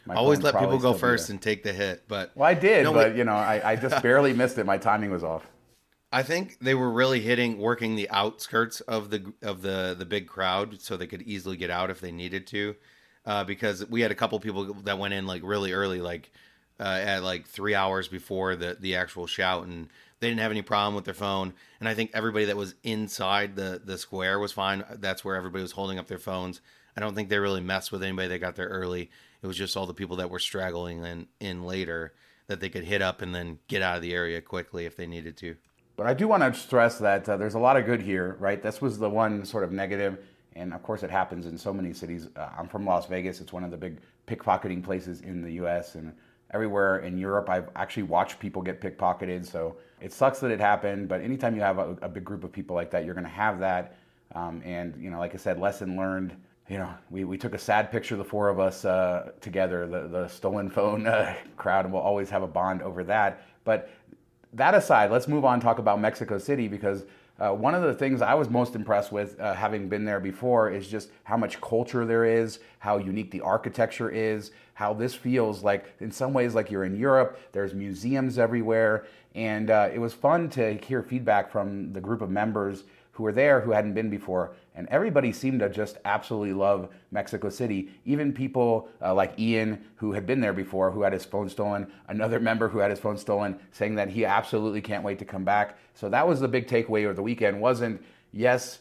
my 0.05 0.15
Always 0.15 0.41
let 0.41 0.57
people 0.57 0.79
go 0.79 0.93
first 0.93 1.29
and 1.29 1.39
take 1.39 1.61
the 1.61 1.73
hit, 1.73 2.03
but 2.07 2.31
Well, 2.35 2.49
I 2.49 2.55
did, 2.55 2.85
No, 2.85 2.93
but 2.93 3.11
we- 3.11 3.19
you 3.19 3.23
know, 3.23 3.33
I, 3.35 3.71
I 3.71 3.75
just 3.75 4.01
barely 4.01 4.33
missed 4.33 4.57
it. 4.57 4.65
My 4.65 4.77
timing 4.79 5.11
was 5.11 5.23
off. 5.23 5.45
I 6.11 6.23
think 6.23 6.59
they 6.59 6.75
were 6.75 6.91
really 6.91 7.21
hitting 7.21 7.57
working 7.57 7.95
the 7.95 8.09
outskirts 8.09 8.81
of 8.81 9.09
the 9.09 9.33
of 9.41 9.61
the 9.61 9.95
the 9.97 10.05
big 10.05 10.27
crowd 10.27 10.81
so 10.81 10.97
they 10.97 11.07
could 11.07 11.21
easily 11.21 11.55
get 11.55 11.69
out 11.69 11.89
if 11.89 12.01
they 12.01 12.11
needed 12.11 12.47
to. 12.47 12.75
Uh, 13.25 13.43
because 13.43 13.87
we 13.87 14.01
had 14.01 14.11
a 14.11 14.15
couple 14.15 14.39
people 14.39 14.73
that 14.73 14.97
went 14.97 15.13
in 15.13 15.27
like 15.27 15.41
really 15.43 15.73
early, 15.73 16.01
like 16.01 16.31
uh, 16.79 16.99
at 17.03 17.23
like 17.23 17.47
three 17.47 17.75
hours 17.75 18.07
before 18.07 18.55
the 18.55 18.75
the 18.79 18.95
actual 18.95 19.27
shout, 19.27 19.65
and 19.65 19.89
they 20.19 20.27
didn't 20.27 20.41
have 20.41 20.51
any 20.51 20.63
problem 20.63 20.95
with 20.95 21.05
their 21.05 21.13
phone. 21.13 21.53
And 21.79 21.87
I 21.87 21.93
think 21.93 22.11
everybody 22.13 22.45
that 22.45 22.57
was 22.57 22.75
inside 22.83 23.55
the 23.55 23.81
the 23.83 23.97
square 23.97 24.39
was 24.39 24.51
fine. 24.51 24.83
That's 24.95 25.23
where 25.23 25.35
everybody 25.35 25.61
was 25.61 25.73
holding 25.73 25.99
up 25.99 26.07
their 26.07 26.17
phones. 26.17 26.61
I 26.97 26.99
don't 26.99 27.15
think 27.15 27.29
they 27.29 27.39
really 27.39 27.61
messed 27.61 27.91
with 27.91 28.03
anybody 28.03 28.27
that 28.29 28.39
got 28.39 28.55
there 28.55 28.67
early. 28.67 29.09
It 29.41 29.47
was 29.47 29.57
just 29.57 29.77
all 29.77 29.85
the 29.85 29.93
people 29.93 30.17
that 30.17 30.29
were 30.29 30.39
straggling 30.39 31.05
in 31.05 31.27
in 31.39 31.63
later 31.63 32.13
that 32.47 32.59
they 32.59 32.69
could 32.69 32.83
hit 32.83 33.01
up 33.01 33.21
and 33.21 33.33
then 33.33 33.59
get 33.67 33.81
out 33.81 33.95
of 33.95 34.01
the 34.01 34.13
area 34.13 34.41
quickly 34.41 34.85
if 34.85 34.97
they 34.97 35.07
needed 35.07 35.37
to. 35.37 35.55
But 36.01 36.09
I 36.09 36.15
do 36.15 36.27
want 36.27 36.41
to 36.41 36.59
stress 36.59 36.97
that 36.97 37.29
uh, 37.29 37.37
there's 37.37 37.53
a 37.53 37.59
lot 37.59 37.77
of 37.77 37.85
good 37.85 38.01
here, 38.01 38.35
right? 38.39 38.59
This 38.59 38.81
was 38.81 38.97
the 38.97 39.07
one 39.07 39.45
sort 39.45 39.63
of 39.63 39.71
negative, 39.71 40.17
and 40.55 40.73
of 40.73 40.81
course 40.81 41.03
it 41.03 41.11
happens 41.11 41.45
in 41.45 41.59
so 41.59 41.71
many 41.71 41.93
cities. 41.93 42.27
Uh, 42.35 42.49
I'm 42.57 42.67
from 42.67 42.87
Las 42.87 43.05
Vegas. 43.05 43.39
It's 43.39 43.53
one 43.53 43.63
of 43.63 43.69
the 43.69 43.77
big 43.77 43.99
pickpocketing 44.25 44.83
places 44.83 45.21
in 45.21 45.43
the 45.43 45.51
U.S. 45.61 45.93
and 45.93 46.11
everywhere 46.55 47.01
in 47.01 47.19
Europe. 47.19 47.51
I've 47.51 47.69
actually 47.75 48.01
watched 48.01 48.39
people 48.39 48.63
get 48.63 48.81
pickpocketed, 48.81 49.45
so 49.45 49.75
it 50.01 50.11
sucks 50.11 50.39
that 50.39 50.49
it 50.49 50.59
happened. 50.59 51.07
But 51.07 51.21
anytime 51.21 51.55
you 51.55 51.61
have 51.61 51.77
a, 51.77 51.95
a 52.01 52.09
big 52.09 52.25
group 52.25 52.43
of 52.43 52.51
people 52.51 52.75
like 52.75 52.89
that, 52.89 53.05
you're 53.05 53.13
going 53.13 53.25
to 53.25 53.29
have 53.29 53.59
that. 53.59 53.95
Um, 54.33 54.63
and 54.65 54.95
you 54.99 55.11
know, 55.11 55.19
like 55.19 55.35
I 55.35 55.37
said, 55.37 55.59
lesson 55.59 55.97
learned. 55.97 56.35
You 56.67 56.79
know, 56.79 56.89
we, 57.11 57.25
we 57.25 57.37
took 57.37 57.53
a 57.53 57.59
sad 57.59 57.91
picture, 57.91 58.15
the 58.15 58.25
four 58.25 58.49
of 58.49 58.59
us 58.59 58.85
uh, 58.85 59.33
together, 59.39 59.85
the, 59.85 60.07
the 60.07 60.27
stolen 60.29 60.67
phone 60.67 61.05
uh, 61.05 61.35
crowd, 61.57 61.85
and 61.85 61.93
we'll 61.93 62.01
always 62.01 62.31
have 62.31 62.41
a 62.41 62.47
bond 62.47 62.81
over 62.81 63.03
that. 63.03 63.43
But 63.63 63.91
that 64.53 64.73
aside, 64.73 65.11
let's 65.11 65.27
move 65.27 65.45
on 65.45 65.55
and 65.55 65.61
talk 65.61 65.79
about 65.79 65.99
Mexico 65.99 66.37
City 66.37 66.67
because 66.67 67.05
uh, 67.39 67.51
one 67.51 67.73
of 67.73 67.81
the 67.81 67.93
things 67.93 68.21
I 68.21 68.33
was 68.35 68.49
most 68.49 68.75
impressed 68.75 69.11
with, 69.11 69.39
uh, 69.39 69.53
having 69.53 69.89
been 69.89 70.05
there 70.05 70.19
before, 70.19 70.69
is 70.69 70.87
just 70.87 71.09
how 71.23 71.37
much 71.37 71.59
culture 71.59 72.05
there 72.05 72.23
is, 72.23 72.59
how 72.79 72.97
unique 72.97 73.31
the 73.31 73.41
architecture 73.41 74.09
is, 74.09 74.51
how 74.75 74.93
this 74.93 75.15
feels 75.15 75.63
like, 75.63 75.93
in 75.99 76.11
some 76.11 76.33
ways, 76.33 76.53
like 76.53 76.69
you're 76.69 76.83
in 76.83 76.95
Europe. 76.95 77.39
There's 77.51 77.73
museums 77.73 78.37
everywhere. 78.37 79.05
And 79.33 79.71
uh, 79.71 79.89
it 79.91 79.97
was 79.97 80.13
fun 80.13 80.49
to 80.51 80.73
hear 80.73 81.01
feedback 81.01 81.51
from 81.51 81.93
the 81.93 82.01
group 82.01 82.21
of 82.21 82.29
members 82.29 82.83
who 83.21 83.25
were 83.25 83.31
there 83.31 83.61
who 83.61 83.69
hadn't 83.69 83.93
been 83.93 84.09
before. 84.09 84.55
And 84.73 84.87
everybody 84.89 85.31
seemed 85.31 85.59
to 85.59 85.69
just 85.69 85.99
absolutely 86.05 86.53
love 86.53 86.89
Mexico 87.11 87.49
City. 87.49 87.91
Even 88.03 88.33
people 88.33 88.89
uh, 88.99 89.13
like 89.13 89.39
Ian, 89.39 89.85
who 89.97 90.13
had 90.13 90.25
been 90.25 90.41
there 90.41 90.53
before, 90.53 90.89
who 90.89 91.03
had 91.03 91.13
his 91.13 91.23
phone 91.23 91.47
stolen, 91.47 91.85
another 92.07 92.39
member 92.39 92.67
who 92.67 92.79
had 92.79 92.89
his 92.89 92.99
phone 92.99 93.19
stolen, 93.19 93.59
saying 93.73 93.93
that 93.93 94.09
he 94.09 94.25
absolutely 94.25 94.81
can't 94.81 95.03
wait 95.03 95.19
to 95.19 95.25
come 95.25 95.43
back. 95.43 95.77
So 95.93 96.09
that 96.09 96.27
was 96.27 96.39
the 96.39 96.47
big 96.47 96.65
takeaway 96.65 97.07
of 97.07 97.15
the 97.15 97.21
weekend. 97.21 97.61
Wasn't 97.61 98.03
yes, 98.33 98.79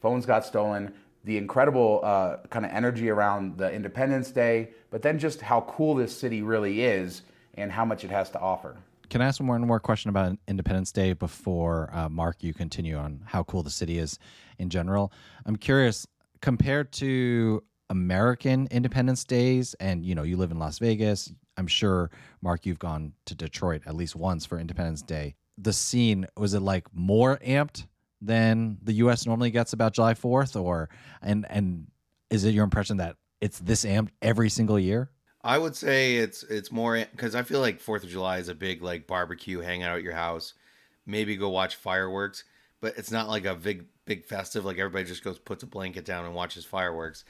phones 0.00 0.24
got 0.24 0.46
stolen, 0.46 0.94
the 1.24 1.36
incredible 1.36 2.00
uh, 2.02 2.36
kind 2.48 2.64
of 2.64 2.72
energy 2.72 3.10
around 3.10 3.58
the 3.58 3.70
Independence 3.70 4.30
Day, 4.30 4.70
but 4.90 5.02
then 5.02 5.18
just 5.18 5.42
how 5.42 5.60
cool 5.68 5.96
this 5.96 6.16
city 6.16 6.40
really 6.40 6.82
is 6.82 7.20
and 7.58 7.70
how 7.70 7.84
much 7.84 8.04
it 8.04 8.10
has 8.10 8.30
to 8.30 8.40
offer. 8.40 8.74
Can 9.12 9.20
I 9.20 9.26
ask 9.26 9.42
one 9.42 9.60
more 9.66 9.78
question 9.78 10.08
about 10.08 10.38
Independence 10.48 10.90
Day 10.90 11.12
before 11.12 11.90
uh, 11.92 12.08
Mark 12.08 12.42
you 12.42 12.54
continue 12.54 12.96
on 12.96 13.22
how 13.26 13.42
cool 13.42 13.62
the 13.62 13.68
city 13.68 13.98
is 13.98 14.18
in 14.56 14.70
general? 14.70 15.12
I'm 15.44 15.56
curious 15.56 16.06
compared 16.40 16.92
to 16.92 17.62
American 17.90 18.68
Independence 18.70 19.24
Days, 19.24 19.74
and 19.74 20.02
you 20.02 20.14
know 20.14 20.22
you 20.22 20.38
live 20.38 20.50
in 20.50 20.58
Las 20.58 20.78
Vegas. 20.78 21.30
I'm 21.58 21.66
sure 21.66 22.10
Mark 22.40 22.64
you've 22.64 22.78
gone 22.78 23.12
to 23.26 23.34
Detroit 23.34 23.82
at 23.84 23.94
least 23.94 24.16
once 24.16 24.46
for 24.46 24.58
Independence 24.58 25.02
Day. 25.02 25.34
The 25.58 25.74
scene 25.74 26.24
was 26.38 26.54
it 26.54 26.60
like 26.60 26.86
more 26.94 27.36
amped 27.46 27.84
than 28.22 28.78
the 28.82 28.94
U.S. 28.94 29.26
normally 29.26 29.50
gets 29.50 29.74
about 29.74 29.92
July 29.92 30.14
4th, 30.14 30.58
or 30.58 30.88
and 31.20 31.44
and 31.50 31.86
is 32.30 32.46
it 32.46 32.54
your 32.54 32.64
impression 32.64 32.96
that 32.96 33.16
it's 33.42 33.58
this 33.58 33.84
amped 33.84 34.08
every 34.22 34.48
single 34.48 34.78
year? 34.78 35.10
I 35.44 35.58
would 35.58 35.74
say 35.74 36.16
it's 36.16 36.42
it's 36.44 36.70
more 36.70 37.04
because 37.10 37.34
I 37.34 37.42
feel 37.42 37.60
like 37.60 37.80
Fourth 37.80 38.04
of 38.04 38.10
July 38.10 38.38
is 38.38 38.48
a 38.48 38.54
big 38.54 38.82
like 38.82 39.06
barbecue, 39.06 39.60
hang 39.60 39.82
out 39.82 39.96
at 39.96 40.04
your 40.04 40.14
house, 40.14 40.54
maybe 41.04 41.36
go 41.36 41.48
watch 41.48 41.74
fireworks, 41.76 42.44
but 42.80 42.96
it's 42.96 43.10
not 43.10 43.28
like 43.28 43.44
a 43.44 43.54
big 43.54 43.86
big 44.04 44.24
festive. 44.24 44.64
Like 44.64 44.78
everybody 44.78 45.04
just 45.04 45.24
goes 45.24 45.38
puts 45.38 45.62
a 45.62 45.66
blanket 45.66 46.04
down 46.04 46.24
and 46.24 46.34
watches 46.34 46.64
fireworks. 46.64 47.24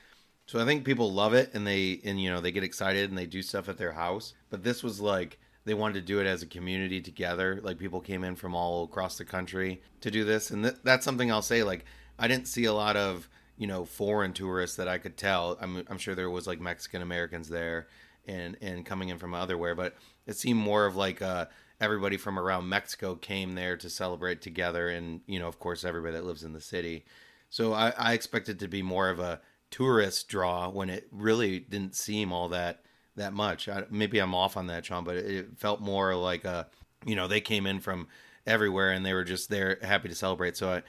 So 0.46 0.60
I 0.60 0.66
think 0.66 0.84
people 0.84 1.12
love 1.12 1.32
it 1.32 1.54
and 1.54 1.66
they 1.66 2.00
and 2.04 2.20
you 2.20 2.30
know 2.30 2.40
they 2.40 2.52
get 2.52 2.64
excited 2.64 3.08
and 3.08 3.16
they 3.16 3.26
do 3.26 3.42
stuff 3.42 3.68
at 3.68 3.78
their 3.78 3.92
house. 3.92 4.34
But 4.50 4.62
this 4.62 4.82
was 4.82 5.00
like 5.00 5.38
they 5.64 5.74
wanted 5.74 5.94
to 5.94 6.00
do 6.02 6.20
it 6.20 6.26
as 6.26 6.42
a 6.42 6.46
community 6.46 7.00
together. 7.00 7.60
Like 7.62 7.78
people 7.78 8.00
came 8.00 8.24
in 8.24 8.36
from 8.36 8.54
all 8.54 8.84
across 8.84 9.16
the 9.16 9.24
country 9.24 9.80
to 10.02 10.10
do 10.10 10.24
this, 10.24 10.50
and 10.50 10.64
th- 10.64 10.76
that's 10.84 11.04
something 11.04 11.30
I'll 11.32 11.40
say. 11.40 11.62
Like 11.62 11.86
I 12.18 12.28
didn't 12.28 12.48
see 12.48 12.64
a 12.64 12.74
lot 12.74 12.96
of 12.96 13.28
you 13.56 13.66
know 13.66 13.84
foreign 13.84 14.32
tourists 14.32 14.76
that 14.76 14.88
I 14.88 14.98
could 14.98 15.16
tell. 15.16 15.58
I'm 15.60 15.84
I'm 15.88 15.98
sure 15.98 16.14
there 16.14 16.30
was 16.30 16.46
like 16.46 16.60
Mexican 16.60 17.02
Americans 17.02 17.48
there 17.48 17.88
and 18.26 18.56
and 18.60 18.84
coming 18.84 19.08
in 19.08 19.18
from 19.18 19.34
otherwhere, 19.34 19.74
but 19.74 19.96
it 20.26 20.36
seemed 20.36 20.60
more 20.60 20.86
of 20.86 20.96
like 20.96 21.22
uh 21.22 21.46
everybody 21.80 22.16
from 22.16 22.38
around 22.38 22.68
Mexico 22.68 23.16
came 23.16 23.54
there 23.54 23.76
to 23.76 23.90
celebrate 23.90 24.40
together, 24.40 24.88
and 24.88 25.20
you 25.26 25.38
know 25.38 25.48
of 25.48 25.58
course 25.58 25.84
everybody 25.84 26.14
that 26.14 26.24
lives 26.24 26.44
in 26.44 26.52
the 26.52 26.60
city. 26.60 27.04
So 27.50 27.72
I, 27.74 27.92
I 27.98 28.12
expected 28.14 28.58
to 28.60 28.68
be 28.68 28.82
more 28.82 29.10
of 29.10 29.18
a 29.20 29.40
tourist 29.70 30.28
draw 30.28 30.68
when 30.68 30.90
it 30.90 31.08
really 31.10 31.58
didn't 31.58 31.96
seem 31.96 32.32
all 32.32 32.48
that 32.50 32.84
that 33.16 33.32
much. 33.32 33.68
I, 33.68 33.84
maybe 33.90 34.18
I'm 34.18 34.34
off 34.34 34.56
on 34.56 34.68
that, 34.68 34.86
Shawn, 34.86 35.04
but 35.04 35.16
it, 35.16 35.26
it 35.26 35.58
felt 35.58 35.80
more 35.80 36.14
like 36.14 36.44
a 36.44 36.68
you 37.04 37.16
know 37.16 37.28
they 37.28 37.40
came 37.40 37.66
in 37.66 37.80
from 37.80 38.08
everywhere 38.46 38.90
and 38.92 39.04
they 39.04 39.12
were 39.12 39.24
just 39.24 39.50
there 39.50 39.78
happy 39.82 40.08
to 40.08 40.14
celebrate. 40.14 40.56
So 40.56 40.82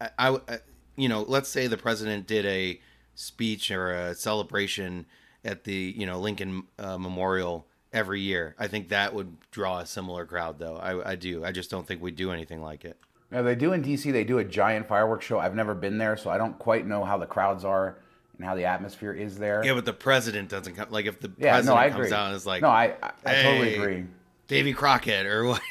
I, 0.00 0.10
I, 0.18 0.36
I 0.48 0.58
you 1.00 1.08
know 1.08 1.22
let's 1.26 1.48
say 1.48 1.66
the 1.66 1.76
president 1.76 2.26
did 2.26 2.44
a 2.46 2.80
speech 3.14 3.70
or 3.70 3.92
a 3.92 4.14
celebration 4.14 5.06
at 5.44 5.64
the 5.64 5.94
you 5.96 6.06
know 6.06 6.18
Lincoln 6.18 6.64
uh, 6.78 6.98
Memorial 6.98 7.66
every 7.92 8.20
year. 8.20 8.54
I 8.58 8.68
think 8.68 8.88
that 8.90 9.14
would 9.14 9.36
draw 9.50 9.78
a 9.80 9.86
similar 9.86 10.24
crowd, 10.24 10.58
though. 10.58 10.76
I, 10.76 11.12
I 11.12 11.16
do. 11.16 11.44
I 11.44 11.52
just 11.52 11.70
don't 11.70 11.86
think 11.86 12.00
we'd 12.00 12.16
do 12.16 12.30
anything 12.30 12.62
like 12.62 12.84
it. 12.84 12.96
Yeah, 13.32 13.42
they 13.42 13.54
do 13.54 13.72
in 13.72 13.82
DC. 13.82 14.12
They 14.12 14.24
do 14.24 14.38
a 14.38 14.44
giant 14.44 14.86
fireworks 14.88 15.24
show. 15.24 15.38
I've 15.38 15.54
never 15.54 15.74
been 15.74 15.98
there, 15.98 16.16
so 16.16 16.30
I 16.30 16.38
don't 16.38 16.58
quite 16.58 16.86
know 16.86 17.04
how 17.04 17.18
the 17.18 17.26
crowds 17.26 17.64
are 17.64 17.98
and 18.36 18.44
how 18.46 18.54
the 18.54 18.64
atmosphere 18.64 19.12
is 19.12 19.38
there. 19.38 19.64
Yeah, 19.64 19.74
but 19.74 19.84
the 19.84 19.92
president 19.92 20.48
doesn't 20.48 20.74
come. 20.74 20.90
Like 20.90 21.06
if 21.06 21.20
the 21.20 21.32
Yeah, 21.38 21.52
president 21.54 21.76
no, 21.76 21.80
I 21.80 21.88
comes 21.90 21.98
agree. 22.00 22.10
down 22.10 22.26
and 22.28 22.36
is 22.36 22.46
like, 22.46 22.62
no, 22.62 22.68
I 22.68 22.94
I, 23.02 23.12
I 23.24 23.42
totally 23.42 23.74
agree. 23.74 24.04
Davy 24.48 24.72
Crockett 24.72 25.26
or 25.26 25.44
what? 25.46 25.62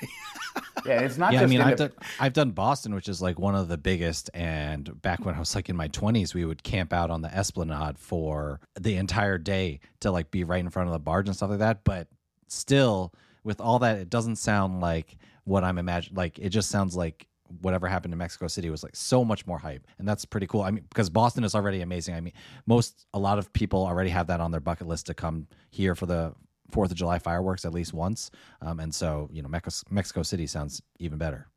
Yeah, 0.86 1.02
it's 1.02 1.18
not 1.18 1.34
yeah, 1.34 1.42
I 1.42 1.46
mean, 1.46 1.62
I've 1.62 1.78
done, 1.78 1.92
I've 2.20 2.34
done 2.34 2.52
Boston, 2.52 2.94
which 2.94 3.08
is 3.08 3.22
like 3.22 3.40
one 3.40 3.56
of 3.56 3.68
the 3.68 3.78
biggest. 3.78 4.30
And 4.34 5.02
back 5.02 5.26
when 5.26 5.36
I 5.36 5.40
was 5.40 5.54
like 5.56 5.70
in 5.70 5.76
my 5.76 5.88
20s, 5.90 6.34
we 6.34 6.46
would 6.46 6.64
camp 6.64 6.94
out 6.94 7.10
on 7.10 7.22
the 7.22 7.36
Esplanade 7.36 7.98
for 7.98 8.60
the 8.80 8.96
entire 8.96 9.38
day 9.38 9.80
to 10.02 10.12
like 10.12 10.32
be 10.32 10.44
right 10.44 10.60
in 10.60 10.70
front 10.70 10.88
of 10.88 10.94
the 10.94 11.00
barge 11.00 11.28
and 11.28 11.36
stuff 11.36 11.50
like 11.50 11.60
that. 11.60 11.84
But 11.84 12.08
still, 12.48 13.14
with 13.44 13.62
all 13.62 13.80
that, 13.80 13.98
it 13.98 14.10
doesn't 14.10 14.38
sound 14.38 14.82
like 14.82 15.18
what 15.44 15.64
I'm 15.64 15.78
imagining. 15.78 16.16
Like, 16.16 16.40
it 16.40 16.50
just 16.50 16.70
sounds 16.70 16.96
like 16.96 17.28
whatever 17.62 17.88
happened 17.88 18.14
in 18.14 18.18
Mexico 18.18 18.48
City 18.48 18.70
was 18.70 18.84
like 18.84 18.96
so 18.96 19.26
much 19.26 19.48
more 19.48 19.58
hype. 19.58 19.86
And 19.98 20.08
that's 20.08 20.26
pretty 20.26 20.48
cool. 20.48 20.62
I 20.62 20.72
mean, 20.72 20.86
because 20.90 21.10
Boston 21.10 21.44
is 21.44 21.56
already 21.56 21.82
amazing. 21.82 22.16
I 22.16 22.22
mean, 22.22 22.34
most, 22.68 23.06
a 23.14 23.20
lot 23.20 23.40
of 23.40 23.52
people 23.54 23.86
already 23.86 24.12
have 24.12 24.28
that 24.28 24.40
on 24.40 24.52
their 24.52 24.60
bucket 24.60 24.88
list 24.88 25.08
to 25.08 25.14
come 25.14 25.48
here 25.72 25.96
for 25.96 26.06
the 26.06 26.34
Fourth 26.72 26.92
of 26.92 26.98
July 26.98 27.20
fireworks 27.20 27.66
at 27.66 27.74
least 27.74 27.94
once. 27.94 28.32
Um, 28.62 28.80
and 28.80 28.94
so, 28.94 29.30
you 29.32 29.42
know, 29.42 29.50
Mexico, 29.50 29.88
Mexico 29.94 30.24
City 30.24 30.48
sounds 30.48 30.82
even 31.00 31.18
better. 31.18 31.48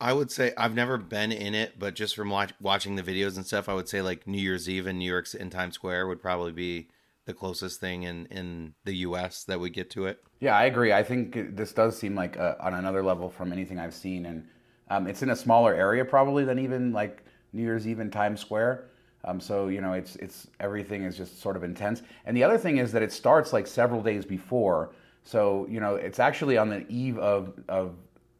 I 0.00 0.12
would 0.12 0.30
say 0.30 0.52
I've 0.56 0.74
never 0.74 0.96
been 0.96 1.32
in 1.32 1.54
it, 1.54 1.78
but 1.78 1.94
just 1.94 2.14
from 2.14 2.30
watch, 2.30 2.52
watching 2.60 2.94
the 2.94 3.02
videos 3.02 3.36
and 3.36 3.44
stuff, 3.44 3.68
I 3.68 3.74
would 3.74 3.88
say 3.88 4.00
like 4.00 4.26
New 4.26 4.40
Year's 4.40 4.68
Eve 4.68 4.86
in 4.86 4.98
New 4.98 5.10
York's 5.10 5.34
in 5.34 5.50
Times 5.50 5.74
Square 5.74 6.06
would 6.06 6.22
probably 6.22 6.52
be 6.52 6.88
the 7.24 7.34
closest 7.34 7.80
thing 7.80 8.04
in 8.04 8.26
in 8.26 8.74
the 8.84 8.94
U.S. 8.98 9.44
that 9.44 9.58
we 9.60 9.70
get 9.70 9.90
to 9.90 10.06
it. 10.06 10.22
Yeah, 10.40 10.56
I 10.56 10.64
agree. 10.64 10.92
I 10.92 11.02
think 11.02 11.56
this 11.56 11.72
does 11.72 11.98
seem 11.98 12.14
like 12.14 12.38
uh 12.38 12.54
on 12.60 12.74
another 12.74 13.02
level 13.02 13.28
from 13.28 13.52
anything 13.52 13.78
I've 13.78 13.94
seen, 13.94 14.26
and 14.26 14.46
um, 14.88 15.06
it's 15.06 15.22
in 15.22 15.30
a 15.30 15.36
smaller 15.36 15.74
area 15.74 16.04
probably 16.04 16.44
than 16.44 16.58
even 16.58 16.92
like 16.92 17.24
New 17.52 17.62
Year's 17.62 17.86
Eve 17.86 18.00
in 18.00 18.10
Times 18.10 18.40
Square. 18.40 18.88
Um, 19.28 19.40
so 19.40 19.68
you 19.68 19.80
know, 19.80 19.92
it's 19.92 20.16
it's 20.16 20.48
everything 20.58 21.04
is 21.04 21.16
just 21.16 21.40
sort 21.40 21.56
of 21.56 21.62
intense. 21.62 22.02
And 22.24 22.36
the 22.36 22.42
other 22.42 22.56
thing 22.56 22.78
is 22.78 22.92
that 22.92 23.02
it 23.02 23.12
starts 23.12 23.52
like 23.52 23.66
several 23.66 24.02
days 24.02 24.24
before. 24.24 24.90
So 25.22 25.66
you 25.68 25.80
know, 25.80 25.96
it's 25.96 26.18
actually 26.18 26.56
on 26.56 26.70
the 26.70 26.86
eve 26.88 27.18
of 27.18 27.52
of 27.68 27.94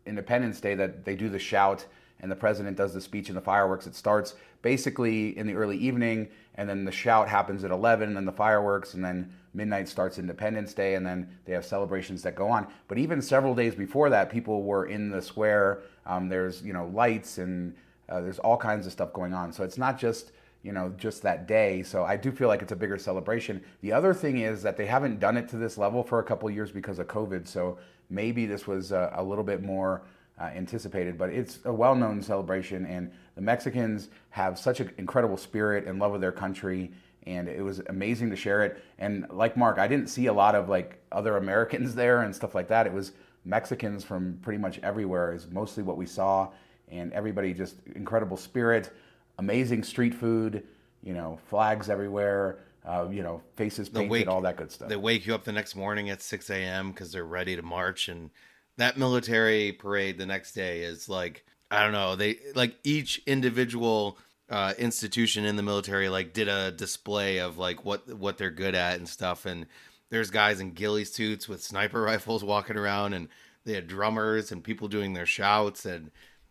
Independence 0.06 0.60
Day 0.60 0.74
that 0.76 1.04
they 1.04 1.14
do 1.14 1.28
the 1.28 1.38
shout 1.38 1.84
and 2.20 2.30
the 2.30 2.36
president 2.36 2.76
does 2.76 2.94
the 2.94 3.00
speech 3.00 3.28
and 3.28 3.36
the 3.36 3.42
fireworks. 3.42 3.86
It 3.86 3.94
starts 3.94 4.34
basically 4.62 5.36
in 5.38 5.46
the 5.46 5.54
early 5.54 5.76
evening, 5.76 6.28
and 6.56 6.68
then 6.68 6.84
the 6.84 6.90
shout 6.90 7.28
happens 7.28 7.62
at 7.62 7.70
11, 7.70 8.08
and 8.08 8.16
then 8.16 8.24
the 8.24 8.32
fireworks, 8.32 8.94
and 8.94 9.04
then 9.04 9.32
midnight 9.54 9.88
starts 9.88 10.18
Independence 10.18 10.74
Day, 10.74 10.96
and 10.96 11.06
then 11.06 11.28
they 11.44 11.52
have 11.52 11.64
celebrations 11.64 12.22
that 12.22 12.34
go 12.34 12.48
on. 12.48 12.66
But 12.88 12.98
even 12.98 13.22
several 13.22 13.54
days 13.54 13.76
before 13.76 14.10
that, 14.10 14.30
people 14.30 14.64
were 14.64 14.86
in 14.86 15.10
the 15.10 15.22
square. 15.22 15.82
Um, 16.06 16.28
there's 16.28 16.62
you 16.62 16.72
know 16.72 16.86
lights 16.86 17.38
and 17.38 17.74
uh, 18.08 18.20
there's 18.20 18.38
all 18.38 18.56
kinds 18.56 18.86
of 18.86 18.92
stuff 18.92 19.12
going 19.12 19.34
on. 19.34 19.52
So 19.52 19.62
it's 19.62 19.78
not 19.78 19.98
just 19.98 20.32
you 20.62 20.72
know 20.72 20.92
just 20.96 21.22
that 21.22 21.46
day. 21.46 21.82
So 21.82 22.04
I 22.04 22.16
do 22.16 22.32
feel 22.32 22.48
like 22.48 22.62
it's 22.62 22.72
a 22.72 22.76
bigger 22.76 22.98
celebration. 22.98 23.62
The 23.80 23.92
other 23.92 24.12
thing 24.12 24.38
is 24.38 24.62
that 24.62 24.76
they 24.76 24.86
haven't 24.86 25.20
done 25.20 25.36
it 25.36 25.48
to 25.50 25.56
this 25.56 25.78
level 25.78 26.02
for 26.02 26.18
a 26.18 26.24
couple 26.24 26.50
years 26.50 26.70
because 26.70 26.98
of 26.98 27.06
COVID. 27.06 27.46
So 27.46 27.78
maybe 28.10 28.46
this 28.46 28.66
was 28.66 28.92
uh, 28.92 29.10
a 29.14 29.22
little 29.22 29.44
bit 29.44 29.62
more 29.62 30.02
uh, 30.40 30.44
anticipated, 30.44 31.18
but 31.18 31.30
it's 31.30 31.58
a 31.64 31.72
well-known 31.72 32.22
celebration, 32.22 32.86
and 32.86 33.10
the 33.34 33.40
Mexicans 33.40 34.08
have 34.30 34.58
such 34.58 34.80
an 34.80 34.90
incredible 34.98 35.36
spirit 35.36 35.86
and 35.86 35.98
love 35.98 36.14
of 36.14 36.20
their 36.20 36.32
country, 36.32 36.92
and 37.26 37.48
it 37.48 37.62
was 37.62 37.80
amazing 37.88 38.30
to 38.30 38.36
share 38.36 38.64
it. 38.64 38.82
And 38.98 39.26
like 39.30 39.56
Mark, 39.56 39.78
I 39.78 39.88
didn't 39.88 40.08
see 40.08 40.26
a 40.26 40.32
lot 40.32 40.54
of 40.54 40.68
like 40.68 41.02
other 41.10 41.36
Americans 41.36 41.94
there 41.96 42.22
and 42.22 42.34
stuff 42.34 42.54
like 42.54 42.68
that. 42.68 42.86
It 42.86 42.92
was 42.92 43.12
Mexicans 43.44 44.04
from 44.04 44.38
pretty 44.42 44.58
much 44.58 44.78
everywhere 44.82 45.32
is 45.32 45.48
mostly 45.50 45.82
what 45.82 45.96
we 45.96 46.06
saw, 46.06 46.50
and 46.90 47.12
everybody 47.12 47.52
just 47.52 47.76
incredible 47.94 48.36
spirit, 48.36 48.92
amazing 49.38 49.82
street 49.84 50.14
food, 50.14 50.64
you 51.02 51.14
know, 51.14 51.38
flags 51.48 51.88
everywhere, 51.88 52.58
uh, 52.84 53.08
you 53.10 53.22
know, 53.22 53.40
faces 53.56 53.88
painted, 53.88 54.10
wake- 54.10 54.28
all 54.28 54.40
that 54.42 54.56
good 54.56 54.70
stuff. 54.70 54.88
They 54.88 54.96
wake 54.96 55.26
you 55.26 55.34
up 55.34 55.44
the 55.44 55.52
next 55.52 55.76
morning 55.76 56.10
at 56.10 56.22
6 56.22 56.50
a.m. 56.50 56.90
because 56.90 57.12
they're 57.12 57.24
ready 57.24 57.56
to 57.56 57.62
march. 57.62 58.08
And 58.08 58.30
that 58.76 58.96
military 58.96 59.72
parade 59.72 60.18
the 60.18 60.26
next 60.26 60.52
day 60.52 60.80
is 60.80 61.08
like, 61.08 61.44
I 61.70 61.82
don't 61.82 61.92
know, 61.92 62.16
they 62.16 62.38
like 62.54 62.76
each 62.84 63.20
individual 63.26 64.18
uh, 64.50 64.72
institution 64.78 65.44
in 65.44 65.56
the 65.56 65.62
military 65.62 66.08
like 66.08 66.32
did 66.32 66.48
a 66.48 66.72
display 66.72 67.38
of 67.38 67.58
like 67.58 67.84
what 67.84 68.08
what 68.16 68.38
they're 68.38 68.50
good 68.50 68.74
at 68.74 68.96
and 68.96 69.08
stuff. 69.08 69.44
And 69.44 69.66
there's 70.10 70.30
guys 70.30 70.60
in 70.60 70.70
ghillie 70.70 71.04
suits 71.04 71.48
with 71.48 71.62
sniper 71.62 72.00
rifles 72.12 72.42
walking 72.42 72.76
around, 72.78 73.12
and 73.12 73.28
they 73.64 73.74
had 73.74 73.86
drummers 73.86 74.50
and 74.50 74.64
people 74.64 74.88
doing 74.88 75.12
their 75.12 75.26
shouts, 75.26 75.84
and 75.84 76.10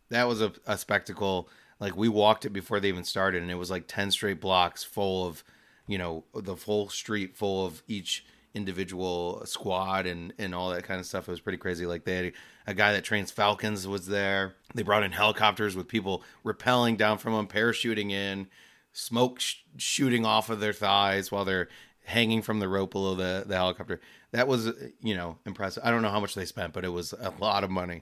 that 0.10 0.28
was 0.28 0.42
a, 0.42 0.54
a 0.68 0.78
spectacle. 0.78 1.50
Like 1.80 1.96
we 1.96 2.10
walked 2.10 2.46
it 2.46 2.50
before 2.50 2.80
they 2.80 2.88
even 2.88 3.04
started, 3.04 3.42
and 3.42 3.52
it 3.52 3.56
was 3.56 3.70
like 3.70 3.88
ten 3.88 4.12
straight 4.12 4.42
blocks 4.42 4.84
full 4.84 5.28
of 5.28 5.44
you 5.88 5.98
know 5.98 6.24
the 6.34 6.56
full 6.56 6.90
street 6.90 7.36
full 7.36 7.66
of 7.66 7.84
each 7.88 8.26
individual 8.54 9.44
squad 9.46 10.06
and 10.08 10.34
and 10.40 10.56
all 10.56 10.70
that 10.70 10.84
kind 10.84 11.00
of 11.00 11.06
stuff. 11.06 11.28
It 11.28 11.32
was 11.32 11.40
pretty 11.40 11.60
crazy. 11.60 11.86
Like 11.86 12.04
they 12.04 12.16
had 12.16 12.34
a 12.66 12.74
guy 12.74 12.94
that 12.94 13.04
trains 13.04 13.32
falcons 13.32 13.88
was 13.88 14.08
there. 14.08 14.56
They 14.74 14.84
brought 14.84 15.04
in 15.04 15.12
helicopters 15.12 15.76
with 15.76 15.88
people 15.88 16.24
rappelling 16.44 16.98
down 16.98 17.20
from 17.20 17.34
them 17.34 17.48
parachuting 17.48 18.12
in 18.12 18.48
smoke 18.92 19.40
sh- 19.40 19.58
shooting 19.78 20.26
off 20.26 20.50
of 20.50 20.60
their 20.60 20.74
thighs 20.74 21.32
while 21.32 21.46
they're 21.46 21.70
hanging 22.06 22.42
from 22.42 22.60
the 22.60 22.68
rope 22.68 22.92
below 22.92 23.14
the, 23.14 23.44
the 23.46 23.56
helicopter. 23.56 24.02
That 24.32 24.48
was 24.48 24.72
you 25.02 25.16
know 25.16 25.38
impressive. 25.46 25.84
I 25.86 25.92
don't 25.92 26.02
know 26.02 26.10
how 26.10 26.20
much 26.20 26.34
they 26.34 26.46
spent 26.46 26.74
but 26.74 26.84
it 26.84 26.90
was 26.90 27.14
a 27.14 27.32
lot 27.40 27.64
of 27.64 27.70
money 27.70 28.02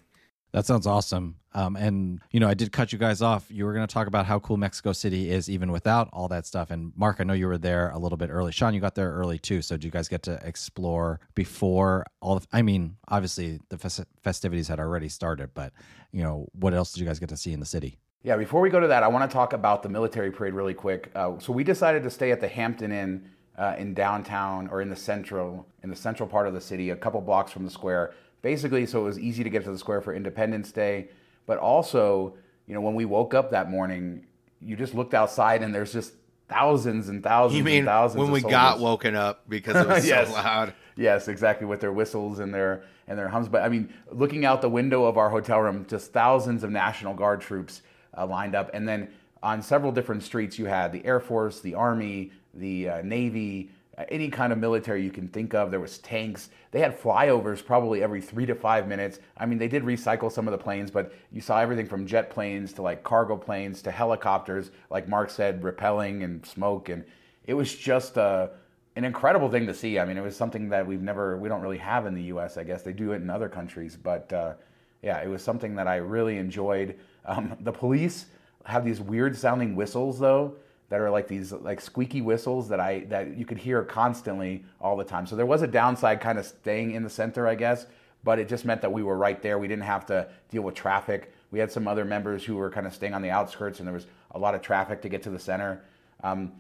That 0.56 0.66
sounds 0.66 0.88
awesome. 0.88 1.36
Um, 1.54 1.76
and 1.76 2.22
you 2.32 2.40
know, 2.40 2.48
I 2.48 2.54
did 2.54 2.72
cut 2.72 2.94
you 2.94 2.98
guys 2.98 3.22
off. 3.22 3.46
You 3.50 3.66
were 3.66 3.74
going 3.74 3.86
to 3.86 3.94
talk 3.94 4.08
about 4.08 4.26
how 4.26 4.40
cool 4.40 4.56
Mexico 4.56 4.94
City 4.94 5.30
is, 5.30 5.50
even 5.50 5.70
without 5.70 6.08
all 6.14 6.30
that 6.30 6.46
stuff. 6.46 6.72
And 6.72 6.94
Mark, 6.96 7.18
I 7.20 7.26
know 7.26 7.34
you 7.34 7.48
were 7.48 7.58
there 7.58 7.90
a 7.90 8.00
little 8.00 8.18
bit 8.18 8.30
early. 8.30 8.54
Shawn, 8.54 8.74
you 8.74 8.80
got 8.80 8.96
there 8.96 9.12
early 9.12 9.38
too. 9.38 9.62
So 9.62 9.76
did 9.76 9.84
you 9.84 9.92
guys 9.92 10.08
get 10.08 10.24
to 10.24 10.40
explore 10.48 11.20
before 11.34 12.06
all? 12.22 12.38
Of, 12.38 12.48
I 12.54 12.62
mean, 12.62 12.96
obviously 13.10 13.60
the 13.68 13.78
fes- 13.78 14.06
festivities 14.24 14.70
had 14.70 14.80
already 14.80 15.10
started, 15.10 15.50
but 15.54 15.74
you 16.14 16.24
know, 16.24 16.48
what 16.54 16.74
else 16.74 16.94
did 16.94 17.02
you 17.02 17.06
guys 17.06 17.20
get 17.20 17.28
to 17.30 17.38
see 17.38 17.52
in 17.52 17.60
the 17.60 17.66
city? 17.66 18.00
Yeah, 18.24 18.38
before 18.38 18.62
we 18.62 18.70
go 18.70 18.80
to 18.80 18.88
that, 18.88 19.04
I 19.04 19.10
want 19.10 19.30
to 19.30 19.34
talk 19.34 19.52
about 19.52 19.84
the 19.84 19.90
military 19.90 20.32
parade 20.32 20.54
really 20.54 20.74
quick. 20.74 21.12
Uh, 21.14 21.38
so 21.38 21.52
we 21.52 21.66
decided 21.66 22.02
to 22.04 22.10
stay 22.10 22.32
at 22.32 22.40
the 22.40 22.48
Hampton 22.48 22.94
Inn 22.94 23.30
uh, 23.58 23.76
in 23.78 23.94
downtown 23.94 24.70
or 24.70 24.82
in 24.82 24.90
the 24.90 24.96
central 24.96 25.68
in 25.84 25.90
the 25.90 25.96
central 25.98 26.30
part 26.30 26.48
of 26.48 26.54
the 26.54 26.62
city, 26.62 26.92
a 26.92 26.96
couple 26.96 27.20
blocks 27.20 27.52
from 27.52 27.66
the 27.66 27.72
square. 27.72 28.14
Basically, 28.46 28.86
so 28.86 29.02
it 29.02 29.06
was 29.06 29.18
easy 29.18 29.44
to 29.44 29.50
get 29.50 29.64
to 29.64 29.72
the 29.72 29.78
square 29.80 30.02
for 30.02 30.14
Independence 30.14 30.72
Day, 30.72 31.08
but 31.48 31.58
also, 31.58 32.36
you 32.68 32.76
know, 32.76 32.80
when 32.82 32.94
we 32.94 33.04
woke 33.04 33.34
up 33.34 33.50
that 33.50 33.72
morning, 33.72 34.28
you 34.62 34.76
just 34.76 34.94
looked 34.94 35.16
outside 35.16 35.64
and 35.64 35.74
there's 35.74 35.92
just 35.92 36.14
thousands 36.48 37.10
and 37.10 37.24
thousands 37.24 37.58
you 37.58 37.64
mean 37.64 37.78
and 37.80 37.88
thousands 37.88 38.22
when 38.22 38.32
we 38.32 38.42
got 38.42 38.80
woken 38.80 39.16
up 39.16 39.50
because 39.50 39.76
it 39.76 39.88
was 39.96 40.08
Yes. 40.08 40.28
so 40.28 40.34
loud 40.36 40.76
Yes, 40.96 41.28
exactly, 41.28 41.66
with 41.66 41.80
their 41.82 41.92
whistles 41.92 42.38
and 42.38 42.54
their 42.54 42.84
and 43.08 43.18
their 43.18 43.28
hums. 43.30 43.50
But 43.50 43.64
I 43.64 43.70
mean, 43.70 43.92
looking 44.12 44.46
out 44.46 44.62
the 44.62 44.70
window 44.70 45.06
of 45.06 45.18
our 45.18 45.32
hotel 45.32 45.60
room, 45.60 45.84
just 45.90 46.14
thousands 46.14 46.64
of 46.64 46.70
National 46.70 47.16
Guard 47.16 47.42
troops 47.42 47.82
uh, 48.16 48.28
lined 48.28 48.54
up, 48.54 48.70
and 48.76 48.88
then 48.88 49.10
on 49.42 49.64
several 49.64 49.92
different 49.92 50.22
streets, 50.22 50.60
you 50.60 50.66
had 50.68 50.92
the 50.92 51.04
Air 51.04 51.20
Force, 51.20 51.62
the 51.62 51.74
Army, 51.74 52.32
the 52.54 52.90
uh, 52.90 53.02
Navy, 53.02 53.72
any 54.10 54.30
kind 54.30 54.52
of 54.52 54.60
military 54.60 55.04
you 55.04 55.12
can 55.12 55.28
think 55.28 55.54
of. 55.54 55.72
There 55.72 55.80
was 55.80 55.98
tanks. 56.00 56.50
They 56.72 56.80
had 56.80 57.00
flyovers 57.00 57.66
probably 57.66 58.04
every 58.04 58.22
three 58.22 58.46
to 58.46 58.56
five 58.56 58.88
minutes. 58.88 59.20
I 59.38 59.46
mean, 59.46 59.58
they 59.58 59.68
did 59.68 59.84
recycle 59.84 60.32
some 60.32 60.48
of 60.48 60.52
the 60.52 60.58
planes, 60.58 60.92
but 60.92 61.14
you 61.32 61.42
saw 61.42 61.60
everything 61.60 61.88
from 61.88 62.06
jet 62.06 62.30
planes 62.30 62.74
to 62.74 62.82
like 62.82 63.04
cargo 63.04 63.38
planes 63.38 63.82
to 63.84 63.92
helicopters, 63.92 64.72
like 64.90 65.08
Mark 65.08 65.30
said, 65.30 65.64
repelling 65.64 66.24
and 66.24 66.46
smoke, 66.46 66.90
and 66.90 67.06
it 67.46 67.54
was 67.54 67.74
just 67.74 68.18
uh, 68.18 68.48
an 68.96 69.06
incredible 69.06 69.50
thing 69.50 69.66
to 69.68 69.74
see. 69.74 70.00
I 70.00 70.06
mean, 70.06 70.18
it 70.18 70.24
was 70.24 70.36
something 70.36 70.70
that 70.70 70.86
we've 70.86 71.02
never, 71.02 71.38
we 71.38 71.48
don't 71.48 71.62
really 71.62 71.78
have 71.78 72.06
in 72.06 72.14
the 72.14 72.24
U.S. 72.24 72.58
I 72.58 72.64
guess 72.64 72.82
they 72.82 72.94
do 72.94 73.14
it 73.14 73.18
in 73.18 73.30
other 73.30 73.48
countries, 73.48 73.98
but 74.02 74.32
uh, 74.34 74.54
yeah, 75.02 75.22
it 75.22 75.28
was 75.28 75.44
something 75.44 75.76
that 75.76 75.88
I 75.88 75.98
really 75.98 76.38
enjoyed. 76.38 76.98
Um, 77.26 77.56
the 77.62 77.72
police 77.72 78.26
have 78.66 78.84
these 78.84 79.00
weird 79.00 79.38
sounding 79.38 79.76
whistles 79.76 80.20
though 80.20 80.56
that 80.90 81.00
are 81.00 81.10
like 81.10 81.28
these 81.28 81.52
like 81.52 81.82
squeaky 81.82 82.22
whistles 82.22 82.70
that 82.70 82.80
I 82.80 83.06
that 83.10 83.38
you 83.38 83.46
could 83.46 83.58
hear 83.58 83.84
constantly 83.84 84.64
all 84.80 84.96
the 84.96 85.04
time. 85.04 85.26
So 85.26 85.36
there 85.36 85.46
was 85.46 85.62
a 85.62 85.68
downside 85.68 86.22
kind 86.22 86.38
of 86.38 86.46
staying 86.46 86.92
in 86.92 87.04
the 87.04 87.10
center, 87.10 87.48
I 87.48 87.56
guess, 87.56 87.88
but 88.24 88.40
it 88.40 88.48
just 88.48 88.66
meant 88.66 88.82
that 88.82 88.92
we 88.92 89.04
were 89.04 89.18
right 89.18 89.42
there. 89.42 89.58
We 89.58 89.68
didn't 89.68 89.86
have 89.86 90.06
to 90.08 90.28
deal 90.50 90.62
with 90.62 90.76
traffic. 90.76 91.34
We 91.52 91.60
had 91.60 91.72
some 91.72 91.88
other 91.88 92.06
members 92.06 92.44
who 92.44 92.56
were 92.56 92.70
kind 92.70 92.86
of 92.86 92.94
staying 92.94 93.14
on 93.14 93.22
the 93.22 93.30
outskirts, 93.30 93.80
and 93.80 93.88
there 93.88 93.94
was 93.94 94.08
a 94.32 94.40
lot 94.40 94.56
of 94.56 94.62
traffic 94.62 95.02
to 95.04 95.10
get 95.10 95.24
to 95.24 95.30
the 95.30 95.40
center. 95.40 95.82
Um, 96.24 96.54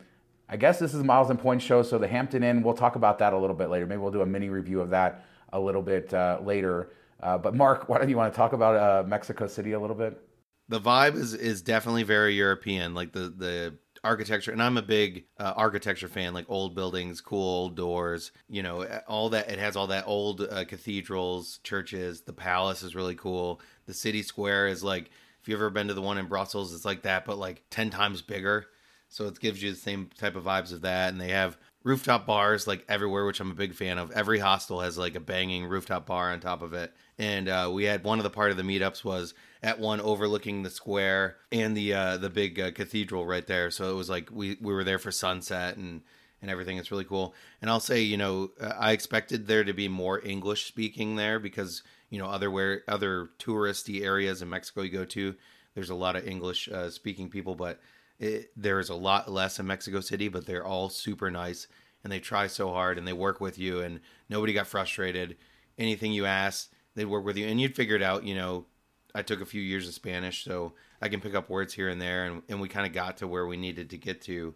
I 0.47 0.57
guess 0.57 0.79
this 0.79 0.93
is 0.93 1.03
Miles 1.03 1.29
and 1.29 1.39
Points 1.39 1.65
show, 1.65 1.81
so 1.81 1.97
the 1.97 2.07
Hampton 2.07 2.43
Inn. 2.43 2.61
We'll 2.61 2.75
talk 2.75 2.95
about 2.95 3.19
that 3.19 3.33
a 3.33 3.37
little 3.37 3.55
bit 3.55 3.69
later. 3.69 3.85
Maybe 3.85 3.99
we'll 3.99 4.11
do 4.11 4.21
a 4.21 4.25
mini 4.25 4.49
review 4.49 4.79
of 4.79 4.91
that 4.91 5.25
a 5.51 5.59
little 5.59 5.81
bit 5.81 6.13
uh, 6.13 6.39
later. 6.43 6.89
Uh, 7.19 7.37
but 7.37 7.55
Mark, 7.55 7.89
why 7.89 7.97
don't 7.97 8.09
you 8.09 8.17
want 8.17 8.31
to 8.31 8.37
talk 8.37 8.53
about 8.53 8.75
uh, 8.75 9.07
Mexico 9.07 9.47
City 9.47 9.71
a 9.71 9.79
little 9.79 9.95
bit? 9.95 10.21
the 10.67 10.79
vibe 10.79 11.15
is 11.15 11.33
is 11.33 11.61
definitely 11.61 12.03
very 12.03 12.35
European, 12.35 12.93
like 12.93 13.11
the 13.11 13.29
the 13.29 13.75
architecture. 14.05 14.51
And 14.51 14.63
I'm 14.63 14.77
a 14.77 14.81
big 14.81 15.25
uh, 15.37 15.53
architecture 15.57 16.07
fan, 16.07 16.33
like 16.33 16.45
old 16.47 16.75
buildings, 16.75 17.19
cool 17.19 17.43
old 17.43 17.75
doors. 17.75 18.31
You 18.47 18.63
know, 18.63 18.83
all 19.07 19.29
that. 19.29 19.49
It 19.49 19.59
has 19.59 19.75
all 19.75 19.87
that 19.87 20.05
old 20.07 20.41
uh, 20.41 20.63
cathedrals, 20.65 21.59
churches. 21.63 22.21
The 22.21 22.33
palace 22.33 22.83
is 22.83 22.95
really 22.95 23.15
cool. 23.15 23.59
The 23.87 23.93
city 23.93 24.21
square 24.21 24.67
is 24.67 24.83
like 24.83 25.09
If 25.41 25.49
you've 25.49 25.59
ever 25.59 25.69
been 25.69 25.89
to 25.89 25.93
the 25.93 26.01
one 26.01 26.17
in 26.17 26.27
Brussels, 26.27 26.73
it's 26.73 26.85
like 26.85 27.01
that, 27.03 27.25
but 27.25 27.37
like 27.37 27.63
10 27.69 27.89
times 27.89 28.21
bigger. 28.21 28.67
So 29.09 29.27
it 29.27 29.39
gives 29.39 29.61
you 29.61 29.71
the 29.71 29.77
same 29.77 30.09
type 30.17 30.35
of 30.35 30.43
vibes 30.45 30.73
of 30.73 30.81
that. 30.81 31.11
And 31.11 31.19
they 31.21 31.29
have 31.29 31.57
rooftop 31.83 32.25
bars 32.25 32.67
like 32.67 32.83
everywhere, 32.89 33.25
which 33.25 33.39
I'm 33.39 33.51
a 33.51 33.55
big 33.55 33.75
fan 33.75 33.97
of. 33.97 34.11
Every 34.11 34.39
hostel 34.39 34.81
has 34.81 34.97
like 34.97 35.15
a 35.15 35.19
banging 35.19 35.65
rooftop 35.65 36.05
bar 36.07 36.31
on 36.31 36.39
top 36.39 36.61
of 36.61 36.73
it. 36.73 36.93
And 37.17 37.47
uh, 37.47 37.69
we 37.73 37.85
had 37.85 38.03
one 38.03 38.19
of 38.19 38.23
the 38.23 38.29
part 38.29 38.51
of 38.51 38.57
the 38.57 38.63
meetups 38.63 39.03
was 39.03 39.33
at 39.63 39.79
one 39.79 40.01
overlooking 40.01 40.63
the 40.63 40.69
square 40.69 41.37
and 41.51 41.75
the 41.75 41.93
uh, 41.93 42.17
the 42.17 42.29
big 42.29 42.59
uh, 42.59 42.71
cathedral 42.71 43.25
right 43.25 43.45
there. 43.47 43.71
So 43.71 43.89
it 43.89 43.95
was 43.95 44.09
like 44.09 44.29
we 44.31 44.57
we 44.61 44.73
were 44.73 44.83
there 44.83 44.99
for 44.99 45.11
sunset 45.11 45.77
and 45.77 46.01
and 46.41 46.51
everything. 46.51 46.77
It's 46.77 46.91
really 46.91 47.05
cool. 47.05 47.33
And 47.61 47.69
I'll 47.69 47.79
say, 47.79 48.01
you 48.01 48.17
know, 48.17 48.51
I 48.61 48.91
expected 48.91 49.47
there 49.47 49.63
to 49.63 49.73
be 49.73 49.87
more 49.87 50.23
English 50.25 50.65
speaking 50.65 51.15
there 51.15 51.39
because 51.39 51.83
you 52.09 52.19
know 52.19 52.27
other 52.27 52.51
where 52.51 52.83
other 52.87 53.29
touristy 53.39 54.03
areas 54.03 54.41
in 54.41 54.49
Mexico 54.49 54.81
you 54.81 54.91
go 54.91 55.05
to, 55.05 55.35
there's 55.73 55.89
a 55.89 55.95
lot 55.95 56.15
of 56.15 56.27
English 56.27 56.67
uh, 56.67 56.89
speaking 56.89 57.29
people, 57.29 57.55
but 57.55 57.79
it, 58.19 58.51
there's 58.55 58.89
a 58.89 58.95
lot 58.95 59.31
less 59.31 59.57
in 59.59 59.67
Mexico 59.67 60.01
City. 60.01 60.27
But 60.27 60.45
they're 60.45 60.65
all 60.65 60.89
super 60.89 61.31
nice 61.31 61.67
and 62.03 62.11
they 62.11 62.19
try 62.19 62.45
so 62.45 62.69
hard 62.69 62.99
and 62.99 63.07
they 63.07 63.13
work 63.13 63.41
with 63.41 63.57
you 63.57 63.79
and 63.81 63.99
nobody 64.29 64.53
got 64.53 64.67
frustrated. 64.67 65.37
Anything 65.77 66.13
you 66.13 66.25
ask, 66.25 66.71
they'd 66.95 67.05
work 67.05 67.25
with 67.25 67.37
you 67.37 67.47
and 67.47 67.59
you'd 67.59 67.75
figure 67.75 67.95
it 67.95 68.01
out. 68.01 68.23
You 68.23 68.35
know, 68.35 68.65
I 69.13 69.21
took 69.21 69.41
a 69.41 69.45
few 69.45 69.61
years 69.61 69.87
of 69.87 69.93
Spanish, 69.93 70.43
so 70.43 70.73
I 71.01 71.07
can 71.07 71.21
pick 71.21 71.35
up 71.35 71.49
words 71.49 71.73
here 71.73 71.87
and 71.87 72.01
there, 72.01 72.25
and, 72.25 72.41
and 72.49 72.59
we 72.59 72.67
kind 72.67 72.85
of 72.85 72.93
got 72.93 73.17
to 73.17 73.27
where 73.27 73.45
we 73.45 73.55
needed 73.55 73.89
to 73.91 73.97
get 73.97 74.21
to 74.23 74.53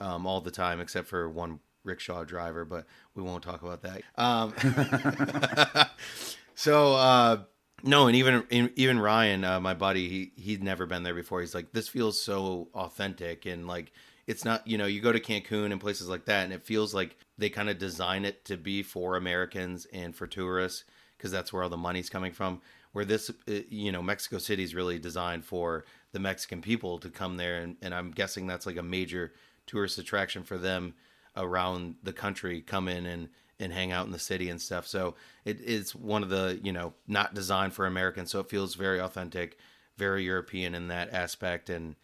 um, 0.00 0.26
all 0.26 0.40
the 0.40 0.50
time, 0.50 0.80
except 0.80 1.06
for 1.06 1.28
one 1.28 1.60
rickshaw 1.84 2.24
driver, 2.24 2.64
but 2.64 2.86
we 3.14 3.22
won't 3.22 3.44
talk 3.44 3.62
about 3.62 3.82
that. 3.82 4.02
Um, 4.16 4.52
so 6.54 6.94
uh, 6.94 7.42
no, 7.84 8.08
and 8.08 8.16
even 8.16 8.70
even 8.74 8.98
Ryan, 8.98 9.44
uh, 9.44 9.60
my 9.60 9.74
buddy, 9.74 10.08
he 10.08 10.32
he'd 10.42 10.62
never 10.62 10.86
been 10.86 11.04
there 11.04 11.14
before. 11.14 11.40
He's 11.40 11.54
like, 11.54 11.72
this 11.72 11.88
feels 11.88 12.20
so 12.20 12.68
authentic, 12.74 13.46
and 13.46 13.68
like 13.68 13.92
it's 14.26 14.44
not, 14.44 14.66
you 14.66 14.76
know, 14.76 14.86
you 14.86 15.00
go 15.00 15.12
to 15.12 15.20
Cancun 15.20 15.70
and 15.70 15.80
places 15.80 16.08
like 16.08 16.24
that, 16.24 16.44
and 16.44 16.52
it 16.52 16.64
feels 16.64 16.92
like 16.92 17.16
they 17.38 17.48
kind 17.48 17.70
of 17.70 17.78
design 17.78 18.24
it 18.24 18.44
to 18.46 18.56
be 18.56 18.82
for 18.82 19.16
Americans 19.16 19.86
and 19.92 20.16
for 20.16 20.26
tourists 20.26 20.84
because 21.20 21.30
that's 21.30 21.52
where 21.52 21.62
all 21.62 21.68
the 21.68 21.76
money's 21.76 22.08
coming 22.08 22.32
from. 22.32 22.62
Where 22.92 23.04
this, 23.04 23.30
uh, 23.30 23.60
you 23.68 23.92
know, 23.92 24.02
Mexico 24.02 24.38
City 24.38 24.64
is 24.64 24.74
really 24.74 24.98
designed 24.98 25.44
for 25.44 25.84
the 26.12 26.18
Mexican 26.18 26.62
people 26.62 26.98
to 27.00 27.10
come 27.10 27.36
there, 27.36 27.60
and, 27.60 27.76
and 27.82 27.94
I'm 27.94 28.10
guessing 28.10 28.46
that's 28.46 28.66
like 28.66 28.78
a 28.78 28.82
major 28.82 29.32
tourist 29.66 29.98
attraction 29.98 30.42
for 30.42 30.58
them 30.58 30.94
around 31.36 31.96
the 32.02 32.12
country 32.12 32.60
come 32.60 32.88
in 32.88 33.06
and 33.06 33.28
and 33.60 33.72
hang 33.72 33.92
out 33.92 34.06
in 34.06 34.12
the 34.12 34.18
city 34.18 34.48
and 34.48 34.60
stuff. 34.60 34.86
So 34.86 35.14
it 35.44 35.60
is 35.60 35.94
one 35.94 36.22
of 36.22 36.30
the 36.30 36.58
you 36.62 36.72
know 36.72 36.94
not 37.06 37.34
designed 37.34 37.74
for 37.74 37.86
Americans, 37.86 38.30
so 38.30 38.40
it 38.40 38.48
feels 38.48 38.74
very 38.74 38.98
authentic, 38.98 39.58
very 39.96 40.24
European 40.24 40.74
in 40.74 40.88
that 40.88 41.12
aspect, 41.12 41.70
and 41.70 41.94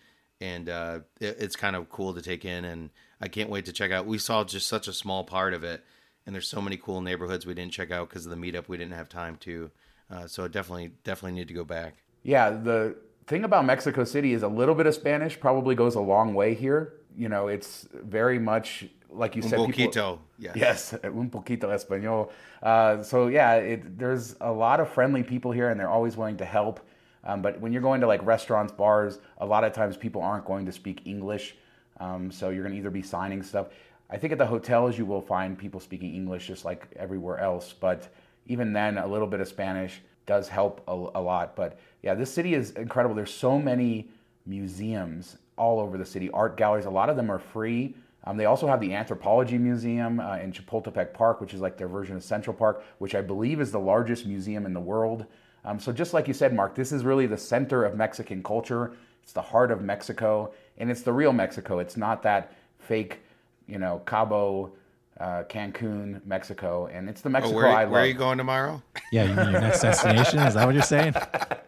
and 0.41 0.69
uh, 0.69 1.01
it, 1.21 1.37
it's 1.41 1.57
kind 1.57 1.75
of 1.75 1.89
cool 1.89 2.15
to 2.15 2.23
take 2.23 2.45
in. 2.45 2.65
And 2.65 2.91
I 3.21 3.29
can't 3.29 3.51
wait 3.51 3.65
to 3.65 3.73
check 3.73 3.91
out. 3.91 4.07
We 4.07 4.19
saw 4.19 4.45
just 4.45 4.69
such 4.69 4.87
a 4.87 4.93
small 4.93 5.25
part 5.25 5.55
of 5.55 5.65
it, 5.65 5.83
and 6.27 6.35
there's 6.35 6.49
so 6.49 6.61
many 6.61 6.77
cool 6.77 7.01
neighborhoods 7.01 7.47
we 7.47 7.55
didn't 7.55 7.73
check 7.73 7.91
out 7.91 8.09
because 8.09 8.27
of 8.27 8.31
the 8.31 8.37
meetup. 8.37 8.69
We 8.69 8.77
didn't 8.77 8.95
have 8.95 9.09
time 9.09 9.37
to, 9.39 9.71
uh, 10.11 10.27
so 10.27 10.49
definitely 10.49 10.93
definitely 11.05 11.39
need 11.39 11.49
to 11.49 11.55
go 11.55 11.65
back. 11.65 12.03
Yeah, 12.23 12.51
the 12.51 12.97
thing 13.27 13.45
about 13.45 13.65
Mexico 13.65 14.05
City 14.05 14.33
is 14.33 14.43
a 14.43 14.49
little 14.49 14.75
bit 14.75 14.87
of 14.87 14.95
Spanish 14.95 15.39
probably 15.39 15.75
goes 15.75 15.95
a 15.95 16.01
long 16.01 16.35
way 16.35 16.55
here. 16.55 16.95
You 17.17 17.29
know, 17.29 17.49
it's 17.49 17.89
very 17.93 18.39
much 18.39 18.87
like 19.09 19.37
you 19.37 19.43
Un 19.43 19.49
said. 19.49 19.59
poquito, 19.59 19.93
people- 19.93 20.21
yes. 20.39 20.57
Yes, 20.57 20.95
un 21.05 21.31
poquito 21.31 21.69
español. 21.71 22.31
Uh, 22.63 23.03
so 23.03 23.29
yeah, 23.29 23.55
it, 23.55 23.99
there's 23.99 24.37
a 24.41 24.51
lot 24.53 24.81
of 24.81 24.91
friendly 24.91 25.23
people 25.23 25.53
here, 25.53 25.71
and 25.71 25.79
they're 25.79 25.89
always 25.89 26.17
willing 26.17 26.37
to 26.39 26.45
help. 26.45 26.81
Um, 27.25 27.43
but 27.43 27.61
when 27.61 27.73
you're 27.73 27.83
going 27.83 28.01
to 28.03 28.07
like 28.07 28.25
restaurants, 28.25 28.73
bars, 28.73 29.19
a 29.39 29.47
lot 29.47 29.65
of 29.65 29.73
times 29.73 29.97
people 29.97 30.23
aren't 30.23 30.45
going 30.45 30.67
to 30.67 30.73
speak 30.73 31.03
English, 31.07 31.57
um, 31.99 32.31
so 32.31 32.51
you're 32.51 32.63
going 32.63 32.73
to 32.75 32.79
either 32.79 32.91
be 32.91 33.03
signing 33.03 33.43
stuff. 33.43 33.69
I 34.09 34.17
think 34.17 34.33
at 34.33 34.39
the 34.39 34.47
hotels 34.47 34.97
you 34.97 35.05
will 35.05 35.21
find 35.21 35.59
people 35.59 35.81
speaking 35.81 36.15
English 36.15 36.47
just 36.47 36.65
like 36.65 36.87
everywhere 36.97 37.39
else, 37.39 37.73
but 37.73 38.09
even 38.47 38.73
then, 38.73 38.99
a 38.99 39.07
little 39.07 39.27
bit 39.27 39.41
of 39.41 39.49
Spanish 39.49 40.01
does 40.27 40.49
help 40.49 40.83
a, 40.87 40.93
a 40.93 41.21
lot. 41.21 41.57
But 41.57 41.79
yeah, 42.03 42.15
this 42.15 42.33
city 42.33 42.55
is 42.55 42.71
incredible. 42.73 43.15
There's 43.15 43.35
so 43.35 43.59
many 43.59 44.09
museums 44.45 45.37
all 45.57 45.81
over 45.81 45.99
the 45.99 46.05
city, 46.05 46.31
art 46.31 46.57
galleries. 46.57 46.85
A 46.85 46.91
lot 46.91 47.09
of 47.09 47.17
them 47.17 47.31
are 47.31 47.39
free. 47.39 47.97
Um, 48.25 48.37
they 48.37 48.45
also 48.47 48.67
have 48.67 48.81
the 48.81 48.93
Anthropology 48.93 49.57
Museum 49.57 50.19
uh, 50.19 50.37
in 50.39 50.53
Chapultepec 50.53 51.15
Park, 51.15 51.41
which 51.41 51.55
is 51.55 51.61
like 51.61 51.77
their 51.77 51.89
version 51.89 52.17
of 52.17 52.25
Central 52.25 52.55
Park, 52.55 52.85
which 52.99 53.15
I 53.15 53.21
believe 53.21 53.61
is 53.61 53.71
the 53.71 53.79
largest 53.79 54.27
museum 54.27 54.67
in 54.67 54.75
the 54.75 54.81
world. 54.81 55.27
Um, 55.65 55.79
so, 55.79 55.93
just 55.93 56.13
like 56.13 56.29
you 56.29 56.35
said, 56.35 56.53
Mark, 56.55 56.75
this 56.75 56.93
is 56.93 57.05
really 57.05 57.27
the 57.27 57.37
center 57.37 57.85
of 57.85 57.97
Mexican 57.97 58.43
culture. 58.43 58.93
It's 59.23 59.33
the 59.33 59.43
heart 59.43 59.71
of 59.71 59.81
Mexico, 59.81 60.53
and 60.79 60.91
it's 60.91 61.03
the 61.03 61.13
real 61.13 61.33
Mexico. 61.33 61.79
It's 61.79 61.97
not 61.97 62.23
that 62.25 62.53
fake, 62.79 63.21
you 63.67 63.79
know, 63.79 64.01
Cabo, 64.07 64.73
uh, 65.19 65.45
Cancun, 65.49 66.25
Mexico, 66.27 66.87
and 66.87 67.09
it's 67.09 67.21
the 67.23 67.29
Oh, 67.29 67.33
Mexico 67.33 67.57
where, 67.57 67.69
I 67.69 67.83
love. 67.85 67.93
where 67.93 68.03
are 68.03 68.07
you 68.07 68.15
going 68.15 68.39
tomorrow? 68.39 68.83
Yeah, 69.13 69.25
you 69.25 69.35
mean 69.35 69.51
your 69.51 69.61
next 69.61 69.81
destination? 69.81 70.39
Is 70.41 70.55
that 70.55 70.67
what 70.67 70.75
you're 70.75 70.83
saying? 70.83 71.15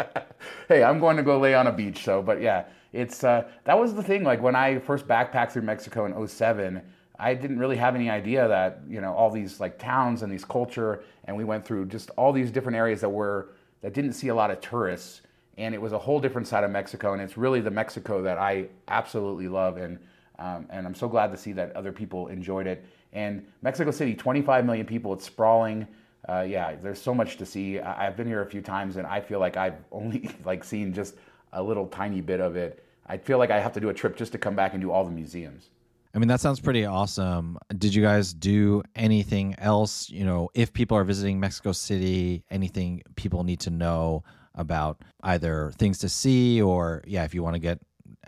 hey, 0.68 0.82
I'm 0.82 0.98
going 0.98 1.16
to 1.16 1.22
go 1.22 1.38
lay 1.38 1.54
on 1.54 1.66
a 1.66 1.72
beach. 1.72 2.04
So, 2.04 2.22
but 2.22 2.40
yeah, 2.40 2.64
it's 2.92 3.24
uh, 3.24 3.44
that 3.64 3.78
was 3.78 3.94
the 3.94 4.02
thing. 4.02 4.24
Like 4.24 4.42
when 4.42 4.54
I 4.56 4.78
first 4.78 5.06
backpacked 5.06 5.52
through 5.52 5.62
Mexico 5.62 6.04
in 6.06 6.26
07, 6.28 6.82
I 7.18 7.34
didn't 7.34 7.58
really 7.58 7.76
have 7.76 7.94
any 7.94 8.10
idea 8.10 8.46
that 8.48 8.80
you 8.88 9.00
know 9.00 9.12
all 9.14 9.30
these 9.30 9.60
like 9.60 9.78
towns 9.78 10.22
and 10.22 10.30
these 10.32 10.44
culture, 10.44 11.02
and 11.24 11.36
we 11.36 11.44
went 11.44 11.64
through 11.64 11.86
just 11.86 12.10
all 12.16 12.32
these 12.32 12.50
different 12.50 12.76
areas 12.76 13.00
that 13.00 13.08
were 13.10 13.48
that 13.80 13.92
didn't 13.94 14.12
see 14.12 14.28
a 14.28 14.34
lot 14.34 14.50
of 14.50 14.60
tourists, 14.60 15.22
and 15.56 15.74
it 15.74 15.80
was 15.80 15.92
a 15.92 15.98
whole 15.98 16.20
different 16.20 16.46
side 16.46 16.64
of 16.64 16.70
Mexico, 16.70 17.12
and 17.12 17.22
it's 17.22 17.36
really 17.36 17.60
the 17.60 17.70
Mexico 17.70 18.22
that 18.22 18.38
I 18.38 18.66
absolutely 18.88 19.48
love, 19.48 19.76
and 19.78 19.98
um, 20.38 20.66
and 20.70 20.86
I'm 20.86 20.94
so 20.94 21.08
glad 21.08 21.30
to 21.32 21.36
see 21.36 21.52
that 21.52 21.74
other 21.76 21.92
people 21.92 22.28
enjoyed 22.28 22.66
it. 22.66 22.84
And 23.12 23.46
Mexico 23.62 23.90
City, 23.90 24.14
25 24.14 24.64
million 24.64 24.86
people, 24.86 25.12
it's 25.12 25.24
sprawling 25.24 25.86
uh, 26.28 26.42
yeah, 26.42 26.74
there's 26.76 27.00
so 27.00 27.14
much 27.14 27.36
to 27.38 27.46
see. 27.46 27.78
I- 27.78 28.06
I've 28.06 28.16
been 28.16 28.26
here 28.26 28.42
a 28.42 28.46
few 28.46 28.60
times, 28.60 28.96
and 28.96 29.06
I 29.06 29.20
feel 29.20 29.40
like 29.40 29.56
I've 29.56 29.76
only 29.92 30.30
like 30.44 30.64
seen 30.64 30.92
just 30.92 31.14
a 31.52 31.62
little 31.62 31.86
tiny 31.86 32.20
bit 32.20 32.40
of 32.40 32.56
it. 32.56 32.84
I 33.06 33.16
feel 33.16 33.38
like 33.38 33.50
I 33.50 33.60
have 33.60 33.72
to 33.72 33.80
do 33.80 33.88
a 33.88 33.94
trip 33.94 34.16
just 34.16 34.32
to 34.32 34.38
come 34.38 34.54
back 34.54 34.74
and 34.74 34.82
do 34.82 34.90
all 34.90 35.04
the 35.04 35.10
museums. 35.10 35.70
I 36.14 36.18
mean, 36.18 36.28
that 36.28 36.40
sounds 36.40 36.60
pretty 36.60 36.84
awesome. 36.84 37.58
Did 37.76 37.94
you 37.94 38.02
guys 38.02 38.34
do 38.34 38.82
anything 38.96 39.54
else? 39.58 40.10
You 40.10 40.24
know, 40.24 40.50
if 40.54 40.72
people 40.72 40.96
are 40.96 41.04
visiting 41.04 41.38
Mexico 41.38 41.72
City, 41.72 42.44
anything 42.50 43.02
people 43.16 43.44
need 43.44 43.60
to 43.60 43.70
know 43.70 44.24
about 44.54 45.00
either 45.22 45.72
things 45.78 45.98
to 45.98 46.08
see 46.08 46.60
or, 46.60 47.02
yeah, 47.06 47.24
if 47.24 47.34
you 47.34 47.42
want 47.42 47.54
to 47.54 47.60
get, 47.60 47.78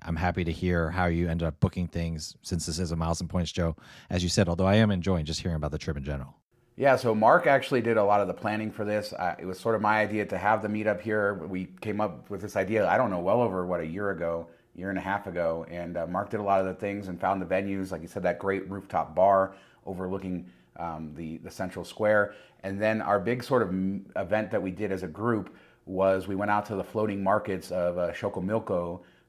I'm 0.03 0.17
happy 0.17 0.45
to 0.45 0.53
hear 0.53 0.91
how 0.91 1.07
you 1.07 1.29
ended 1.29 1.47
up 1.47 1.61
booking 1.61 1.87
things 1.87 2.37
since 2.43 2.67
this 2.67 2.79
is 2.79 2.93
a 2.93 2.97
Miles 2.97 3.21
and 3.21 3.29
Points 3.29 3.51
show, 3.51 3.77
as 4.09 4.23
you 4.23 4.29
said, 4.29 4.49
although 4.49 4.67
I 4.67 4.77
am 4.77 4.91
enjoying 4.91 5.25
just 5.25 5.41
hearing 5.41 5.57
about 5.57 5.73
the 5.73 5.79
trip 5.79 5.97
in 5.97 6.05
general. 6.05 6.35
Yeah, 6.77 6.97
so 6.97 7.15
Mark 7.15 7.47
actually 7.47 7.83
did 7.83 7.99
a 7.99 8.05
lot 8.05 8.23
of 8.23 8.27
the 8.27 8.33
planning 8.33 8.71
for 8.71 8.87
this. 8.87 9.13
It 9.39 9.45
was 9.45 9.61
sort 9.61 9.75
of 9.75 9.83
my 9.83 10.01
idea 10.01 10.25
to 10.25 10.39
have 10.39 10.63
the 10.63 10.69
meetup 10.69 11.01
here. 11.01 11.35
We 11.35 11.67
came 11.83 12.01
up 12.01 12.31
with 12.31 12.41
this 12.41 12.57
idea, 12.57 12.89
I 12.89 12.97
don't 12.97 13.11
know, 13.11 13.21
well 13.21 13.43
over 13.43 13.67
what 13.67 13.81
a 13.81 13.87
year 13.87 14.11
ago, 14.11 14.49
year 14.75 14.89
and 14.89 14.97
a 14.99 15.03
half 15.03 15.27
ago. 15.27 15.67
And 15.69 15.99
uh, 15.99 16.07
Mark 16.07 16.31
did 16.31 16.41
a 16.41 16.43
lot 16.43 16.61
of 16.61 16.67
the 16.67 16.75
things 16.75 17.09
and 17.09 17.21
found 17.21 17.43
the 17.43 17.47
venues, 17.47 17.91
like 17.91 18.01
you 18.01 18.09
said, 18.09 18.23
that 18.23 18.39
great 18.39 18.71
rooftop 18.71 19.15
bar 19.15 19.55
overlooking 19.85 20.47
um, 20.79 21.13
the, 21.15 21.37
the 21.39 21.51
central 21.51 21.85
square. 21.85 22.35
And 22.63 22.81
then 22.81 23.03
our 23.03 23.21
big 23.21 23.45
sort 23.45 23.61
of 23.61 23.69
event 24.17 24.51
that 24.51 24.63
we 24.63 24.71
did 24.71 24.91
as 24.91 25.03
a 25.03 25.09
group 25.09 25.55
was 25.85 26.29
we 26.29 26.35
went 26.35 26.51
out 26.51 26.65
to 26.67 26.77
the 26.77 26.85
floating 26.85 27.23
markets 27.23 27.71
of 27.71 27.99
uh, 27.99 28.13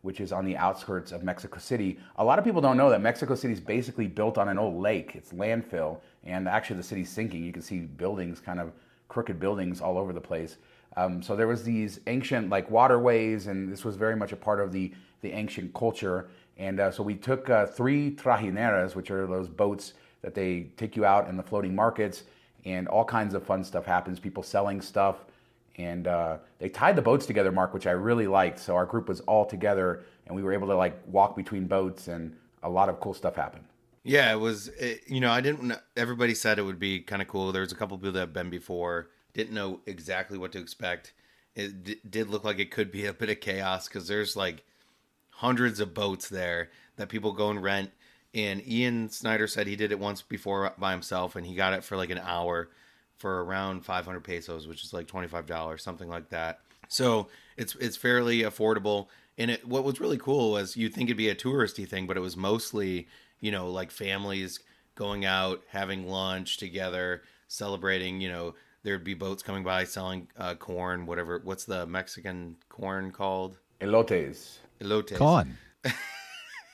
which 0.01 0.19
is 0.19 0.31
on 0.31 0.45
the 0.45 0.57
outskirts 0.57 1.11
of 1.11 1.23
Mexico 1.23 1.59
City. 1.59 1.99
A 2.17 2.23
lot 2.23 2.39
of 2.39 2.45
people 2.45 2.61
don't 2.61 2.77
know 2.77 2.89
that 2.89 3.01
Mexico 3.01 3.35
City 3.35 3.53
is 3.53 3.59
basically 3.59 4.07
built 4.07 4.37
on 4.37 4.49
an 4.49 4.57
old 4.57 4.81
lake. 4.81 5.15
It's 5.15 5.31
landfill, 5.31 5.99
and 6.23 6.47
actually 6.47 6.77
the 6.77 6.83
city's 6.83 7.09
sinking. 7.09 7.43
You 7.43 7.53
can 7.53 7.61
see 7.61 7.79
buildings, 7.81 8.39
kind 8.39 8.59
of 8.59 8.71
crooked 9.07 9.39
buildings, 9.39 9.81
all 9.81 9.97
over 9.97 10.13
the 10.13 10.21
place. 10.21 10.57
Um, 10.97 11.21
so 11.21 11.35
there 11.35 11.47
was 11.47 11.63
these 11.63 11.99
ancient 12.07 12.49
like 12.49 12.69
waterways, 12.69 13.47
and 13.47 13.71
this 13.71 13.85
was 13.85 13.95
very 13.95 14.15
much 14.15 14.31
a 14.31 14.37
part 14.37 14.59
of 14.59 14.71
the 14.71 14.91
the 15.21 15.31
ancient 15.31 15.73
culture. 15.73 16.29
And 16.57 16.79
uh, 16.79 16.91
so 16.91 17.03
we 17.03 17.15
took 17.15 17.49
uh, 17.49 17.65
three 17.65 18.11
trajineras, 18.15 18.95
which 18.95 19.11
are 19.11 19.25
those 19.27 19.47
boats 19.47 19.93
that 20.21 20.33
they 20.35 20.67
take 20.77 20.95
you 20.95 21.05
out 21.05 21.29
in 21.29 21.37
the 21.37 21.43
floating 21.43 21.75
markets, 21.75 22.23
and 22.65 22.87
all 22.87 23.05
kinds 23.05 23.33
of 23.33 23.43
fun 23.43 23.63
stuff 23.63 23.85
happens. 23.85 24.19
People 24.19 24.43
selling 24.43 24.81
stuff 24.81 25.25
and 25.77 26.07
uh, 26.07 26.37
they 26.59 26.69
tied 26.69 26.95
the 26.95 27.01
boats 27.01 27.25
together, 27.25 27.51
Mark, 27.51 27.73
which 27.73 27.87
I 27.87 27.91
really 27.91 28.27
liked. 28.27 28.59
So 28.59 28.75
our 28.75 28.85
group 28.85 29.07
was 29.07 29.21
all 29.21 29.45
together, 29.45 30.03
and 30.25 30.35
we 30.35 30.43
were 30.43 30.53
able 30.53 30.67
to 30.67 30.75
like 30.75 30.99
walk 31.07 31.35
between 31.35 31.65
boats, 31.65 32.07
and 32.07 32.35
a 32.63 32.69
lot 32.69 32.89
of 32.89 32.99
cool 32.99 33.13
stuff 33.13 33.35
happened. 33.35 33.65
Yeah, 34.03 34.31
it 34.31 34.39
was. 34.39 34.67
It, 34.69 35.01
you 35.07 35.19
know, 35.19 35.31
I 35.31 35.41
didn't. 35.41 35.73
Everybody 35.95 36.33
said 36.33 36.59
it 36.59 36.63
would 36.63 36.79
be 36.79 36.99
kind 37.01 37.21
of 37.21 37.27
cool. 37.27 37.51
There 37.51 37.61
was 37.61 37.71
a 37.71 37.75
couple 37.75 37.97
people 37.97 38.13
that 38.13 38.19
have 38.19 38.33
been 38.33 38.49
before, 38.49 39.09
didn't 39.33 39.53
know 39.53 39.79
exactly 39.85 40.37
what 40.37 40.51
to 40.53 40.59
expect. 40.59 41.13
It 41.55 41.83
d- 41.83 42.01
did 42.09 42.29
look 42.29 42.43
like 42.43 42.59
it 42.59 42.71
could 42.71 42.91
be 42.91 43.05
a 43.05 43.13
bit 43.13 43.29
of 43.29 43.41
chaos 43.41 43.87
because 43.87 44.07
there's 44.07 44.35
like 44.35 44.63
hundreds 45.31 45.79
of 45.79 45.93
boats 45.93 46.29
there 46.29 46.69
that 46.95 47.09
people 47.09 47.33
go 47.33 47.49
and 47.49 47.61
rent. 47.61 47.91
And 48.33 48.65
Ian 48.65 49.09
Snyder 49.09 49.45
said 49.45 49.67
he 49.67 49.75
did 49.75 49.91
it 49.91 49.99
once 49.99 50.21
before 50.21 50.73
by 50.77 50.91
himself, 50.91 51.35
and 51.35 51.45
he 51.45 51.53
got 51.53 51.73
it 51.73 51.83
for 51.83 51.97
like 51.97 52.09
an 52.09 52.21
hour 52.23 52.69
for 53.21 53.43
around 53.43 53.85
500 53.85 54.19
pesos, 54.21 54.67
which 54.67 54.83
is 54.83 54.93
like 54.93 55.07
$25, 55.07 55.79
something 55.79 56.09
like 56.09 56.29
that. 56.29 56.59
So 56.87 57.27
it's 57.55 57.75
it's 57.75 57.95
fairly 57.95 58.39
affordable. 58.39 59.07
And 59.37 59.51
it, 59.51 59.65
what 59.65 59.85
was 59.85 60.01
really 60.01 60.17
cool 60.17 60.51
was 60.51 60.75
you'd 60.75 60.93
think 60.93 61.07
it'd 61.07 61.17
be 61.17 61.29
a 61.29 61.35
touristy 61.35 61.87
thing, 61.87 62.07
but 62.07 62.17
it 62.17 62.19
was 62.19 62.35
mostly 62.35 63.07
you 63.39 63.51
know 63.51 63.71
like 63.71 63.91
families 63.91 64.59
going 64.95 65.23
out 65.23 65.61
having 65.69 66.07
lunch 66.09 66.57
together, 66.57 67.21
celebrating. 67.47 68.19
You 68.19 68.29
know, 68.29 68.55
there'd 68.83 69.05
be 69.05 69.13
boats 69.13 69.41
coming 69.41 69.63
by 69.63 69.85
selling 69.85 70.27
uh, 70.37 70.55
corn, 70.55 71.05
whatever. 71.05 71.39
What's 71.43 71.63
the 71.63 71.85
Mexican 71.85 72.57
corn 72.67 73.11
called? 73.11 73.57
Elotes. 73.79 74.57
Elotes. 74.81 75.15
Con. 75.15 75.57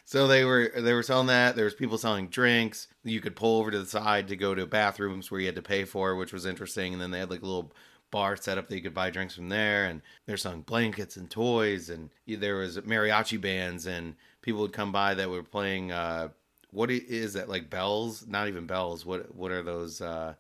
So 0.08 0.26
they 0.26 0.46
were 0.46 0.72
they 0.74 0.94
were 0.94 1.04
selling 1.04 1.28
that. 1.28 1.58
There 1.58 1.66
was 1.66 1.74
people 1.74 1.98
selling 1.98 2.30
drinks. 2.30 2.88
You 3.08 3.22
could 3.22 3.36
pull 3.36 3.60
over 3.60 3.72
to 3.72 3.80
the 3.80 3.86
side 3.86 4.28
to 4.30 4.36
go 4.36 4.54
to 4.56 4.66
bathrooms 4.66 5.30
where 5.32 5.40
you 5.40 5.46
had 5.46 5.56
to 5.56 5.62
pay 5.62 5.84
for, 5.86 6.16
which 6.16 6.34
was 6.34 6.46
interesting. 6.46 6.94
And 6.94 7.02
then 7.02 7.12
they 7.12 7.20
had 7.20 7.30
like 7.30 7.42
a 7.42 7.46
little 7.46 7.72
bar 8.12 8.36
set 8.38 8.58
up 8.58 8.68
that 8.70 8.76
you 8.76 8.82
could 8.82 8.94
buy 8.94 9.10
drinks 9.10 9.36
from 9.36 9.50
there. 9.50 9.86
And 9.86 10.02
they're 10.26 10.38
selling 10.38 10.62
blankets 10.62 11.16
and 11.18 11.30
toys. 11.30 11.90
And 11.90 12.10
there 12.28 12.56
was 12.58 12.78
mariachi 12.80 13.40
bands 13.40 13.86
and 13.86 14.16
people 14.42 14.62
would 14.62 14.74
come 14.74 14.92
by 14.92 15.14
that 15.14 15.30
were 15.30 15.44
playing. 15.44 15.92
Uh, 15.92 16.30
what 16.72 16.92
is 16.92 17.34
that 17.34 17.48
like 17.50 17.70
bells? 17.70 18.26
Not 18.28 18.48
even 18.50 18.66
bells. 18.66 19.06
What 19.06 19.34
what 19.36 19.52
are 19.52 19.64
those? 19.64 20.02
Uh, 20.02 20.34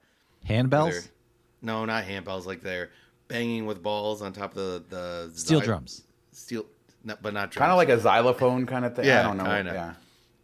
Handbells? 0.47 0.91
they're- 0.91 1.01
No, 1.61 1.85
not 1.85 2.03
handbells. 2.05 2.45
Like 2.45 2.61
they're 2.61 2.89
banging 3.27 3.65
with 3.65 3.81
balls 3.81 4.21
on 4.21 4.33
top 4.33 4.51
of 4.51 4.57
the 4.57 4.83
the 4.89 5.31
Steel 5.37 5.61
xy- 5.61 5.65
drums. 5.65 6.03
Steel, 6.31 6.65
no, 7.03 7.15
but 7.21 7.33
not 7.33 7.51
drums. 7.51 7.59
Kind 7.59 7.71
of 7.71 7.77
like 7.77 7.89
a 7.89 7.99
xylophone 7.99 8.65
kind 8.65 8.85
of 8.85 8.95
thing. 8.95 9.05
Yeah, 9.05 9.21
I 9.21 9.23
don't 9.23 9.37
know. 9.37 9.43
kinda. 9.45 9.71
Yeah. 9.73 9.93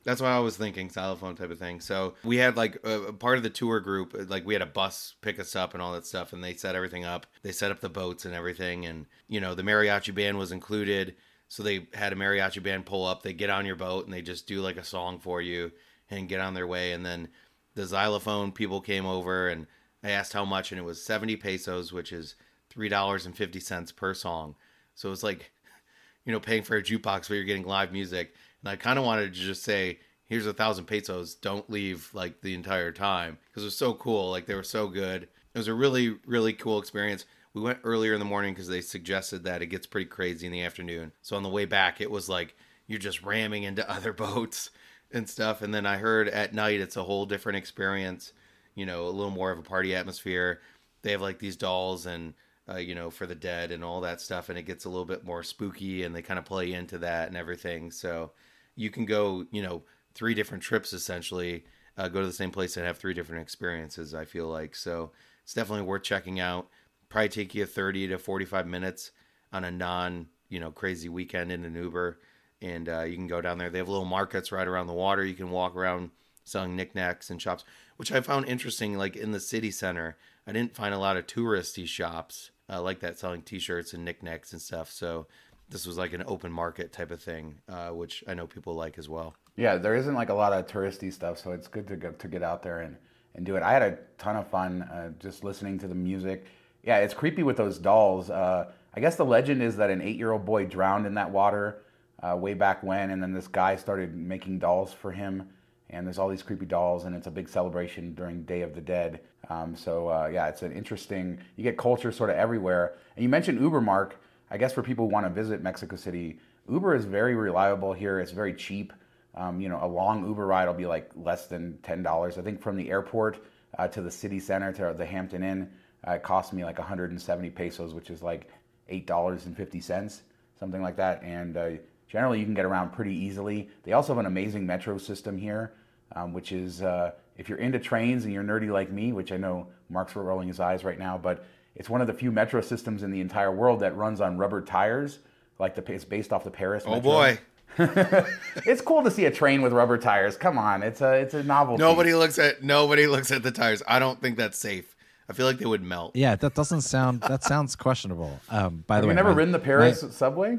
That's 0.03 0.21
what 0.21 0.31
I 0.31 0.39
was 0.39 0.57
thinking, 0.57 0.89
xylophone 0.89 1.35
type 1.35 1.51
of 1.51 1.59
thing. 1.59 1.79
So 1.79 2.15
we 2.23 2.37
had 2.37 2.57
like 2.57 2.77
a, 2.83 3.13
part 3.13 3.37
of 3.37 3.43
the 3.43 3.49
tour 3.49 3.79
group, 3.79 4.13
uh, 4.13 4.23
like 4.27 4.45
we 4.45 4.53
had 4.53 4.61
a 4.61 4.67
bus 4.67 5.15
pick 5.21 5.39
us 5.39 5.55
up 5.55 5.73
and 5.73 5.81
all 5.81 5.93
that 5.93 6.05
stuff, 6.05 6.33
and 6.33 6.43
they 6.43 6.53
set 6.55 6.75
everything 6.75 7.05
up. 7.05 7.25
They 7.41 7.51
set 7.51 7.71
up 7.71 7.79
the 7.79 7.89
boats 7.89 8.25
and 8.25 8.33
everything, 8.33 8.85
and 8.85 9.05
you 9.27 9.39
know 9.39 9.55
the 9.55 9.63
mariachi 9.63 10.13
band 10.13 10.37
was 10.37 10.51
included. 10.51 11.15
So 11.47 11.63
they 11.63 11.87
had 11.93 12.13
a 12.13 12.15
mariachi 12.15 12.61
band 12.63 12.85
pull 12.85 13.05
up. 13.05 13.21
They 13.21 13.33
get 13.33 13.49
on 13.49 13.65
your 13.65 13.75
boat 13.75 14.05
and 14.05 14.13
they 14.13 14.23
just 14.23 14.47
do 14.47 14.61
like 14.61 14.77
a 14.77 14.83
song 14.83 15.19
for 15.19 15.41
you 15.41 15.71
and 16.09 16.27
get 16.27 16.39
on 16.39 16.55
their 16.55 16.65
way. 16.65 16.93
And 16.93 17.05
then 17.05 17.27
the 17.75 17.85
xylophone 17.85 18.51
people 18.51 18.81
came 18.81 19.05
over 19.05 19.49
and 19.49 19.67
I 20.03 20.09
asked 20.09 20.33
how 20.33 20.45
much, 20.45 20.71
and 20.71 20.79
it 20.79 20.83
was 20.83 21.01
seventy 21.01 21.35
pesos, 21.35 21.93
which 21.93 22.11
is 22.11 22.35
three 22.69 22.89
dollars 22.89 23.25
and 23.25 23.37
fifty 23.37 23.59
cents 23.59 23.91
per 23.91 24.13
song. 24.13 24.55
So 24.95 25.09
it 25.09 25.11
was 25.11 25.23
like 25.23 25.51
you 26.25 26.31
know, 26.33 26.39
paying 26.39 26.63
for 26.63 26.75
a 26.77 26.83
jukebox 26.83 27.29
where 27.29 27.37
you're 27.37 27.45
getting 27.45 27.65
live 27.65 27.91
music. 27.91 28.33
And 28.63 28.71
I 28.71 28.75
kind 28.77 28.97
of 28.97 29.05
wanted 29.05 29.33
to 29.33 29.39
just 29.39 29.63
say, 29.63 29.99
here's 30.25 30.47
a 30.47 30.53
thousand 30.53 30.85
pesos. 30.85 31.35
Don't 31.35 31.69
leave 31.69 32.09
like 32.13 32.41
the 32.41 32.53
entire 32.53 32.91
time 32.91 33.37
because 33.47 33.63
it 33.63 33.67
was 33.67 33.77
so 33.77 33.93
cool. 33.93 34.31
Like 34.31 34.45
they 34.45 34.55
were 34.55 34.63
so 34.63 34.87
good. 34.87 35.23
It 35.23 35.57
was 35.57 35.67
a 35.67 35.73
really, 35.73 36.17
really 36.25 36.53
cool 36.53 36.79
experience. 36.79 37.25
We 37.53 37.61
went 37.61 37.79
earlier 37.83 38.13
in 38.13 38.19
the 38.19 38.25
morning 38.25 38.53
because 38.53 38.67
they 38.67 38.81
suggested 38.81 39.43
that 39.43 39.61
it 39.61 39.67
gets 39.67 39.85
pretty 39.85 40.09
crazy 40.09 40.47
in 40.47 40.53
the 40.53 40.63
afternoon. 40.63 41.11
So 41.21 41.35
on 41.35 41.43
the 41.43 41.49
way 41.49 41.65
back, 41.65 42.01
it 42.01 42.09
was 42.09 42.29
like 42.29 42.55
you're 42.87 42.99
just 42.99 43.21
ramming 43.21 43.63
into 43.63 43.89
other 43.91 44.13
boats 44.13 44.69
and 45.11 45.29
stuff. 45.29 45.61
And 45.61 45.73
then 45.73 45.85
I 45.85 45.97
heard 45.97 46.27
at 46.29 46.53
night 46.53 46.79
it's 46.79 46.97
a 46.97 47.03
whole 47.03 47.25
different 47.25 47.57
experience. 47.57 48.33
You 48.75 48.87
know, 48.87 49.07
a 49.07 49.09
little 49.09 49.29
more 49.29 49.51
of 49.51 49.59
a 49.59 49.63
party 49.63 49.93
atmosphere. 49.93 50.61
They 51.03 51.11
have 51.11 51.21
like 51.21 51.37
these 51.37 51.57
dolls 51.57 52.05
and 52.05 52.33
uh, 52.67 52.77
you 52.77 52.95
know, 52.95 53.09
for 53.09 53.25
the 53.25 53.35
dead 53.35 53.71
and 53.71 53.83
all 53.83 54.01
that 54.01 54.21
stuff, 54.21 54.47
and 54.47 54.57
it 54.57 54.63
gets 54.63 54.85
a 54.85 54.89
little 54.89 55.05
bit 55.05 55.25
more 55.25 55.43
spooky, 55.43 56.03
and 56.03 56.15
they 56.15 56.21
kind 56.21 56.39
of 56.39 56.45
play 56.45 56.71
into 56.71 56.97
that 56.99 57.27
and 57.27 57.35
everything. 57.35 57.91
So 57.91 58.31
you 58.75 58.89
can 58.89 59.05
go, 59.05 59.45
you 59.51 59.61
know, 59.61 59.83
three 60.13 60.33
different 60.33 60.63
trips 60.63 60.93
essentially, 60.93 61.65
uh, 61.97 62.07
go 62.07 62.21
to 62.21 62.27
the 62.27 62.33
same 62.33 62.51
place 62.51 62.77
and 62.77 62.85
have 62.85 62.97
three 62.97 63.13
different 63.13 63.41
experiences. 63.41 64.13
I 64.13 64.25
feel 64.25 64.47
like 64.47 64.75
so 64.75 65.11
it's 65.43 65.53
definitely 65.53 65.85
worth 65.85 66.03
checking 66.03 66.39
out. 66.39 66.67
Probably 67.09 67.29
take 67.29 67.53
you 67.53 67.65
thirty 67.65 68.07
to 68.07 68.17
forty-five 68.17 68.65
minutes 68.65 69.11
on 69.51 69.63
a 69.63 69.71
non, 69.71 70.27
you 70.49 70.59
know, 70.59 70.71
crazy 70.71 71.09
weekend 71.09 71.51
in 71.51 71.63
an 71.63 71.75
Uber, 71.75 72.19
and 72.61 72.89
uh, 72.89 73.01
you 73.01 73.15
can 73.15 73.27
go 73.27 73.41
down 73.41 73.57
there. 73.57 73.69
They 73.69 73.77
have 73.77 73.89
little 73.89 74.05
markets 74.05 74.51
right 74.51 74.67
around 74.67 74.87
the 74.87 74.93
water. 74.93 75.23
You 75.23 75.35
can 75.35 75.51
walk 75.51 75.75
around 75.75 76.09
selling 76.43 76.75
knickknacks 76.75 77.29
and 77.29 77.41
shops, 77.41 77.63
which 77.97 78.11
I 78.11 78.21
found 78.21 78.47
interesting. 78.47 78.97
Like 78.97 79.15
in 79.15 79.31
the 79.31 79.39
city 79.39 79.69
center, 79.69 80.17
I 80.47 80.51
didn't 80.51 80.75
find 80.75 80.93
a 80.93 80.99
lot 80.99 81.17
of 81.17 81.27
touristy 81.27 81.85
shops 81.85 82.51
uh, 82.69 82.81
like 82.81 82.99
that 83.01 83.19
selling 83.19 83.43
T-shirts 83.43 83.93
and 83.93 84.03
knickknacks 84.03 84.51
and 84.51 84.61
stuff. 84.61 84.91
So 84.91 85.27
this 85.69 85.87
was 85.87 85.97
like 85.97 86.13
an 86.13 86.23
open 86.27 86.51
market 86.51 86.91
type 86.91 87.11
of 87.11 87.21
thing, 87.21 87.55
uh, 87.69 87.89
which 87.89 88.23
I 88.27 88.33
know 88.33 88.47
people 88.47 88.75
like 88.75 88.97
as 88.97 89.09
well. 89.09 89.35
Yeah, 89.55 89.77
there 89.77 89.95
isn't 89.95 90.15
like 90.15 90.29
a 90.29 90.33
lot 90.33 90.53
of 90.53 90.67
touristy 90.67 91.11
stuff, 91.11 91.37
so 91.37 91.51
it's 91.51 91.67
good 91.67 91.87
to 91.87 91.95
go 91.95 92.11
to 92.11 92.27
get 92.27 92.43
out 92.43 92.63
there 92.63 92.81
and, 92.81 92.97
and 93.35 93.45
do 93.45 93.55
it. 93.55 93.63
I 93.63 93.71
had 93.71 93.81
a 93.81 93.97
ton 94.17 94.35
of 94.35 94.47
fun 94.47 94.83
uh, 94.83 95.11
just 95.19 95.43
listening 95.43 95.77
to 95.79 95.87
the 95.87 95.95
music. 95.95 96.45
Yeah, 96.83 96.97
it's 96.97 97.13
creepy 97.13 97.43
with 97.43 97.57
those 97.57 97.77
dolls. 97.77 98.29
Uh, 98.29 98.71
I 98.93 98.99
guess 98.99 99.15
the 99.15 99.25
legend 99.25 99.61
is 99.61 99.77
that 99.77 99.89
an 99.89 100.01
eight-year-old 100.01 100.45
boy 100.45 100.65
drowned 100.65 101.05
in 101.05 101.13
that 101.15 101.31
water 101.31 101.83
uh, 102.21 102.35
way 102.35 102.53
back 102.53 102.83
when, 102.83 103.11
and 103.11 103.21
then 103.21 103.33
this 103.33 103.47
guy 103.47 103.75
started 103.75 104.15
making 104.15 104.59
dolls 104.59 104.93
for 104.93 105.11
him. 105.11 105.49
And 105.89 106.07
there's 106.07 106.17
all 106.17 106.29
these 106.29 106.41
creepy 106.41 106.65
dolls, 106.65 107.03
and 107.05 107.15
it's 107.15 107.27
a 107.27 107.31
big 107.31 107.47
celebration 107.47 108.15
during 108.15 108.43
Day 108.43 108.61
of 108.61 108.73
the 108.73 108.81
Dead. 108.81 109.19
Um, 109.49 109.75
so 109.75 110.07
uh, 110.09 110.29
yeah, 110.31 110.47
it's 110.47 110.63
an 110.63 110.71
interesting. 110.71 111.39
You 111.55 111.63
get 111.63 111.77
culture 111.77 112.11
sort 112.11 112.31
of 112.31 112.35
everywhere. 112.35 112.95
And 113.15 113.21
you 113.21 113.29
mentioned 113.29 113.61
Uber, 113.61 113.81
Mark. 113.81 114.19
I 114.53 114.57
guess 114.57 114.71
for 114.71 114.83
people 114.83 115.07
who 115.07 115.11
want 115.11 115.25
to 115.25 115.31
visit 115.31 115.63
Mexico 115.63 115.95
City, 115.95 116.37
Uber 116.69 116.93
is 116.93 117.05
very 117.05 117.33
reliable 117.33 117.91
here. 117.91 118.19
It's 118.19 118.31
very 118.31 118.53
cheap. 118.53 118.93
Um, 119.33 119.59
you 119.59 119.67
know, 119.67 119.79
a 119.81 119.87
long 119.87 120.27
Uber 120.27 120.45
ride 120.45 120.67
will 120.67 120.75
be 120.75 120.85
like 120.85 121.09
less 121.15 121.47
than 121.47 121.79
ten 121.81 122.03
dollars. 122.03 122.37
I 122.37 122.43
think 122.43 122.61
from 122.61 122.75
the 122.75 122.91
airport 122.91 123.43
uh, 123.79 123.87
to 123.87 124.01
the 124.01 124.11
city 124.11 124.39
center 124.39 124.71
to 124.73 124.93
the 124.95 125.07
Hampton 125.07 125.43
Inn, 125.43 125.71
uh, 126.07 126.11
it 126.11 126.23
cost 126.23 126.53
me 126.53 126.63
like 126.63 126.77
170 126.77 127.49
pesos, 127.49 127.95
which 127.95 128.11
is 128.11 128.21
like 128.21 128.47
eight 128.89 129.07
dollars 129.07 129.47
and 129.47 129.57
fifty 129.57 129.81
cents, 129.81 130.21
something 130.59 130.83
like 130.83 130.97
that. 130.97 131.23
And 131.23 131.57
uh, 131.57 131.69
generally, 132.07 132.37
you 132.37 132.45
can 132.45 132.53
get 132.53 132.65
around 132.65 132.91
pretty 132.91 133.15
easily. 133.15 133.71
They 133.81 133.93
also 133.93 134.13
have 134.13 134.19
an 134.19 134.27
amazing 134.27 134.67
metro 134.67 134.99
system 134.99 135.35
here, 135.35 135.73
um, 136.15 136.31
which 136.31 136.51
is 136.51 136.83
uh, 136.83 137.13
if 137.37 137.49
you're 137.49 137.57
into 137.57 137.79
trains 137.79 138.23
and 138.23 138.31
you're 138.31 138.43
nerdy 138.43 138.71
like 138.71 138.91
me, 138.91 139.13
which 139.13 139.31
I 139.31 139.37
know 139.37 139.69
Mark's 139.89 140.15
rolling 140.15 140.47
his 140.47 140.59
eyes 140.59 140.83
right 140.83 140.99
now, 140.99 141.17
but 141.17 141.43
it's 141.75 141.89
one 141.89 142.01
of 142.01 142.07
the 142.07 142.13
few 142.13 142.31
metro 142.31 142.61
systems 142.61 143.03
in 143.03 143.11
the 143.11 143.21
entire 143.21 143.51
world 143.51 143.79
that 143.81 143.95
runs 143.95 144.21
on 144.21 144.37
rubber 144.37 144.61
tires. 144.61 145.19
Like 145.59 145.75
the 145.75 145.91
it's 145.93 146.05
based 146.05 146.33
off 146.33 146.43
the 146.43 146.51
Paris. 146.51 146.83
Oh 146.85 146.95
metro. 146.95 147.01
boy, 147.11 147.39
it's 148.65 148.81
cool 148.81 149.03
to 149.03 149.11
see 149.11 149.25
a 149.25 149.31
train 149.31 149.61
with 149.61 149.73
rubber 149.73 149.97
tires. 149.97 150.35
Come 150.37 150.57
on, 150.57 150.83
it's 150.83 151.01
a 151.01 151.13
it's 151.13 151.33
a 151.33 151.43
novelty. 151.43 151.81
nobody 151.81 152.13
looks 152.15 152.39
at 152.39 152.63
nobody 152.63 153.07
looks 153.07 153.31
at 153.31 153.43
the 153.43 153.51
tires. 153.51 153.81
I 153.87 153.99
don't 153.99 154.19
think 154.21 154.37
that's 154.37 154.57
safe. 154.57 154.95
I 155.29 155.33
feel 155.33 155.45
like 155.45 155.57
they 155.57 155.65
would 155.65 155.81
melt. 155.83 156.15
Yeah, 156.15 156.35
that 156.35 156.53
doesn't 156.53 156.81
sound. 156.81 157.21
That 157.21 157.43
sounds 157.43 157.75
questionable. 157.75 158.39
Um, 158.49 158.83
by 158.87 158.95
Have 158.95 159.03
the 159.03 159.07
way, 159.07 159.13
you 159.13 159.15
way, 159.15 159.15
never 159.15 159.29
my- 159.31 159.35
ridden 159.37 159.51
the 159.53 159.59
Paris 159.59 160.03
subway? 160.11 160.57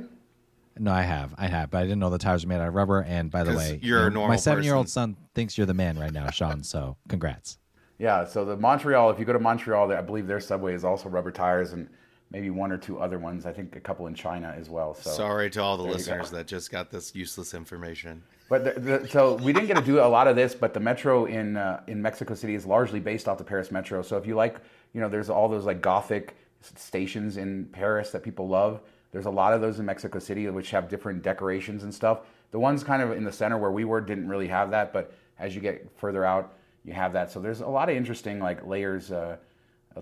no, 0.78 0.90
I 0.90 1.02
have, 1.02 1.34
I 1.38 1.46
have, 1.46 1.70
but 1.70 1.78
I 1.78 1.82
didn't 1.82 1.98
know 2.00 2.10
the 2.10 2.18
tires 2.18 2.44
were 2.44 2.48
made 2.48 2.60
out 2.60 2.68
of 2.68 2.74
rubber. 2.74 3.02
And 3.02 3.30
by 3.30 3.44
the 3.44 3.54
way, 3.54 3.78
you're 3.82 4.00
a 4.00 4.04
you 4.04 4.10
know, 4.10 4.14
normal 4.14 4.28
my 4.30 4.36
seven-year-old 4.36 4.88
son 4.88 5.16
thinks 5.34 5.56
you're 5.58 5.66
the 5.66 5.74
man 5.74 5.98
right 5.98 6.12
now, 6.12 6.30
Shawn. 6.30 6.62
So 6.64 6.96
congrats. 7.08 7.58
Yeah. 7.98 8.24
So 8.24 8.44
the 8.44 8.56
Montreal, 8.56 9.10
if 9.10 9.18
you 9.18 9.24
go 9.24 9.32
to 9.32 9.38
Montreal, 9.38 9.92
I 9.92 10.00
believe 10.00 10.26
their 10.26 10.40
subway 10.40 10.74
is 10.74 10.84
also 10.84 11.08
rubber 11.08 11.30
tires 11.30 11.72
and 11.72 11.88
maybe 12.30 12.50
one 12.50 12.72
or 12.72 12.78
two 12.78 12.98
other 12.98 13.18
ones. 13.18 13.46
I 13.46 13.52
think 13.52 13.76
a 13.76 13.80
couple 13.80 14.06
in 14.06 14.14
China 14.14 14.54
as 14.58 14.68
well. 14.68 14.94
So 14.94 15.10
Sorry 15.10 15.50
to 15.50 15.62
all 15.62 15.76
the 15.76 15.84
listeners 15.84 16.30
go. 16.30 16.38
that 16.38 16.46
just 16.46 16.70
got 16.70 16.90
this 16.90 17.14
useless 17.14 17.54
information. 17.54 18.22
But 18.48 18.64
the, 18.64 18.80
the, 18.80 19.08
so 19.08 19.34
we 19.36 19.52
didn't 19.52 19.68
get 19.68 19.76
to 19.76 19.82
do 19.82 20.00
a 20.00 20.06
lot 20.08 20.26
of 20.26 20.36
this, 20.36 20.54
but 20.54 20.74
the 20.74 20.80
metro 20.80 21.24
in 21.26 21.56
uh, 21.56 21.80
in 21.86 22.02
Mexico 22.02 22.34
City 22.34 22.54
is 22.54 22.66
largely 22.66 23.00
based 23.00 23.28
off 23.28 23.38
the 23.38 23.44
Paris 23.44 23.70
metro. 23.70 24.02
So 24.02 24.16
if 24.16 24.26
you 24.26 24.34
like, 24.34 24.56
you 24.92 25.00
know, 25.00 25.08
there's 25.08 25.30
all 25.30 25.48
those 25.48 25.64
like 25.64 25.80
gothic 25.80 26.36
stations 26.60 27.36
in 27.36 27.66
Paris 27.66 28.10
that 28.10 28.22
people 28.22 28.48
love. 28.48 28.80
There's 29.12 29.26
a 29.26 29.30
lot 29.30 29.54
of 29.54 29.60
those 29.60 29.78
in 29.78 29.86
Mexico 29.86 30.18
City 30.18 30.48
which 30.50 30.70
have 30.70 30.88
different 30.88 31.22
decorations 31.22 31.84
and 31.84 31.94
stuff. 31.94 32.20
The 32.50 32.58
ones 32.58 32.82
kind 32.82 33.02
of 33.02 33.12
in 33.12 33.24
the 33.24 33.32
center 33.32 33.58
where 33.58 33.70
we 33.70 33.84
were 33.84 34.00
didn't 34.00 34.28
really 34.28 34.48
have 34.48 34.70
that, 34.70 34.92
but 34.92 35.12
as 35.38 35.54
you 35.54 35.60
get 35.60 35.88
further 35.96 36.24
out, 36.24 36.54
you 36.84 36.92
have 36.92 37.12
that. 37.14 37.30
So 37.30 37.40
there's 37.40 37.60
a 37.60 37.66
lot 37.66 37.88
of 37.88 37.96
interesting 37.96 38.40
like 38.40 38.66
layers 38.66 39.10
uh, 39.10 39.36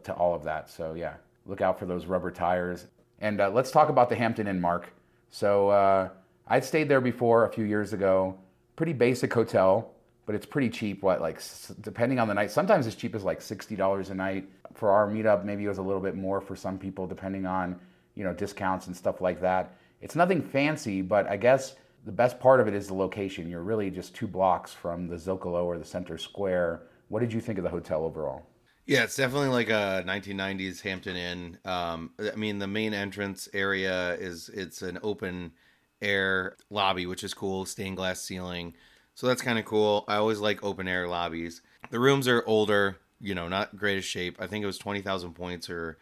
to 0.02 0.12
all 0.12 0.34
of 0.34 0.44
that. 0.44 0.68
So 0.70 0.94
yeah, 0.94 1.14
look 1.46 1.60
out 1.60 1.78
for 1.78 1.86
those 1.86 2.06
rubber 2.06 2.30
tires. 2.30 2.86
And 3.20 3.40
uh, 3.40 3.50
let's 3.50 3.70
talk 3.70 3.88
about 3.88 4.08
the 4.08 4.16
Hampton 4.16 4.48
Inn, 4.48 4.60
Mark. 4.60 4.92
So 5.30 5.68
uh, 5.68 6.08
I'd 6.48 6.64
stayed 6.64 6.88
there 6.88 7.00
before 7.00 7.46
a 7.46 7.52
few 7.52 7.64
years 7.64 7.92
ago. 7.92 8.36
Pretty 8.74 8.92
basic 8.92 9.32
hotel, 9.32 9.92
but 10.26 10.34
it's 10.34 10.46
pretty 10.46 10.68
cheap. 10.68 11.02
What 11.02 11.20
like 11.20 11.36
s- 11.36 11.72
depending 11.80 12.18
on 12.18 12.26
the 12.26 12.34
night, 12.34 12.50
sometimes 12.50 12.86
as 12.86 12.94
cheap 12.94 13.14
as 13.14 13.22
like 13.22 13.40
sixty 13.40 13.76
dollars 13.76 14.10
a 14.10 14.14
night. 14.14 14.48
For 14.74 14.90
our 14.90 15.06
meetup, 15.06 15.44
maybe 15.44 15.64
it 15.66 15.68
was 15.68 15.78
a 15.78 15.82
little 15.82 16.00
bit 16.00 16.16
more 16.16 16.40
for 16.40 16.56
some 16.56 16.78
people, 16.78 17.06
depending 17.06 17.46
on 17.46 17.78
you 18.14 18.24
know 18.24 18.32
discounts 18.32 18.86
and 18.86 18.96
stuff 18.96 19.20
like 19.20 19.40
that. 19.42 19.76
It's 20.00 20.16
nothing 20.16 20.42
fancy, 20.42 21.02
but 21.02 21.28
I 21.28 21.36
guess 21.36 21.76
the 22.04 22.12
best 22.12 22.40
part 22.40 22.60
of 22.60 22.68
it 22.68 22.74
is 22.74 22.88
the 22.88 22.94
location. 22.94 23.48
You're 23.48 23.62
really 23.62 23.90
just 23.90 24.14
two 24.14 24.26
blocks 24.26 24.72
from 24.72 25.08
the 25.08 25.16
Zocalo 25.16 25.64
or 25.64 25.78
the 25.78 25.84
Center 25.84 26.18
Square. 26.18 26.82
What 27.08 27.20
did 27.20 27.32
you 27.32 27.40
think 27.40 27.58
of 27.58 27.64
the 27.64 27.70
hotel 27.70 28.04
overall? 28.04 28.46
Yeah, 28.86 29.04
it's 29.04 29.16
definitely 29.16 29.48
like 29.48 29.68
a 29.68 30.02
1990s 30.06 30.80
Hampton 30.80 31.16
Inn. 31.16 31.58
Um, 31.64 32.10
I 32.18 32.34
mean, 32.34 32.58
the 32.58 32.66
main 32.66 32.94
entrance 32.94 33.48
area 33.54 34.14
is 34.14 34.48
it's 34.48 34.82
an 34.82 34.98
open 35.02 35.52
air 36.00 36.56
lobby, 36.68 37.06
which 37.06 37.22
is 37.22 37.32
cool, 37.32 37.64
stained 37.64 37.96
glass 37.96 38.20
ceiling. 38.20 38.74
So 39.14 39.28
that's 39.28 39.42
kind 39.42 39.58
of 39.58 39.64
cool. 39.64 40.04
I 40.08 40.16
always 40.16 40.40
like 40.40 40.64
open 40.64 40.88
air 40.88 41.06
lobbies. 41.06 41.62
The 41.90 42.00
rooms 42.00 42.26
are 42.26 42.42
older, 42.46 42.96
you 43.20 43.34
know, 43.34 43.46
not 43.46 43.76
greatest 43.76 44.08
shape. 44.08 44.36
I 44.40 44.48
think 44.48 44.64
it 44.64 44.66
was 44.66 44.78
20,000 44.78 45.34
points 45.34 45.70
or 45.70 45.98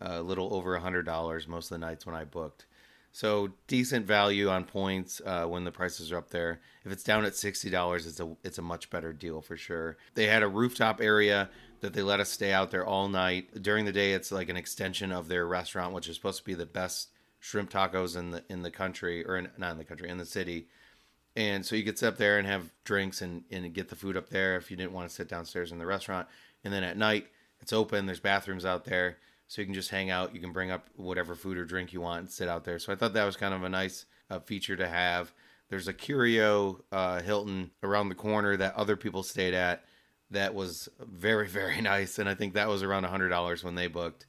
a 0.00 0.22
little 0.22 0.54
over 0.54 0.74
a 0.74 0.80
hundred 0.80 1.04
dollars 1.04 1.46
most 1.46 1.70
of 1.70 1.78
the 1.80 1.86
nights 1.86 2.06
when 2.06 2.14
I 2.14 2.24
booked. 2.24 2.66
So 3.14 3.50
decent 3.66 4.06
value 4.06 4.48
on 4.48 4.64
points 4.64 5.20
uh, 5.24 5.44
when 5.44 5.64
the 5.64 5.70
prices 5.70 6.10
are 6.10 6.16
up 6.16 6.30
there. 6.30 6.60
If 6.84 6.92
it's 6.92 7.04
down 7.04 7.26
at 7.26 7.36
sixty 7.36 7.68
dollars, 7.68 8.06
it's 8.06 8.20
a 8.20 8.36
it's 8.42 8.58
a 8.58 8.62
much 8.62 8.88
better 8.88 9.12
deal 9.12 9.42
for 9.42 9.56
sure. 9.56 9.98
They 10.14 10.26
had 10.26 10.42
a 10.42 10.48
rooftop 10.48 11.00
area 11.00 11.50
that 11.80 11.92
they 11.92 12.02
let 12.02 12.20
us 12.20 12.30
stay 12.30 12.52
out 12.52 12.70
there 12.70 12.86
all 12.86 13.08
night. 13.08 13.62
During 13.62 13.84
the 13.84 13.92
day, 13.92 14.14
it's 14.14 14.32
like 14.32 14.48
an 14.48 14.56
extension 14.56 15.12
of 15.12 15.28
their 15.28 15.46
restaurant, 15.46 15.92
which 15.92 16.08
is 16.08 16.16
supposed 16.16 16.38
to 16.38 16.44
be 16.44 16.54
the 16.54 16.64
best 16.64 17.10
shrimp 17.38 17.70
tacos 17.70 18.16
in 18.16 18.30
the 18.30 18.44
in 18.48 18.62
the 18.62 18.70
country 18.70 19.26
or 19.26 19.36
in, 19.36 19.48
not 19.58 19.72
in 19.72 19.78
the 19.78 19.84
country 19.84 20.08
in 20.08 20.16
the 20.16 20.24
city. 20.24 20.68
And 21.36 21.66
so 21.66 21.76
you 21.76 21.84
could 21.84 21.98
sit 21.98 22.08
up 22.08 22.16
there 22.16 22.38
and 22.38 22.46
have 22.46 22.70
drinks 22.84 23.20
and, 23.20 23.44
and 23.50 23.72
get 23.74 23.88
the 23.88 23.96
food 23.96 24.16
up 24.16 24.30
there 24.30 24.56
if 24.56 24.70
you 24.70 24.76
didn't 24.76 24.92
want 24.92 25.08
to 25.08 25.14
sit 25.14 25.28
downstairs 25.28 25.72
in 25.72 25.78
the 25.78 25.86
restaurant. 25.86 26.28
And 26.62 26.72
then 26.72 26.84
at 26.84 26.96
night, 26.96 27.26
it's 27.60 27.72
open. 27.72 28.06
There's 28.06 28.20
bathrooms 28.20 28.64
out 28.64 28.84
there 28.84 29.18
so 29.52 29.60
you 29.60 29.66
can 29.66 29.74
just 29.74 29.90
hang 29.90 30.08
out. 30.08 30.34
You 30.34 30.40
can 30.40 30.50
bring 30.50 30.70
up 30.70 30.88
whatever 30.96 31.34
food 31.34 31.58
or 31.58 31.66
drink 31.66 31.92
you 31.92 32.00
want 32.00 32.20
and 32.20 32.30
sit 32.30 32.48
out 32.48 32.64
there. 32.64 32.78
So 32.78 32.90
I 32.90 32.96
thought 32.96 33.12
that 33.12 33.26
was 33.26 33.36
kind 33.36 33.52
of 33.52 33.64
a 33.64 33.68
nice 33.68 34.06
uh, 34.30 34.38
feature 34.38 34.76
to 34.76 34.88
have. 34.88 35.30
There's 35.68 35.88
a 35.88 35.92
Curio 35.92 36.82
uh, 36.90 37.20
Hilton 37.20 37.70
around 37.82 38.08
the 38.08 38.14
corner 38.14 38.56
that 38.56 38.74
other 38.76 38.96
people 38.96 39.22
stayed 39.22 39.52
at 39.52 39.84
that 40.30 40.54
was 40.54 40.88
very 40.98 41.48
very 41.60 41.82
nice, 41.82 42.18
and 42.18 42.30
I 42.30 42.34
think 42.34 42.54
that 42.54 42.66
was 42.66 42.82
around 42.82 43.04
hundred 43.04 43.28
dollars 43.28 43.62
when 43.62 43.74
they 43.74 43.88
booked. 43.88 44.24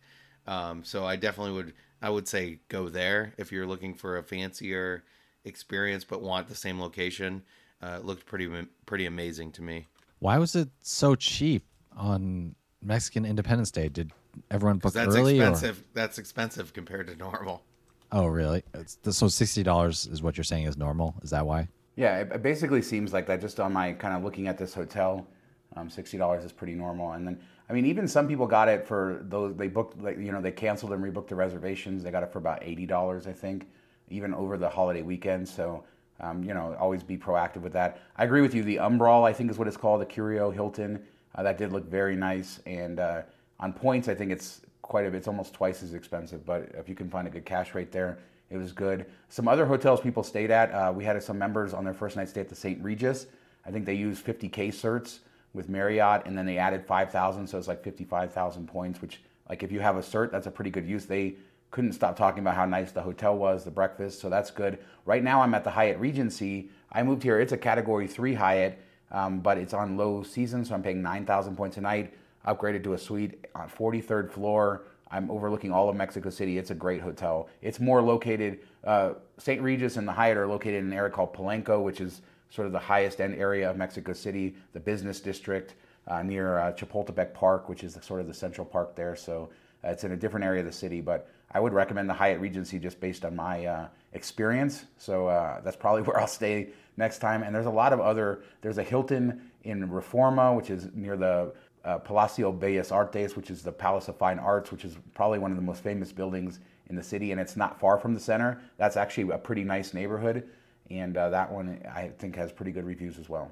Um, 0.45 0.83
so 0.83 1.05
I 1.05 1.15
definitely 1.15 1.53
would 1.53 1.73
I 2.01 2.09
would 2.09 2.27
say 2.27 2.59
go 2.67 2.89
there 2.89 3.33
if 3.37 3.49
you're 3.49 3.65
looking 3.65 3.93
for 3.93 4.17
a 4.17 4.23
fancier 4.23 5.05
experience 5.45 6.03
but 6.03 6.21
want 6.21 6.49
the 6.49 6.55
same 6.55 6.81
location. 6.81 7.43
Uh, 7.81 7.99
it 7.99 8.03
looked 8.03 8.25
pretty 8.25 8.51
pretty 8.85 9.05
amazing 9.05 9.53
to 9.53 9.61
me. 9.61 9.87
Why 10.19 10.37
was 10.37 10.53
it 10.53 10.67
so 10.81 11.15
cheap 11.15 11.65
on 11.95 12.55
Mexican 12.81 13.23
Independence 13.23 13.71
Day? 13.71 13.87
Did 13.87 14.11
everyone 14.51 14.77
book 14.77 14.93
that's 14.93 15.15
early? 15.15 15.39
Expensive. 15.39 15.79
Or? 15.79 15.83
That's 15.93 16.17
expensive 16.17 16.73
compared 16.73 17.07
to 17.07 17.15
normal. 17.15 17.63
Oh, 18.11 18.27
really? 18.27 18.63
It's, 18.73 18.97
so 19.09 19.27
sixty 19.27 19.63
dollars 19.63 20.05
is 20.07 20.21
what 20.21 20.37
you're 20.37 20.43
saying 20.43 20.65
is 20.65 20.77
normal? 20.77 21.15
Is 21.23 21.31
that 21.31 21.45
why? 21.45 21.67
Yeah, 21.95 22.19
it 22.19 22.41
basically 22.41 22.81
seems 22.81 23.13
like 23.13 23.27
that. 23.27 23.41
Just 23.41 23.59
on 23.59 23.73
my 23.73 23.93
kind 23.93 24.15
of 24.15 24.23
looking 24.23 24.47
at 24.47 24.57
this 24.57 24.73
hotel, 24.73 25.27
um, 25.75 25.89
sixty 25.89 26.17
dollars 26.17 26.43
is 26.43 26.51
pretty 26.51 26.73
normal. 26.73 27.11
And 27.13 27.25
then, 27.25 27.39
I 27.69 27.73
mean, 27.73 27.85
even 27.85 28.07
some 28.07 28.27
people 28.27 28.47
got 28.47 28.67
it 28.67 28.87
for 28.87 29.19
those 29.29 29.55
they 29.55 29.67
booked, 29.67 30.01
like 30.01 30.17
you 30.17 30.31
know, 30.31 30.41
they 30.41 30.51
canceled 30.51 30.91
and 30.93 31.03
rebooked 31.03 31.27
the 31.27 31.35
reservations. 31.35 32.03
They 32.03 32.11
got 32.11 32.23
it 32.23 32.31
for 32.31 32.39
about 32.39 32.59
eighty 32.63 32.85
dollars, 32.85 33.27
I 33.27 33.33
think, 33.33 33.67
even 34.09 34.33
over 34.33 34.57
the 34.57 34.69
holiday 34.69 35.01
weekend. 35.01 35.47
So, 35.47 35.83
um, 36.19 36.43
you 36.43 36.53
know, 36.53 36.75
always 36.79 37.03
be 37.03 37.17
proactive 37.17 37.61
with 37.61 37.73
that. 37.73 37.99
I 38.15 38.25
agree 38.25 38.41
with 38.41 38.53
you. 38.53 38.63
The 38.63 38.77
Umbral, 38.77 39.23
I 39.27 39.33
think, 39.33 39.49
is 39.51 39.57
what 39.57 39.67
it's 39.67 39.77
called, 39.77 40.01
the 40.01 40.05
Curio 40.05 40.51
Hilton. 40.51 41.03
Uh, 41.35 41.43
that 41.43 41.57
did 41.57 41.71
look 41.71 41.89
very 41.89 42.15
nice, 42.15 42.59
and 42.67 42.99
uh, 42.99 43.21
on 43.63 43.71
points, 43.71 44.09
I 44.09 44.13
think 44.13 44.29
it's 44.29 44.59
quite 44.81 45.05
a 45.05 45.09
bit. 45.09 45.17
It's 45.17 45.27
almost 45.29 45.53
twice 45.53 45.83
as 45.83 45.93
expensive, 45.93 46.45
but 46.45 46.69
if 46.73 46.89
you 46.89 46.95
can 46.95 47.09
find 47.09 47.25
a 47.27 47.31
good 47.31 47.45
cash 47.45 47.73
rate 47.73 47.93
there, 47.93 48.19
it 48.49 48.57
was 48.57 48.73
good. 48.73 49.05
Some 49.29 49.47
other 49.47 49.65
hotels 49.65 50.01
people 50.01 50.21
stayed 50.21 50.51
at, 50.51 50.69
uh, 50.71 50.91
we 50.93 51.05
had 51.05 51.21
some 51.23 51.39
members 51.39 51.73
on 51.73 51.85
their 51.85 51.93
first 51.93 52.17
night 52.17 52.27
stay 52.27 52.41
at 52.41 52.49
the 52.49 52.55
St. 52.55 52.83
Regis. 52.83 53.25
I 53.65 53.71
think 53.71 53.85
they 53.85 53.93
used 53.93 54.25
50K 54.25 54.67
certs 54.67 55.19
with 55.53 55.69
Marriott, 55.69 56.23
and 56.25 56.37
then 56.37 56.45
they 56.45 56.57
added 56.57 56.85
5,000, 56.85 57.47
so 57.47 57.57
it's 57.57 57.69
like 57.69 57.81
55,000 57.81 58.67
points, 58.67 59.01
which, 59.01 59.21
like, 59.47 59.63
if 59.63 59.71
you 59.71 59.79
have 59.79 59.95
a 59.95 60.01
cert, 60.01 60.29
that's 60.29 60.47
a 60.47 60.51
pretty 60.51 60.69
good 60.69 60.85
use. 60.85 61.05
They 61.05 61.35
couldn't 61.71 61.93
stop 61.93 62.17
talking 62.17 62.39
about 62.39 62.55
how 62.55 62.65
nice 62.65 62.91
the 62.91 63.01
hotel 63.01 63.37
was, 63.37 63.63
the 63.63 63.71
breakfast, 63.71 64.19
so 64.19 64.29
that's 64.29 64.51
good. 64.51 64.77
Right 65.05 65.23
now, 65.23 65.41
I'm 65.41 65.53
at 65.53 65.63
the 65.63 65.71
Hyatt 65.71 65.99
Regency. 65.99 66.69
I 66.91 67.01
moved 67.01 67.23
here, 67.23 67.39
it's 67.39 67.53
a 67.53 67.57
category 67.57 68.07
three 68.07 68.33
Hyatt, 68.33 68.77
um, 69.09 69.39
but 69.39 69.57
it's 69.57 69.73
on 69.73 69.95
low 69.95 70.21
season, 70.21 70.65
so 70.65 70.75
I'm 70.75 70.83
paying 70.83 71.01
9,000 71.01 71.55
points 71.55 71.77
a 71.77 71.81
night 71.81 72.13
upgraded 72.45 72.83
to 72.83 72.93
a 72.93 72.97
suite 72.97 73.45
on 73.55 73.69
43rd 73.69 74.31
floor. 74.31 74.83
I'm 75.11 75.29
overlooking 75.29 75.71
all 75.71 75.89
of 75.89 75.95
Mexico 75.95 76.29
City. 76.29 76.57
It's 76.57 76.71
a 76.71 76.75
great 76.75 77.01
hotel. 77.01 77.47
It's 77.61 77.79
more 77.79 78.01
located, 78.01 78.59
uh, 78.83 79.13
St. 79.37 79.61
Regis 79.61 79.97
and 79.97 80.07
the 80.07 80.11
Hyatt 80.11 80.37
are 80.37 80.47
located 80.47 80.75
in 80.75 80.85
an 80.87 80.93
area 80.93 81.11
called 81.11 81.33
Polanco, 81.33 81.83
which 81.83 82.01
is 82.01 82.21
sort 82.49 82.65
of 82.65 82.71
the 82.71 82.79
highest 82.79 83.21
end 83.21 83.35
area 83.35 83.69
of 83.69 83.77
Mexico 83.77 84.13
City, 84.13 84.55
the 84.73 84.79
business 84.79 85.19
district 85.19 85.75
uh, 86.07 86.21
near 86.21 86.59
uh, 86.59 86.71
Chapultepec 86.73 87.33
Park, 87.33 87.69
which 87.69 87.83
is 87.83 87.93
the, 87.93 88.01
sort 88.01 88.21
of 88.21 88.27
the 88.27 88.33
central 88.33 88.65
park 88.65 88.95
there. 88.95 89.15
So 89.15 89.49
uh, 89.83 89.89
it's 89.89 90.03
in 90.03 90.11
a 90.11 90.17
different 90.17 90.45
area 90.45 90.61
of 90.61 90.65
the 90.65 90.71
city, 90.71 91.01
but 91.01 91.29
I 91.51 91.59
would 91.59 91.73
recommend 91.73 92.09
the 92.09 92.13
Hyatt 92.13 92.39
Regency 92.39 92.79
just 92.79 92.99
based 92.99 93.25
on 93.25 93.35
my 93.35 93.65
uh, 93.65 93.87
experience. 94.13 94.85
So 94.97 95.27
uh, 95.27 95.61
that's 95.61 95.77
probably 95.77 96.01
where 96.03 96.19
I'll 96.19 96.27
stay 96.27 96.69
next 96.97 97.19
time. 97.19 97.43
And 97.43 97.53
there's 97.53 97.65
a 97.65 97.71
lot 97.71 97.93
of 97.93 97.99
other, 97.99 98.43
there's 98.61 98.77
a 98.77 98.83
Hilton 98.83 99.51
in 99.63 99.87
Reforma, 99.87 100.55
which 100.55 100.69
is 100.69 100.89
near 100.93 101.15
the 101.15 101.53
uh, 101.85 101.97
Palacio 101.97 102.51
Bellas 102.51 102.91
Artes, 102.91 103.35
which 103.35 103.49
is 103.49 103.61
the 103.61 103.71
Palace 103.71 104.07
of 104.07 104.17
Fine 104.17 104.39
Arts, 104.39 104.71
which 104.71 104.85
is 104.85 104.97
probably 105.13 105.39
one 105.39 105.51
of 105.51 105.57
the 105.57 105.63
most 105.63 105.83
famous 105.83 106.11
buildings 106.11 106.59
in 106.87 106.95
the 106.95 107.03
city, 107.03 107.31
and 107.31 107.39
it's 107.39 107.55
not 107.55 107.79
far 107.79 107.97
from 107.97 108.13
the 108.13 108.19
center. 108.19 108.61
That's 108.77 108.97
actually 108.97 109.33
a 109.33 109.37
pretty 109.37 109.63
nice 109.63 109.93
neighborhood, 109.93 110.47
and 110.89 111.15
uh, 111.17 111.29
that 111.29 111.51
one 111.51 111.81
I 111.93 112.11
think 112.17 112.35
has 112.35 112.51
pretty 112.51 112.71
good 112.71 112.85
reviews 112.85 113.17
as 113.17 113.29
well. 113.29 113.51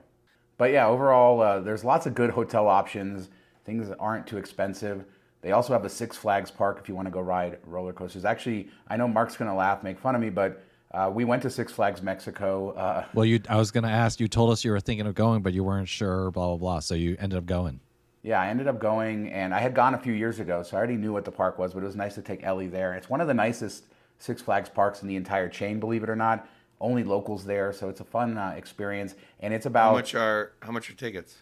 But 0.58 0.72
yeah, 0.72 0.88
overall, 0.88 1.42
uh, 1.42 1.60
there's 1.60 1.84
lots 1.84 2.06
of 2.06 2.14
good 2.14 2.30
hotel 2.30 2.68
options. 2.68 3.30
Things 3.66 3.92
aren't 4.00 4.28
too 4.28 4.38
expensive. 4.38 5.06
They 5.42 5.54
also 5.54 5.74
have 5.74 5.84
a 5.86 5.90
Six 5.90 6.16
Flags 6.18 6.52
park 6.52 6.78
if 6.80 6.88
you 6.88 6.96
want 6.96 7.08
to 7.08 7.12
go 7.12 7.20
ride 7.20 7.58
roller 7.66 7.94
coasters. 7.94 8.26
Actually, 8.26 8.70
I 8.88 8.96
know 8.96 9.08
Mark's 9.08 9.36
going 9.36 9.50
to 9.50 9.56
laugh, 9.56 9.82
make 9.82 10.00
fun 10.00 10.14
of 10.14 10.22
me, 10.22 10.30
but 10.30 10.64
uh, 10.92 11.10
we 11.12 11.26
went 11.26 11.42
to 11.42 11.50
Six 11.50 11.74
Flags 11.74 12.02
Mexico. 12.02 12.72
Uh, 12.72 13.06
well, 13.14 13.26
you, 13.26 13.40
I 13.50 13.58
was 13.58 13.72
going 13.72 13.86
to 13.86 13.90
ask. 13.90 14.20
You 14.20 14.28
told 14.28 14.52
us 14.52 14.64
you 14.64 14.72
were 14.72 14.80
thinking 14.80 15.08
of 15.08 15.16
going, 15.16 15.42
but 15.42 15.54
you 15.54 15.64
weren't 15.64 15.88
sure. 15.88 16.30
Blah 16.32 16.48
blah 16.48 16.58
blah. 16.58 16.80
So 16.80 16.96
you 16.96 17.18
ended 17.20 17.38
up 17.38 17.46
going. 17.46 17.80
Yeah, 18.24 18.40
I 18.40 18.48
ended 18.48 18.68
up 18.68 18.80
going, 18.80 19.32
and 19.32 19.54
I 19.54 19.60
had 19.60 19.74
gone 19.74 19.96
a 19.96 19.98
few 19.98 20.14
years 20.14 20.40
ago, 20.40 20.62
so 20.62 20.78
I 20.78 20.80
already 20.80 20.96
knew 20.96 21.12
what 21.12 21.26
the 21.26 21.32
park 21.32 21.58
was. 21.58 21.74
But 21.74 21.82
it 21.82 21.88
was 21.88 21.96
nice 21.96 22.16
to 22.16 22.22
take 22.22 22.44
Ellie 22.44 22.68
there. 22.68 22.94
It's 22.94 23.10
one 23.10 23.20
of 23.20 23.28
the 23.28 23.34
nicest 23.34 23.86
Six 24.20 24.42
Flags 24.42 24.70
parks 24.70 25.02
in 25.02 25.08
the 25.08 25.16
entire 25.16 25.50
chain, 25.50 25.80
believe 25.80 26.04
it 26.04 26.10
or 26.10 26.16
not. 26.16 26.48
Only 26.80 27.04
locals 27.04 27.46
there, 27.46 27.74
so 27.74 27.90
it's 27.90 28.00
a 28.00 28.04
fun 28.04 28.38
uh, 28.38 28.54
experience. 28.56 29.16
And 29.40 29.54
it's 29.54 29.66
about 29.66 29.90
how 29.90 29.94
much 29.94 30.16
are 30.16 30.54
how 30.62 30.72
much 30.72 30.90
are 30.90 30.94
tickets? 30.94 31.42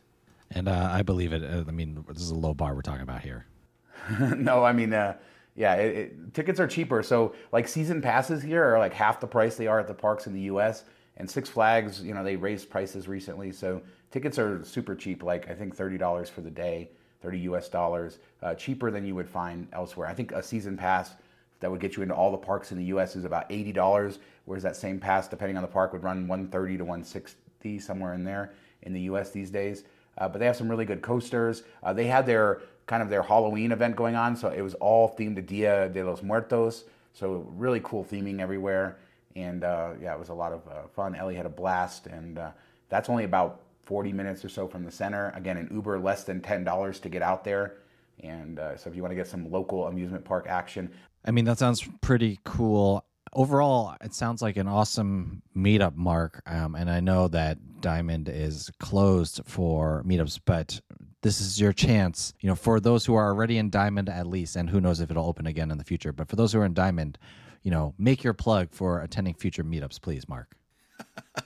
And 0.51 0.67
uh, 0.67 0.89
I 0.91 1.01
believe 1.01 1.33
it. 1.33 1.43
Uh, 1.43 1.65
I 1.67 1.71
mean, 1.71 2.03
this 2.07 2.21
is 2.21 2.31
a 2.31 2.35
low 2.35 2.53
bar 2.53 2.73
we're 2.73 2.81
talking 2.81 3.01
about 3.01 3.21
here. 3.21 3.45
no, 4.19 4.63
I 4.63 4.71
mean, 4.71 4.93
uh, 4.93 5.15
yeah, 5.55 5.75
it, 5.75 5.95
it, 5.95 6.33
tickets 6.33 6.59
are 6.59 6.67
cheaper. 6.67 7.03
So 7.03 7.35
like 7.51 7.67
season 7.67 8.01
passes 8.01 8.41
here 8.41 8.63
are 8.63 8.79
like 8.79 8.93
half 8.93 9.19
the 9.19 9.27
price 9.27 9.57
they 9.57 9.67
are 9.67 9.79
at 9.79 9.87
the 9.87 9.93
parks 9.93 10.27
in 10.27 10.33
the 10.33 10.41
U.S. 10.41 10.85
And 11.17 11.29
Six 11.29 11.49
Flags, 11.49 12.01
you 12.01 12.13
know, 12.13 12.23
they 12.23 12.37
raised 12.37 12.69
prices 12.69 13.07
recently, 13.07 13.51
so 13.51 13.81
tickets 14.12 14.39
are 14.39 14.63
super 14.63 14.95
cheap. 14.95 15.24
Like 15.24 15.50
I 15.50 15.54
think 15.54 15.76
thirty 15.76 15.98
dollars 15.98 16.30
for 16.30 16.41
the 16.41 16.50
day, 16.50 16.89
thirty 17.22 17.39
U.S. 17.39 17.69
dollars, 17.69 18.19
uh, 18.41 18.56
cheaper 18.56 18.91
than 18.91 19.06
you 19.06 19.15
would 19.15 19.30
find 19.30 19.67
elsewhere. 19.74 20.08
I 20.08 20.13
think 20.13 20.32
a 20.32 20.43
season 20.43 20.78
pass 20.78 21.12
that 21.60 21.69
would 21.69 21.80
get 21.80 21.98
you 21.98 22.04
into 22.04 22.15
all 22.15 22.32
the 22.32 22.38
parks 22.38 22.72
in 22.72 22.78
the 22.78 22.86
U.S. 22.86 23.15
is 23.15 23.26
about 23.26 23.45
eighty 23.50 23.72
dollars, 23.72 24.19
whereas 24.45 24.63
that 24.63 24.76
same 24.76 25.00
pass, 25.00 25.28
depending 25.28 25.58
on 25.58 25.62
the 25.62 25.67
park, 25.67 25.93
would 25.93 26.04
run 26.04 26.28
one 26.28 26.48
thirty 26.48 26.78
to 26.78 26.86
one 26.86 27.04
sixty 27.04 27.80
somewhere 27.80 28.13
in 28.13 28.24
there 28.24 28.54
in 28.84 28.93
the 28.93 29.02
U.S. 29.02 29.32
these 29.32 29.50
days. 29.50 29.84
Uh, 30.17 30.28
but 30.28 30.39
they 30.39 30.45
have 30.45 30.56
some 30.56 30.69
really 30.69 30.86
good 30.86 31.02
coasters. 31.02 31.63
Uh, 31.82 31.93
they 31.93 32.08
had 32.08 32.26
their 32.26 32.62
kind 32.88 33.02
of 33.02 33.10
their 33.10 33.24
Halloween 33.24 33.72
event 33.72 33.95
going 33.95 34.15
on, 34.15 34.36
so 34.36 34.50
it 34.50 34.62
was 34.62 34.74
all 34.76 35.15
themed 35.17 35.36
to 35.36 35.41
Dia 35.41 35.89
de 35.89 36.04
los 36.04 36.22
Muertos. 36.22 36.86
So 37.13 37.48
really 37.56 37.82
cool 37.84 38.06
theming 38.06 38.39
everywhere 38.39 38.98
and 39.36 39.63
uh, 39.63 39.91
yeah, 40.02 40.13
it 40.13 40.19
was 40.19 40.30
a 40.30 40.34
lot 40.34 40.54
of 40.54 40.67
uh, 40.67 40.88
fun. 40.95 41.15
Ellie 41.15 41.36
had 41.36 41.45
a 41.45 41.50
blast, 41.50 42.08
and 42.08 42.38
uh, 42.38 42.52
that's 42.89 43.10
only 43.10 43.24
about 43.24 43.62
40 43.83 44.13
minutes 44.13 44.45
or 44.45 44.49
so 44.49 44.67
from 44.67 44.83
the 44.83 44.91
center. 44.91 45.31
Again, 45.35 45.57
an 45.57 45.69
Uber 45.71 45.99
less 45.99 46.23
than 46.23 46.41
$10 46.41 47.01
to 47.01 47.09
get 47.09 47.21
out 47.21 47.43
there. 47.43 47.77
And 48.21 48.59
uh, 48.59 48.77
so 48.77 48.89
if 48.89 48.95
you 48.95 49.01
want 49.01 49.11
to 49.11 49.15
get 49.15 49.27
some 49.27 49.49
local 49.49 49.87
amusement 49.87 50.25
park 50.25 50.45
action. 50.47 50.91
I 51.25 51.31
mean, 51.31 51.45
that 51.45 51.57
sounds 51.57 51.87
pretty 52.01 52.39
cool. 52.43 53.05
Overall, 53.33 53.95
it 54.01 54.13
sounds 54.13 54.41
like 54.41 54.57
an 54.57 54.67
awesome 54.67 55.41
meetup, 55.55 55.95
Mark. 55.95 56.41
Um, 56.45 56.75
and 56.75 56.89
I 56.89 56.99
know 56.99 57.27
that 57.30 57.57
Diamond 57.82 58.27
is 58.27 58.71
closed 58.80 59.41
for 59.45 60.03
meetups, 60.05 60.39
but 60.45 60.82
this 61.21 61.41
is 61.41 61.59
your 61.59 61.73
chance, 61.73 62.34
you 62.39 62.47
know, 62.47 62.55
for 62.55 62.80
those 62.80 63.05
who 63.05 63.13
are 63.15 63.27
already 63.27 63.57
in 63.57 63.69
Diamond 63.69 64.09
at 64.09 64.25
least, 64.25 64.55
and 64.55 64.69
who 64.69 64.82
knows 64.82 64.99
if 64.99 65.11
it'll 65.11 65.27
open 65.27 65.47
again 65.47 65.69
in 65.69 65.77
the 65.77 65.84
future. 65.84 66.13
But 66.13 66.30
for 66.30 66.36
those 66.36 66.53
who 66.53 66.59
are 66.59 66.65
in 66.65 66.73
Diamond, 66.73 67.17
you 67.61 67.71
know, 67.71 67.93
make 67.97 68.23
your 68.23 68.34
plug 68.34 68.69
for 68.71 69.01
attending 69.01 69.34
future 69.34 69.63
meetups, 69.63 70.01
please, 70.01 70.27
Mark. 70.27 70.55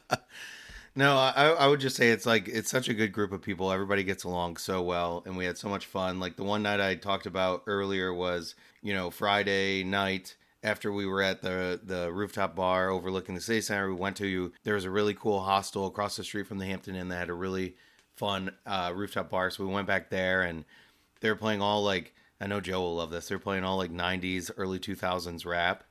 no, 0.96 1.18
I, 1.18 1.50
I 1.50 1.68
would 1.68 1.80
just 1.80 1.96
say 1.96 2.10
it's 2.10 2.26
like 2.26 2.48
it's 2.48 2.70
such 2.70 2.90
a 2.90 2.94
good 2.94 3.12
group 3.12 3.32
of 3.32 3.42
people. 3.42 3.72
Everybody 3.72 4.04
gets 4.04 4.24
along 4.24 4.58
so 4.58 4.82
well, 4.82 5.24
and 5.26 5.36
we 5.36 5.46
had 5.46 5.58
so 5.58 5.70
much 5.70 5.86
fun. 5.86 6.20
Like 6.20 6.36
the 6.36 6.44
one 6.44 6.64
night 6.64 6.80
I 6.80 6.96
talked 6.96 7.26
about 7.26 7.64
earlier 7.68 8.14
was, 8.14 8.56
you 8.82 8.94
know, 8.94 9.10
Friday 9.10 9.84
night 9.84 10.36
after 10.64 10.92
we 10.92 11.06
were 11.06 11.22
at 11.22 11.42
the 11.42 11.80
the 11.84 12.12
rooftop 12.12 12.56
bar 12.56 12.90
overlooking 12.90 13.36
the 13.36 13.42
city 13.42 13.62
center. 13.62 13.90
We 13.90 13.96
went 13.96 14.18
to 14.18 14.52
there 14.64 14.76
was 14.76 14.86
a 14.86 14.92
really 14.92 15.14
cool 15.14 15.42
hostel 15.42 15.88
across 15.88 16.16
the 16.16 16.24
street 16.24 16.48
from 16.48 16.60
the 16.60 16.66
Hampton 16.66 16.96
Inn 16.96 17.10
that 17.10 17.18
had 17.18 17.30
a 17.30 17.34
really 17.34 17.76
fun 18.16 18.52
uh, 18.66 18.92
rooftop 18.96 19.30
bar. 19.30 19.50
So 19.50 19.66
we 19.66 19.74
went 19.74 19.88
back 19.88 20.10
there, 20.10 20.44
and 20.44 20.66
they 21.22 21.30
were 21.30 21.36
playing 21.36 21.62
all 21.62 21.84
like 21.84 22.14
I 22.40 22.48
know 22.48 22.62
Joe 22.62 22.82
will 22.82 22.96
love 22.96 23.10
this. 23.10 23.28
They're 23.28 23.40
playing 23.40 23.64
all 23.64 23.78
like 23.78 23.92
'90s, 23.92 24.52
early 24.58 24.80
2000s 24.80 25.46
rap 25.46 25.84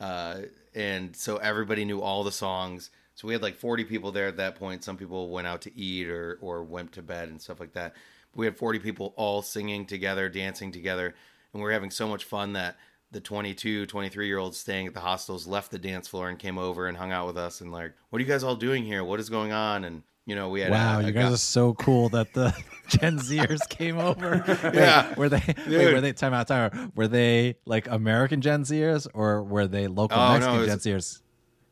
uh, 0.00 0.42
and 0.74 1.14
so 1.14 1.36
everybody 1.36 1.84
knew 1.84 2.00
all 2.00 2.24
the 2.24 2.32
songs. 2.32 2.90
So 3.14 3.28
we 3.28 3.34
had 3.34 3.42
like 3.42 3.56
40 3.56 3.84
people 3.84 4.12
there 4.12 4.26
at 4.28 4.36
that 4.38 4.54
point. 4.56 4.82
Some 4.84 4.96
people 4.96 5.30
went 5.30 5.46
out 5.46 5.60
to 5.62 5.76
eat 5.78 6.08
or, 6.08 6.38
or 6.40 6.62
went 6.64 6.92
to 6.92 7.02
bed 7.02 7.28
and 7.28 7.40
stuff 7.40 7.60
like 7.60 7.72
that. 7.74 7.94
We 8.34 8.46
had 8.46 8.56
40 8.56 8.78
people 8.78 9.12
all 9.16 9.42
singing 9.42 9.84
together, 9.86 10.28
dancing 10.28 10.72
together. 10.72 11.14
and 11.52 11.62
we 11.62 11.68
are 11.68 11.72
having 11.72 11.90
so 11.90 12.08
much 12.08 12.24
fun 12.24 12.52
that 12.54 12.76
the 13.12 13.20
22, 13.20 13.86
23 13.86 14.26
year 14.26 14.38
olds 14.38 14.56
staying 14.56 14.86
at 14.86 14.94
the 14.94 15.00
hostels 15.00 15.46
left 15.46 15.70
the 15.72 15.78
dance 15.78 16.06
floor 16.08 16.28
and 16.28 16.38
came 16.38 16.56
over 16.58 16.86
and 16.86 16.96
hung 16.96 17.10
out 17.12 17.26
with 17.26 17.36
us 17.36 17.60
and 17.60 17.72
like, 17.72 17.92
what 18.08 18.20
are 18.20 18.22
you 18.22 18.28
guys 18.30 18.44
all 18.44 18.54
doing 18.56 18.84
here? 18.84 19.02
What 19.04 19.18
is 19.20 19.28
going 19.28 19.52
on? 19.52 19.84
And 19.84 20.02
you 20.26 20.36
know, 20.36 20.48
we 20.48 20.60
had 20.60 20.70
wow, 20.70 20.98
a, 21.00 21.02
a 21.02 21.06
you 21.06 21.12
guys 21.12 21.28
guy- 21.28 21.34
are 21.34 21.36
so 21.38 21.74
cool 21.74 22.08
that 22.10 22.32
the 22.34 22.54
Gen 22.88 23.18
Zers 23.18 23.68
came 23.68 23.98
over. 23.98 24.44
Wait, 24.62 24.74
Yeah. 24.74 25.12
were 25.16 25.28
they? 25.28 25.42
Wait, 25.66 25.92
were 25.92 26.00
they? 26.00 26.12
Time 26.12 26.32
out, 26.32 26.46
time 26.46 26.70
out. 26.72 26.96
Were 26.96 27.08
they 27.08 27.56
like 27.66 27.88
American 27.88 28.40
Gen 28.40 28.62
Zers 28.62 29.08
or 29.12 29.42
were 29.42 29.66
they 29.66 29.88
local 29.88 30.16
Oh, 30.16 30.26
no, 30.26 30.32
Mexican 30.34 30.54
it 30.56 30.58
was- 30.60 30.84
Gen 30.84 30.94
Zers? 30.98 31.20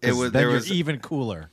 It 0.02 0.12
was- 0.12 0.32
then 0.32 0.32
there 0.32 0.42
you're 0.48 0.52
was- 0.54 0.72
even 0.72 0.98
cooler. 1.00 1.50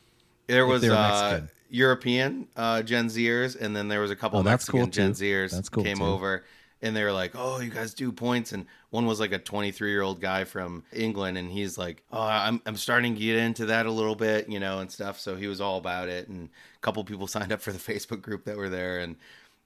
there 0.47 0.65
was 0.65 0.83
uh, 0.83 1.41
European 1.69 2.47
uh, 2.55 2.81
Gen 2.81 3.07
Zers, 3.07 3.59
and 3.59 3.75
then 3.75 3.87
there 3.87 3.99
was 4.01 4.11
a 4.11 4.15
couple 4.15 4.39
Oh, 4.39 4.43
that's 4.43 4.63
Mexican 4.67 4.79
cool, 4.81 4.87
Gen. 4.89 5.11
Zers 5.11 5.51
That's 5.51 5.69
cool, 5.69 5.83
came 5.83 5.97
too. 5.97 6.05
over, 6.05 6.43
and 6.81 6.95
they 6.95 7.03
were 7.03 7.11
like, 7.11 7.31
"Oh, 7.35 7.59
you 7.59 7.69
guys 7.71 7.93
do 7.93 8.11
points." 8.11 8.51
And 8.53 8.65
one 8.91 9.05
was 9.07 9.19
like 9.19 9.31
a 9.31 9.39
23 9.39 9.89
year 9.89 10.01
old 10.01 10.21
guy 10.21 10.43
from 10.43 10.83
England, 10.93 11.37
and 11.37 11.51
he's 11.51 11.77
like, 11.77 12.03
"Oh, 12.11 12.21
I'm 12.21 12.61
I'm 12.65 12.75
starting 12.77 13.15
to 13.15 13.19
get 13.19 13.37
into 13.37 13.65
that 13.67 13.85
a 13.87 13.91
little 13.91 14.15
bit, 14.15 14.47
you 14.47 14.59
know, 14.59 14.79
and 14.79 14.91
stuff." 14.91 15.19
So 15.19 15.35
he 15.35 15.47
was 15.47 15.59
all 15.59 15.77
about 15.77 16.07
it, 16.09 16.27
and 16.29 16.49
a 16.75 16.79
couple 16.81 17.03
people 17.03 17.27
signed 17.35 17.51
up 17.51 17.61
for 17.61 17.71
the 17.73 17.79
Facebook 17.79 18.21
group 18.21 18.45
that 18.45 18.55
were 18.57 18.69
there, 18.69 18.99
and 18.99 19.15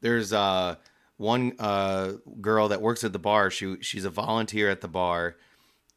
there's 0.02 0.32
uh 0.34 0.76
one 1.18 1.54
uh 1.60 2.14
girl 2.40 2.70
that 2.70 2.82
works 2.82 3.04
at 3.04 3.12
the 3.12 3.20
bar. 3.20 3.52
She 3.52 3.76
she's 3.82 4.06
a 4.06 4.10
volunteer 4.10 4.70
at 4.70 4.80
the 4.82 4.88
bar, 4.88 5.36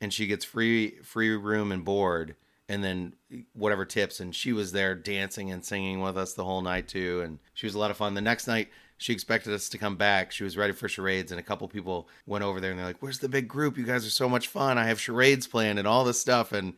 and 0.00 0.12
she 0.12 0.26
gets 0.26 0.44
free 0.44 0.96
free 1.04 1.30
room 1.36 1.70
and 1.72 1.84
board 1.84 2.34
and 2.68 2.82
then 2.82 3.14
eh, 3.32 3.40
whatever 3.52 3.84
tips 3.84 4.20
and 4.20 4.34
she 4.34 4.52
was 4.52 4.72
there 4.72 4.94
dancing 4.94 5.50
and 5.50 5.64
singing 5.64 6.00
with 6.00 6.16
us 6.16 6.32
the 6.32 6.44
whole 6.44 6.62
night 6.62 6.88
too 6.88 7.22
and 7.22 7.38
she 7.54 7.66
was 7.66 7.74
a 7.74 7.78
lot 7.78 7.90
of 7.90 7.96
fun. 7.96 8.14
The 8.14 8.20
next 8.20 8.46
night 8.46 8.68
she 8.98 9.12
expected 9.12 9.52
us 9.52 9.68
to 9.70 9.78
come 9.78 9.96
back. 9.96 10.30
She 10.30 10.44
was 10.44 10.56
ready 10.56 10.72
for 10.72 10.88
charades 10.88 11.32
and 11.32 11.40
a 11.40 11.42
couple 11.42 11.66
people 11.68 12.08
went 12.26 12.44
over 12.44 12.60
there 12.60 12.70
and 12.70 12.78
they're 12.78 12.86
like 12.86 13.02
where's 13.02 13.18
the 13.18 13.28
big 13.28 13.48
group? 13.48 13.76
You 13.76 13.84
guys 13.84 14.06
are 14.06 14.10
so 14.10 14.28
much 14.28 14.48
fun. 14.48 14.78
I 14.78 14.84
have 14.84 15.00
charades 15.00 15.46
planned 15.46 15.78
and 15.78 15.88
all 15.88 16.04
this 16.04 16.20
stuff 16.20 16.52
and 16.52 16.74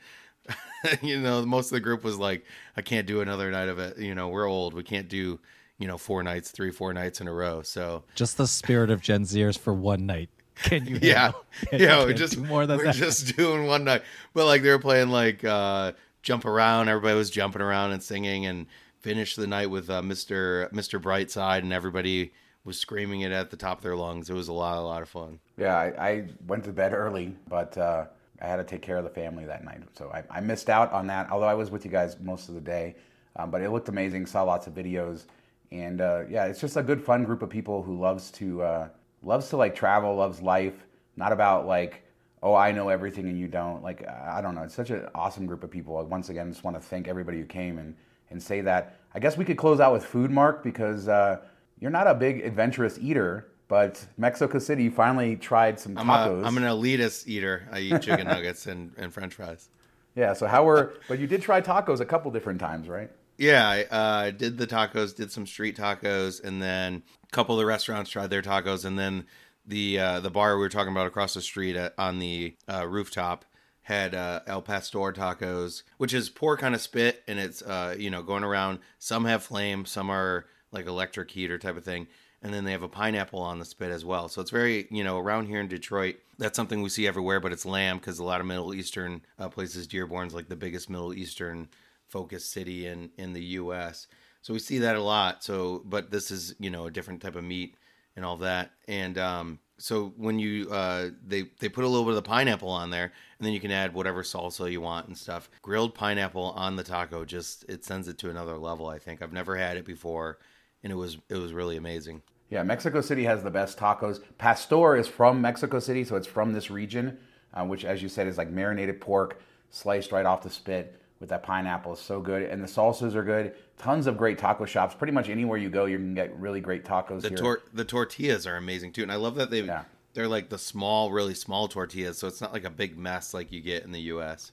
you 1.02 1.18
know 1.20 1.44
most 1.46 1.66
of 1.66 1.72
the 1.72 1.80
group 1.80 2.04
was 2.04 2.18
like 2.18 2.44
i 2.76 2.82
can't 2.82 3.06
do 3.06 3.20
another 3.22 3.50
night 3.50 3.68
of 3.68 3.78
it. 3.78 3.98
You 3.98 4.14
know 4.14 4.28
we're 4.28 4.48
old. 4.48 4.74
We 4.74 4.82
can't 4.82 5.08
do 5.08 5.38
you 5.78 5.88
know 5.88 5.98
four 5.98 6.22
nights 6.22 6.50
three 6.50 6.70
four 6.70 6.92
nights 6.92 7.20
in 7.20 7.28
a 7.28 7.32
row. 7.32 7.62
So 7.62 8.04
Just 8.14 8.36
the 8.36 8.46
spirit 8.46 8.90
of 8.90 9.00
Gen 9.00 9.24
Zers 9.24 9.58
for 9.58 9.74
one 9.74 10.06
night. 10.06 10.30
Can 10.56 10.86
you? 10.86 10.98
yeah 11.02 11.20
handle? 11.20 11.44
Can- 11.70 11.80
yeah 11.80 11.98
we 12.00 12.06
can't 12.06 12.18
just 12.18 12.34
do 12.34 12.44
more 12.44 12.66
than 12.66 12.78
we're 12.78 12.84
that. 12.84 12.94
just 12.94 13.36
doing 13.36 13.66
one 13.66 13.84
night 13.84 14.02
but 14.34 14.46
like 14.46 14.62
they 14.62 14.70
were 14.70 14.78
playing 14.78 15.08
like 15.08 15.44
uh 15.44 15.92
jump 16.22 16.44
around 16.44 16.88
everybody 16.88 17.16
was 17.16 17.30
jumping 17.30 17.60
around 17.62 17.92
and 17.92 18.02
singing 18.02 18.46
and 18.46 18.66
finished 19.00 19.36
the 19.36 19.46
night 19.46 19.68
with 19.68 19.90
uh, 19.90 20.00
mr 20.00 20.70
mr 20.72 21.00
brightside 21.00 21.58
and 21.58 21.72
everybody 21.72 22.32
was 22.64 22.78
screaming 22.78 23.20
it 23.22 23.32
at 23.32 23.50
the 23.50 23.56
top 23.56 23.78
of 23.78 23.82
their 23.82 23.96
lungs 23.96 24.30
it 24.30 24.34
was 24.34 24.48
a 24.48 24.52
lot 24.52 24.78
a 24.78 24.80
lot 24.80 25.02
of 25.02 25.08
fun 25.08 25.38
Yeah, 25.58 25.76
I, 25.76 26.08
I 26.08 26.28
went 26.46 26.64
to 26.64 26.72
bed 26.72 26.94
early, 26.94 27.36
but 27.48 27.76
uh, 27.76 28.06
I 28.40 28.46
had 28.46 28.56
to 28.56 28.64
take 28.64 28.80
care 28.80 28.96
of 28.96 29.04
the 29.04 29.10
family 29.10 29.44
that 29.44 29.64
night. 29.64 29.82
So 29.96 30.10
I, 30.12 30.24
I 30.38 30.40
missed 30.40 30.70
out 30.70 30.90
on 30.92 31.06
that, 31.08 31.30
although 31.30 31.46
I 31.46 31.54
was 31.54 31.70
with 31.70 31.84
you 31.84 31.90
guys 31.90 32.16
most 32.20 32.48
of 32.48 32.54
the 32.54 32.60
day. 32.62 32.96
Um, 33.36 33.50
but 33.50 33.60
it 33.60 33.70
looked 33.70 33.88
amazing, 33.90 34.24
saw 34.26 34.42
lots 34.44 34.66
of 34.66 34.74
videos. 34.74 35.24
And 35.70 36.00
uh, 36.00 36.22
yeah, 36.28 36.46
it's 36.46 36.60
just 36.60 36.76
a 36.76 36.82
good, 36.82 37.02
fun 37.02 37.24
group 37.24 37.42
of 37.42 37.50
people 37.50 37.82
who 37.82 37.98
loves 38.00 38.30
to, 38.32 38.62
uh, 38.62 38.88
loves 39.24 39.48
to 39.50 39.56
like 39.56 39.74
travel, 39.74 40.14
loves 40.16 40.40
life, 40.40 40.74
not 41.16 41.32
about 41.32 41.66
like, 41.66 42.02
oh, 42.42 42.54
I 42.54 42.72
know 42.72 42.88
everything 42.88 43.28
and 43.28 43.38
you 43.38 43.48
don't. 43.48 43.82
Like, 43.82 44.06
I 44.06 44.40
don't 44.40 44.54
know. 44.54 44.62
It's 44.62 44.74
such 44.74 44.90
an 44.90 45.08
awesome 45.14 45.46
group 45.46 45.64
of 45.64 45.70
people. 45.70 46.02
Once 46.04 46.28
again, 46.28 46.50
just 46.50 46.64
want 46.64 46.76
to 46.76 46.80
thank 46.80 47.08
everybody 47.08 47.38
who 47.38 47.46
came 47.46 47.78
and, 47.78 47.94
and 48.30 48.42
say 48.42 48.60
that. 48.60 49.00
I 49.14 49.18
guess 49.18 49.36
we 49.36 49.44
could 49.44 49.56
close 49.56 49.80
out 49.80 49.92
with 49.92 50.04
food, 50.04 50.30
Mark, 50.30 50.62
because 50.62 51.08
uh, 51.08 51.40
you're 51.78 51.90
not 51.90 52.06
a 52.06 52.14
big 52.14 52.44
adventurous 52.44 52.98
eater, 53.00 53.48
but 53.68 54.04
Mexico 54.18 54.58
City 54.58 54.90
finally 54.90 55.36
tried 55.36 55.80
some 55.80 55.96
i'm, 55.96 56.06
tacos. 56.06 56.42
a, 56.42 56.46
I'm 56.46 56.56
an 56.58 56.64
elitist 56.64 57.26
eater 57.26 57.66
i 57.72 57.80
eat 57.80 58.02
chicken 58.02 58.26
nuggets 58.26 58.66
and, 58.66 58.92
and 58.98 59.12
french 59.12 59.34
fries 59.34 59.70
yeah. 60.14 60.32
So 60.32 60.46
how 60.46 60.64
were? 60.64 60.94
But 61.08 61.18
you 61.18 61.26
did 61.26 61.42
try 61.42 61.60
tacos 61.60 62.00
a 62.00 62.04
couple 62.04 62.30
different 62.30 62.60
times, 62.60 62.88
right? 62.88 63.10
Yeah, 63.36 63.68
I 63.68 63.82
uh, 63.84 64.30
did 64.30 64.58
the 64.58 64.66
tacos, 64.66 65.14
did 65.14 65.32
some 65.32 65.46
street 65.46 65.76
tacos, 65.76 66.42
and 66.42 66.62
then 66.62 67.02
a 67.24 67.30
couple 67.32 67.56
of 67.56 67.58
the 67.58 67.66
restaurants 67.66 68.10
tried 68.10 68.30
their 68.30 68.42
tacos, 68.42 68.84
and 68.84 68.98
then 68.98 69.26
the 69.66 69.98
uh, 69.98 70.20
the 70.20 70.30
bar 70.30 70.54
we 70.54 70.60
were 70.60 70.68
talking 70.68 70.92
about 70.92 71.06
across 71.06 71.34
the 71.34 71.40
street 71.40 71.74
at, 71.74 71.94
on 71.98 72.18
the 72.18 72.56
uh, 72.72 72.86
rooftop 72.86 73.44
had 73.82 74.14
uh, 74.14 74.40
El 74.46 74.62
Pastor 74.62 75.12
tacos, 75.12 75.82
which 75.98 76.14
is 76.14 76.30
pork 76.30 76.60
kind 76.60 76.74
of 76.74 76.80
spit, 76.80 77.22
and 77.26 77.38
it's 77.38 77.60
uh, 77.62 77.96
you 77.98 78.10
know 78.10 78.22
going 78.22 78.44
around. 78.44 78.78
Some 78.98 79.24
have 79.24 79.42
flame, 79.42 79.84
some 79.84 80.10
are 80.10 80.46
like 80.70 80.86
electric 80.86 81.30
heater 81.30 81.58
type 81.58 81.76
of 81.76 81.84
thing, 81.84 82.06
and 82.40 82.54
then 82.54 82.64
they 82.64 82.72
have 82.72 82.82
a 82.82 82.88
pineapple 82.88 83.40
on 83.40 83.58
the 83.58 83.64
spit 83.64 83.90
as 83.90 84.04
well. 84.04 84.28
So 84.28 84.42
it's 84.42 84.50
very 84.50 84.86
you 84.90 85.02
know 85.02 85.18
around 85.18 85.46
here 85.46 85.60
in 85.60 85.66
Detroit. 85.66 86.16
That's 86.38 86.56
something 86.56 86.82
we 86.82 86.88
see 86.88 87.06
everywhere, 87.08 87.40
but 87.40 87.52
it's 87.52 87.66
lamb 87.66 87.98
because 87.98 88.20
a 88.20 88.24
lot 88.24 88.40
of 88.40 88.46
Middle 88.46 88.74
Eastern 88.74 89.22
uh, 89.40 89.48
places, 89.48 89.88
Dearborn's 89.88 90.34
like 90.34 90.48
the 90.48 90.56
biggest 90.56 90.88
Middle 90.88 91.14
Eastern 91.14 91.68
focused 92.14 92.52
city 92.52 92.86
in 92.86 93.10
in 93.18 93.32
the 93.32 93.42
U.S. 93.58 94.06
So 94.40 94.52
we 94.52 94.60
see 94.60 94.78
that 94.78 94.94
a 94.94 95.02
lot. 95.02 95.42
So, 95.42 95.82
but 95.84 96.12
this 96.12 96.30
is 96.30 96.54
you 96.60 96.70
know 96.70 96.86
a 96.86 96.90
different 96.90 97.20
type 97.20 97.34
of 97.34 97.42
meat 97.42 97.76
and 98.14 98.24
all 98.24 98.36
that. 98.36 98.70
And 98.86 99.18
um, 99.18 99.58
so 99.78 100.14
when 100.16 100.38
you 100.38 100.70
uh, 100.70 101.10
they 101.26 101.50
they 101.58 101.68
put 101.68 101.82
a 101.82 101.88
little 101.88 102.04
bit 102.04 102.10
of 102.10 102.22
the 102.22 102.22
pineapple 102.22 102.68
on 102.68 102.90
there, 102.90 103.12
and 103.38 103.44
then 103.44 103.52
you 103.52 103.58
can 103.58 103.72
add 103.72 103.92
whatever 103.92 104.22
salsa 104.22 104.70
you 104.70 104.80
want 104.80 105.08
and 105.08 105.18
stuff. 105.18 105.50
Grilled 105.60 105.96
pineapple 105.96 106.52
on 106.56 106.76
the 106.76 106.84
taco 106.84 107.24
just 107.24 107.64
it 107.68 107.84
sends 107.84 108.06
it 108.06 108.16
to 108.18 108.30
another 108.30 108.56
level. 108.56 108.86
I 108.86 109.00
think 109.00 109.20
I've 109.20 109.32
never 109.32 109.56
had 109.56 109.76
it 109.76 109.84
before, 109.84 110.38
and 110.84 110.92
it 110.92 110.96
was 110.96 111.18
it 111.28 111.36
was 111.36 111.52
really 111.52 111.76
amazing. 111.76 112.22
Yeah, 112.48 112.62
Mexico 112.62 113.00
City 113.00 113.24
has 113.24 113.42
the 113.42 113.50
best 113.50 113.76
tacos. 113.76 114.20
Pastor 114.38 114.94
is 114.94 115.08
from 115.08 115.40
Mexico 115.40 115.80
City, 115.80 116.04
so 116.04 116.14
it's 116.14 116.28
from 116.28 116.52
this 116.52 116.70
region, 116.70 117.18
uh, 117.52 117.64
which, 117.64 117.84
as 117.84 118.00
you 118.00 118.08
said, 118.08 118.28
is 118.28 118.38
like 118.38 118.50
marinated 118.50 119.00
pork 119.00 119.40
sliced 119.70 120.12
right 120.12 120.26
off 120.26 120.42
the 120.42 120.50
spit 120.50 121.00
with 121.20 121.28
that 121.30 121.42
pineapple. 121.42 121.92
is 121.94 121.98
so 122.00 122.20
good, 122.20 122.42
and 122.42 122.62
the 122.62 122.66
salsas 122.66 123.14
are 123.14 123.22
good. 123.24 123.54
Tons 123.78 124.06
of 124.06 124.16
great 124.16 124.38
taco 124.38 124.64
shops. 124.64 124.94
Pretty 124.94 125.12
much 125.12 125.28
anywhere 125.28 125.58
you 125.58 125.70
go, 125.70 125.84
you 125.86 125.96
can 125.96 126.14
get 126.14 126.36
really 126.38 126.60
great 126.60 126.84
tacos 126.84 127.22
The 127.22 127.28
here. 127.30 127.38
tor- 127.38 127.62
the 127.72 127.84
tortillas 127.84 128.46
are 128.46 128.56
amazing 128.56 128.92
too, 128.92 129.02
and 129.02 129.12
I 129.12 129.16
love 129.16 129.34
that 129.36 129.50
they 129.50 129.62
Yeah. 129.62 129.84
they're 130.14 130.28
like 130.28 130.48
the 130.48 130.58
small, 130.58 131.12
really 131.12 131.34
small 131.34 131.68
tortillas, 131.68 132.18
so 132.18 132.26
it's 132.28 132.40
not 132.40 132.52
like 132.52 132.64
a 132.64 132.70
big 132.70 132.96
mess 132.98 133.32
like 133.34 133.52
you 133.52 133.60
get 133.60 133.84
in 133.84 133.92
the 133.92 134.00
U.S. 134.02 134.52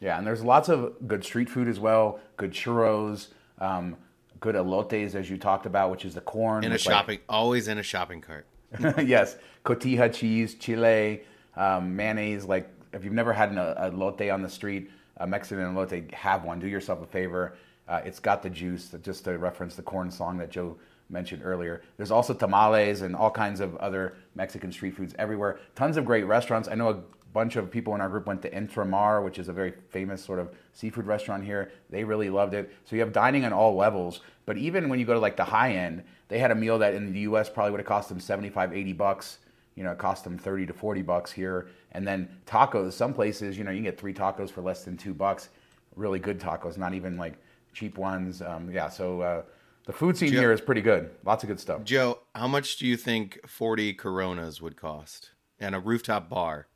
Yeah, 0.00 0.18
and 0.18 0.26
there's 0.26 0.42
lots 0.42 0.68
of 0.68 0.94
good 1.06 1.24
street 1.24 1.48
food 1.48 1.68
as 1.68 1.78
well. 1.78 2.18
Good 2.36 2.50
churros, 2.52 3.28
um, 3.60 3.96
good 4.40 4.56
elotes, 4.56 5.14
as 5.14 5.30
you 5.30 5.38
talked 5.38 5.64
about, 5.66 5.90
which 5.90 6.04
is 6.04 6.14
the 6.14 6.20
corn 6.20 6.64
In 6.64 6.72
a 6.72 6.74
with, 6.74 6.84
like, 6.86 6.92
shopping, 6.94 7.18
always 7.28 7.68
in 7.68 7.78
a 7.78 7.82
shopping 7.84 8.20
cart. 8.20 8.46
yes, 8.98 9.36
cotija 9.64 10.12
cheese, 10.12 10.54
chile, 10.56 11.22
um, 11.56 11.94
mayonnaise. 11.94 12.44
Like 12.44 12.68
if 12.92 13.04
you've 13.04 13.12
never 13.14 13.32
had 13.32 13.50
an, 13.50 13.58
a 13.58 13.90
elote 13.92 14.32
on 14.32 14.42
the 14.42 14.48
street, 14.48 14.90
a 15.22 15.26
Mexican 15.26 15.64
elote, 15.64 16.12
have 16.12 16.44
one. 16.44 16.58
Do 16.58 16.66
yourself 16.66 17.00
a 17.00 17.06
favor. 17.06 17.54
Uh, 17.88 18.00
it's 18.04 18.18
got 18.18 18.42
the 18.42 18.50
juice. 18.50 18.94
Just 19.02 19.24
to 19.24 19.38
reference 19.38 19.76
the 19.76 19.82
corn 19.82 20.10
song 20.10 20.36
that 20.38 20.50
Joe 20.50 20.76
mentioned 21.08 21.42
earlier. 21.44 21.82
There's 21.96 22.10
also 22.10 22.34
tamales 22.34 23.02
and 23.02 23.14
all 23.14 23.30
kinds 23.30 23.60
of 23.60 23.76
other 23.76 24.16
Mexican 24.34 24.72
street 24.72 24.96
foods 24.96 25.14
everywhere. 25.18 25.60
Tons 25.76 25.96
of 25.96 26.04
great 26.04 26.26
restaurants. 26.26 26.68
I 26.68 26.74
know 26.74 26.88
a 26.88 27.00
bunch 27.32 27.56
of 27.56 27.70
people 27.70 27.94
in 27.94 28.00
our 28.00 28.08
group 28.08 28.26
went 28.26 28.42
to 28.42 28.50
Contramar, 28.50 29.24
which 29.24 29.38
is 29.38 29.48
a 29.48 29.52
very 29.52 29.74
famous 29.90 30.24
sort 30.24 30.38
of 30.38 30.50
seafood 30.72 31.06
restaurant 31.06 31.44
here. 31.44 31.70
They 31.88 32.02
really 32.02 32.28
loved 32.28 32.54
it. 32.54 32.74
So 32.84 32.96
you 32.96 33.02
have 33.02 33.12
dining 33.12 33.44
on 33.44 33.52
all 33.52 33.76
levels. 33.76 34.20
But 34.44 34.58
even 34.58 34.88
when 34.88 34.98
you 34.98 35.06
go 35.06 35.14
to 35.14 35.20
like 35.20 35.36
the 35.36 35.44
high 35.44 35.74
end, 35.74 36.02
they 36.28 36.40
had 36.40 36.50
a 36.50 36.56
meal 36.56 36.78
that 36.80 36.94
in 36.94 37.12
the 37.12 37.20
U.S. 37.20 37.48
probably 37.48 37.70
would 37.70 37.80
have 37.80 37.86
cost 37.86 38.08
them 38.08 38.18
75, 38.18 38.72
80 38.72 38.92
bucks. 38.94 39.38
You 39.74 39.84
know, 39.84 39.92
it 39.92 39.98
cost 39.98 40.24
them 40.24 40.36
30 40.38 40.66
to 40.66 40.72
40 40.72 41.02
bucks 41.02 41.32
here. 41.32 41.68
And 41.92 42.06
then 42.06 42.28
tacos, 42.46 42.92
some 42.92 43.14
places, 43.14 43.56
you 43.56 43.64
know, 43.64 43.70
you 43.70 43.78
can 43.78 43.84
get 43.84 43.98
three 43.98 44.12
tacos 44.14 44.50
for 44.50 44.60
less 44.62 44.84
than 44.84 44.96
two 44.96 45.14
bucks. 45.14 45.48
Really 45.96 46.18
good 46.18 46.38
tacos, 46.38 46.76
not 46.78 46.94
even 46.94 47.16
like 47.16 47.34
cheap 47.72 47.96
ones. 47.98 48.42
Um, 48.42 48.70
yeah, 48.70 48.88
so 48.88 49.20
uh, 49.22 49.42
the 49.86 49.92
food 49.92 50.16
scene 50.16 50.32
Joe- 50.32 50.40
here 50.40 50.52
is 50.52 50.60
pretty 50.60 50.80
good. 50.82 51.10
Lots 51.24 51.42
of 51.42 51.48
good 51.48 51.60
stuff. 51.60 51.84
Joe, 51.84 52.18
how 52.34 52.48
much 52.48 52.76
do 52.76 52.86
you 52.86 52.96
think 52.96 53.40
40 53.48 53.94
Coronas 53.94 54.60
would 54.60 54.76
cost? 54.76 55.30
And 55.58 55.74
a 55.74 55.80
rooftop 55.80 56.28
bar. 56.28 56.66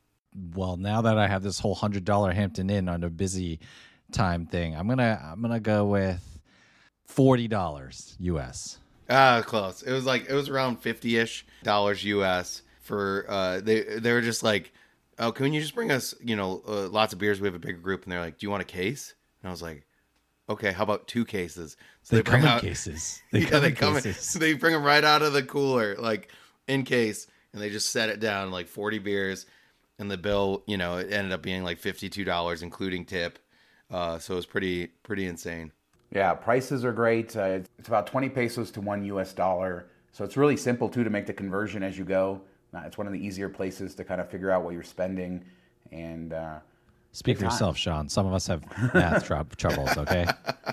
well 0.55 0.77
now 0.77 1.01
that 1.01 1.17
i 1.17 1.27
have 1.27 1.41
this 1.43 1.59
whole 1.59 1.75
hundred 1.75 2.05
dollar 2.05 2.31
hampton 2.31 2.69
inn 2.69 2.87
on 2.87 3.03
a 3.03 3.09
busy 3.09 3.59
time 4.11 4.45
thing 4.45 4.75
i'm 4.75 4.87
gonna 4.87 5.19
i'm 5.25 5.41
gonna 5.41 5.59
go 5.59 5.85
with 5.85 6.39
forty 7.05 7.47
dollars 7.47 8.15
us 8.21 8.77
Ah, 9.09 9.41
close. 9.45 9.83
It 9.83 9.91
was 9.93 10.05
like 10.05 10.29
it 10.29 10.33
was 10.33 10.49
around 10.49 10.81
50ish 10.81 11.43
dollars 11.63 12.03
US 12.03 12.61
for 12.87 13.25
uh 13.29 13.61
they 13.61 13.81
they 13.99 14.13
were 14.13 14.21
just 14.21 14.43
like, 14.43 14.73
"Oh, 15.19 15.31
can 15.31 15.53
you 15.53 15.61
just 15.61 15.75
bring 15.75 15.91
us, 15.91 16.15
you 16.21 16.35
know, 16.35 16.63
uh, 16.67 16.89
lots 16.89 17.13
of 17.13 17.19
beers? 17.19 17.41
We 17.41 17.47
have 17.47 17.55
a 17.55 17.59
bigger 17.59 17.79
group." 17.79 18.03
And 18.03 18.11
they're 18.11 18.21
like, 18.21 18.39
"Do 18.39 18.45
you 18.47 18.51
want 18.51 18.63
a 18.63 18.65
case?" 18.65 19.15
And 19.43 19.49
I 19.49 19.51
was 19.51 19.61
like, 19.61 19.85
"Okay, 20.49 20.71
how 20.73 20.83
about 20.83 21.07
two 21.07 21.25
cases?" 21.25 21.77
So 22.03 22.17
they, 22.17 22.23
come 22.23 22.45
in 22.45 22.53
cases 22.53 23.23
They 23.31 23.39
they 23.41 23.45
yeah, 23.51 23.59
come 23.59 23.63
they 23.63 23.71
in 23.71 23.73
come 23.73 23.97
in. 23.97 24.05
So 24.19 24.39
they 24.39 24.53
bring 24.53 24.73
them 24.73 24.83
right 24.83 25.03
out 25.03 25.21
of 25.23 25.33
the 25.33 25.43
cooler, 25.43 25.95
like 25.97 26.31
in 26.67 26.83
case, 26.83 27.27
and 27.53 27.61
they 27.61 27.69
just 27.69 27.91
set 27.91 28.09
it 28.09 28.19
down 28.19 28.51
like 28.51 28.67
forty 28.67 28.99
beers, 28.99 29.45
and 29.99 30.09
the 30.11 30.17
bill, 30.17 30.63
you 30.67 30.77
know, 30.77 30.97
it 30.97 31.11
ended 31.11 31.33
up 31.33 31.41
being 31.43 31.63
like 31.63 31.79
fifty 31.79 32.09
two 32.09 32.25
dollars, 32.25 32.63
including 32.63 33.05
tip. 33.05 33.39
Uh, 33.91 34.19
so 34.19 34.33
it 34.33 34.37
was 34.37 34.45
pretty 34.45 34.87
pretty 35.03 35.27
insane. 35.27 35.71
Yeah, 36.11 36.33
prices 36.33 36.85
are 36.85 36.91
great. 36.93 37.35
Uh, 37.35 37.41
it's- 37.43 37.69
it's 37.77 37.87
about 37.87 38.07
20 38.07 38.29
pesos 38.29 38.71
to 38.71 38.81
one 38.81 39.03
US 39.05 39.33
dollar. 39.33 39.87
So 40.11 40.23
it's 40.23 40.37
really 40.37 40.57
simple 40.57 40.89
too 40.89 41.03
to 41.03 41.09
make 41.09 41.25
the 41.25 41.33
conversion 41.33 41.83
as 41.83 41.97
you 41.97 42.05
go. 42.05 42.41
It's 42.85 42.97
one 42.97 43.07
of 43.07 43.13
the 43.13 43.19
easier 43.25 43.49
places 43.49 43.95
to 43.95 44.03
kind 44.03 44.21
of 44.21 44.29
figure 44.29 44.51
out 44.51 44.63
what 44.63 44.73
you're 44.73 44.83
spending. 44.83 45.43
And 45.91 46.33
uh, 46.33 46.59
Speak 47.11 47.37
for 47.37 47.43
time. 47.43 47.51
yourself, 47.51 47.77
Shawn. 47.77 48.09
Some 48.09 48.25
of 48.25 48.33
us 48.33 48.47
have 48.47 48.63
math 48.93 49.25
trou- 49.25 49.45
troubles, 49.57 49.97
okay? 49.97 50.25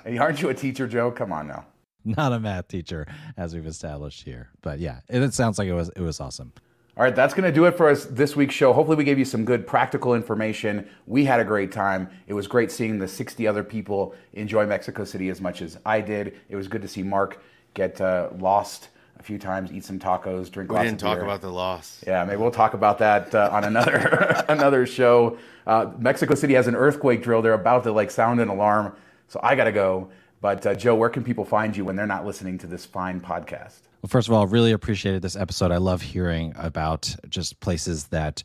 hey, 0.05 0.19
aren't 0.19 0.43
you 0.43 0.49
a 0.51 0.55
teacher, 0.55 0.87
Joe? 0.87 1.11
Come 1.11 1.33
on 1.33 1.47
now. 1.49 1.65
Not 2.05 2.33
a 2.33 2.41
math 2.41 2.69
teacher, 2.69 3.07
as 3.37 3.55
we've 3.55 3.67
established 3.67 4.25
here. 4.25 4.51
But 4.61 4.79
yeah, 4.79 5.01
it, 5.09 5.23
it 5.23 5.33
sounds 5.33 5.59
like 5.59 5.69
it 5.69 5.73
was 5.73 5.89
it 5.97 6.03
was 6.03 6.21
awesome. 6.21 6.53
All 6.97 7.03
right, 7.03 7.17
that's 7.17 7.35
going 7.35 7.45
to 7.45 7.53
do 7.53 7.65
it 7.65 7.77
for 7.77 7.89
us 7.89 8.05
this 8.05 8.37
week's 8.37 8.55
show. 8.55 8.73
Hopefully, 8.73 8.97
we 8.97 9.03
gave 9.05 9.19
you 9.19 9.25
some 9.25 9.45
good 9.45 9.67
practical 9.67 10.15
information. 10.15 10.87
We 11.07 11.25
had 11.25 11.41
a 11.41 11.45
great 11.45 11.73
time. 11.73 12.09
It 12.29 12.35
was 12.35 12.47
great 12.47 12.71
seeing 12.71 12.99
the 12.99 13.09
60 13.09 13.49
other 13.49 13.65
people 13.65 14.15
enjoy 14.35 14.65
Mexico 14.67 15.03
City 15.05 15.29
as 15.31 15.41
much 15.41 15.61
as 15.63 15.79
I 15.87 16.01
did. 16.01 16.39
It 16.49 16.57
was 16.57 16.69
good 16.69 16.83
to 16.83 16.89
see 16.89 17.03
Mark 17.03 17.43
get 17.73 18.01
uh, 18.01 18.29
lost 18.39 18.91
a 19.19 19.23
few 19.23 19.39
times, 19.39 19.73
eat 19.73 19.85
some 19.85 19.99
tacos, 19.99 20.51
drink 20.51 20.71
We 20.71 20.77
lots 20.77 20.87
didn't 20.87 21.03
of 21.03 21.09
talk 21.09 21.17
beer. 21.19 21.25
about 21.25 21.41
the 21.41 21.51
loss. 21.51 22.03
Yeah, 22.07 22.25
maybe 22.25 22.41
we'll 22.41 22.51
talk 22.51 22.75
about 22.75 22.99
that 22.99 23.35
uh, 23.35 23.49
on 23.53 23.65
another 23.65 24.45
another 24.49 24.87
show. 24.87 25.39
Uh, 25.67 25.91
Mexico 25.99 26.35
City 26.35 26.55
has 26.55 26.67
an 26.67 26.75
earthquake 26.77 27.23
drill. 27.23 27.43
They're 27.43 27.55
about 27.55 27.85
to 27.85 27.93
like 27.93 28.11
sound 28.11 28.41
an 28.41 28.49
alarm, 28.49 28.95
so 29.29 29.41
I 29.43 29.55
gotta 29.55 29.73
go. 29.73 30.11
But 30.41 30.67
uh, 30.67 30.75
Joe, 30.75 30.95
where 30.95 31.09
can 31.09 31.25
people 31.25 31.45
find 31.45 31.75
you 31.77 31.85
when 31.87 31.97
they're 31.97 32.07
not 32.07 32.27
listening 32.27 32.59
to 32.59 32.67
this 32.67 32.85
fine 32.85 33.21
podcast? 33.21 33.79
Well, 34.03 34.09
first 34.09 34.29
of 34.29 34.35
all, 34.35 34.43
I 34.43 34.51
really 34.51 34.73
appreciated 34.73 35.23
this 35.23 35.37
episode. 35.37 35.71
I 35.73 35.79
love 35.79 36.03
hearing 36.03 36.53
about 36.57 37.15
just 37.31 37.59
places 37.61 38.09
that 38.09 38.43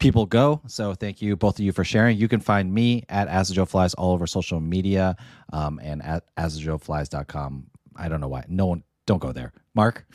people 0.00 0.26
go. 0.26 0.60
So 0.66 0.94
thank 0.94 1.22
you, 1.22 1.36
both 1.36 1.60
of 1.60 1.64
you, 1.64 1.70
for 1.70 1.84
sharing. 1.84 2.18
You 2.18 2.26
can 2.26 2.40
find 2.40 2.72
me 2.74 3.04
at 3.08 3.28
As 3.28 3.48
the 3.48 3.54
Joe 3.54 3.64
Flies 3.66 3.94
all 3.94 4.12
over 4.14 4.26
social 4.26 4.58
media 4.58 5.14
um, 5.52 5.78
and 5.80 6.02
at 6.02 6.24
asthejoeflies.com. 6.36 7.66
I 7.96 8.08
don't 8.08 8.20
know 8.20 8.28
why. 8.28 8.44
No 8.48 8.66
one, 8.66 8.82
don't 9.08 9.18
go 9.18 9.32
there. 9.32 9.52
Mark? 9.74 10.06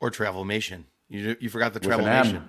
Or 0.00 0.10
Travelmation. 0.10 0.84
You 1.08 1.36
you 1.40 1.48
forgot 1.48 1.72
the 1.72 1.80
With 1.80 1.98
an 1.98 2.04
Travelmation. 2.04 2.42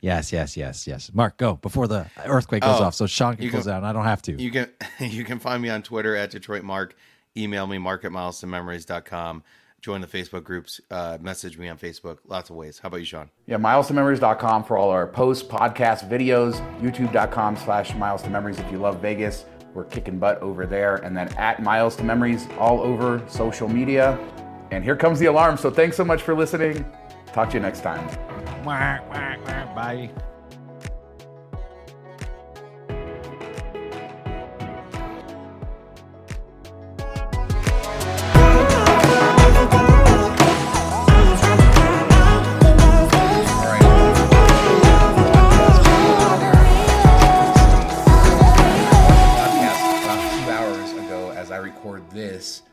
Yes, 0.00 0.30
yes, 0.32 0.56
yes, 0.56 0.86
yes. 0.86 1.10
Mark, 1.14 1.36
go 1.38 1.54
before 1.56 1.88
the 1.88 2.06
earthquake 2.26 2.62
goes 2.62 2.80
Oh, 2.80 2.84
off 2.84 2.94
so 2.94 3.06
Shawn 3.06 3.34
can 3.34 3.44
you 3.44 3.50
close 3.50 3.64
go- 3.64 3.72
out. 3.72 3.78
and 3.78 3.86
I 3.86 3.92
don't 3.92 4.04
have 4.04 4.22
to. 4.22 4.40
You 4.40 4.50
can 4.50 4.68
you 5.00 5.24
can 5.24 5.38
find 5.38 5.60
me 5.62 5.68
on 5.70 5.82
Twitter 5.82 6.14
at 6.14 6.30
Detroit 6.30 6.62
Mark. 6.62 6.94
Email 7.36 7.66
me 7.66 7.78
mark 7.78 8.04
at 8.04 8.12
milestomemories.com. 8.12 9.42
Join 9.82 10.00
the 10.00 10.06
Facebook 10.06 10.42
groups. 10.44 10.80
Uh, 10.90 11.18
message 11.20 11.58
me 11.58 11.68
on 11.68 11.78
Facebook. 11.78 12.18
Lots 12.26 12.50
of 12.50 12.56
ways. 12.56 12.78
How 12.78 12.88
about 12.88 12.96
you, 12.98 13.04
Shawn? 13.04 13.30
Yeah, 13.46 13.56
milestomemories.com 13.58 14.64
for 14.64 14.76
all 14.78 14.90
our 14.90 15.06
posts, 15.06 15.46
podcasts, 15.46 16.08
videos, 16.08 16.54
youtube.com 16.80 17.56
slash 17.56 17.94
miles 17.94 18.22
to 18.22 18.30
memories 18.30 18.58
if 18.58 18.70
you 18.72 18.78
love 18.78 19.00
Vegas. 19.00 19.44
We're 19.74 19.84
kicking 19.84 20.18
butt 20.18 20.40
over 20.40 20.66
there. 20.66 20.96
And 20.96 21.14
then 21.16 21.28
at 21.36 21.62
miles 21.62 21.94
to 21.96 22.04
memories 22.04 22.46
all 22.58 22.80
over 22.80 23.22
social 23.28 23.68
media. 23.68 24.18
And 24.70 24.82
here 24.84 24.96
comes 24.96 25.18
the 25.18 25.26
alarm. 25.26 25.56
So 25.56 25.70
thanks 25.70 25.96
so 25.96 26.04
much 26.04 26.22
for 26.22 26.34
listening. 26.34 26.84
Talk 27.32 27.50
to 27.50 27.54
you 27.54 27.60
next 27.60 27.80
time. 27.80 28.06
Bye. 29.74 30.35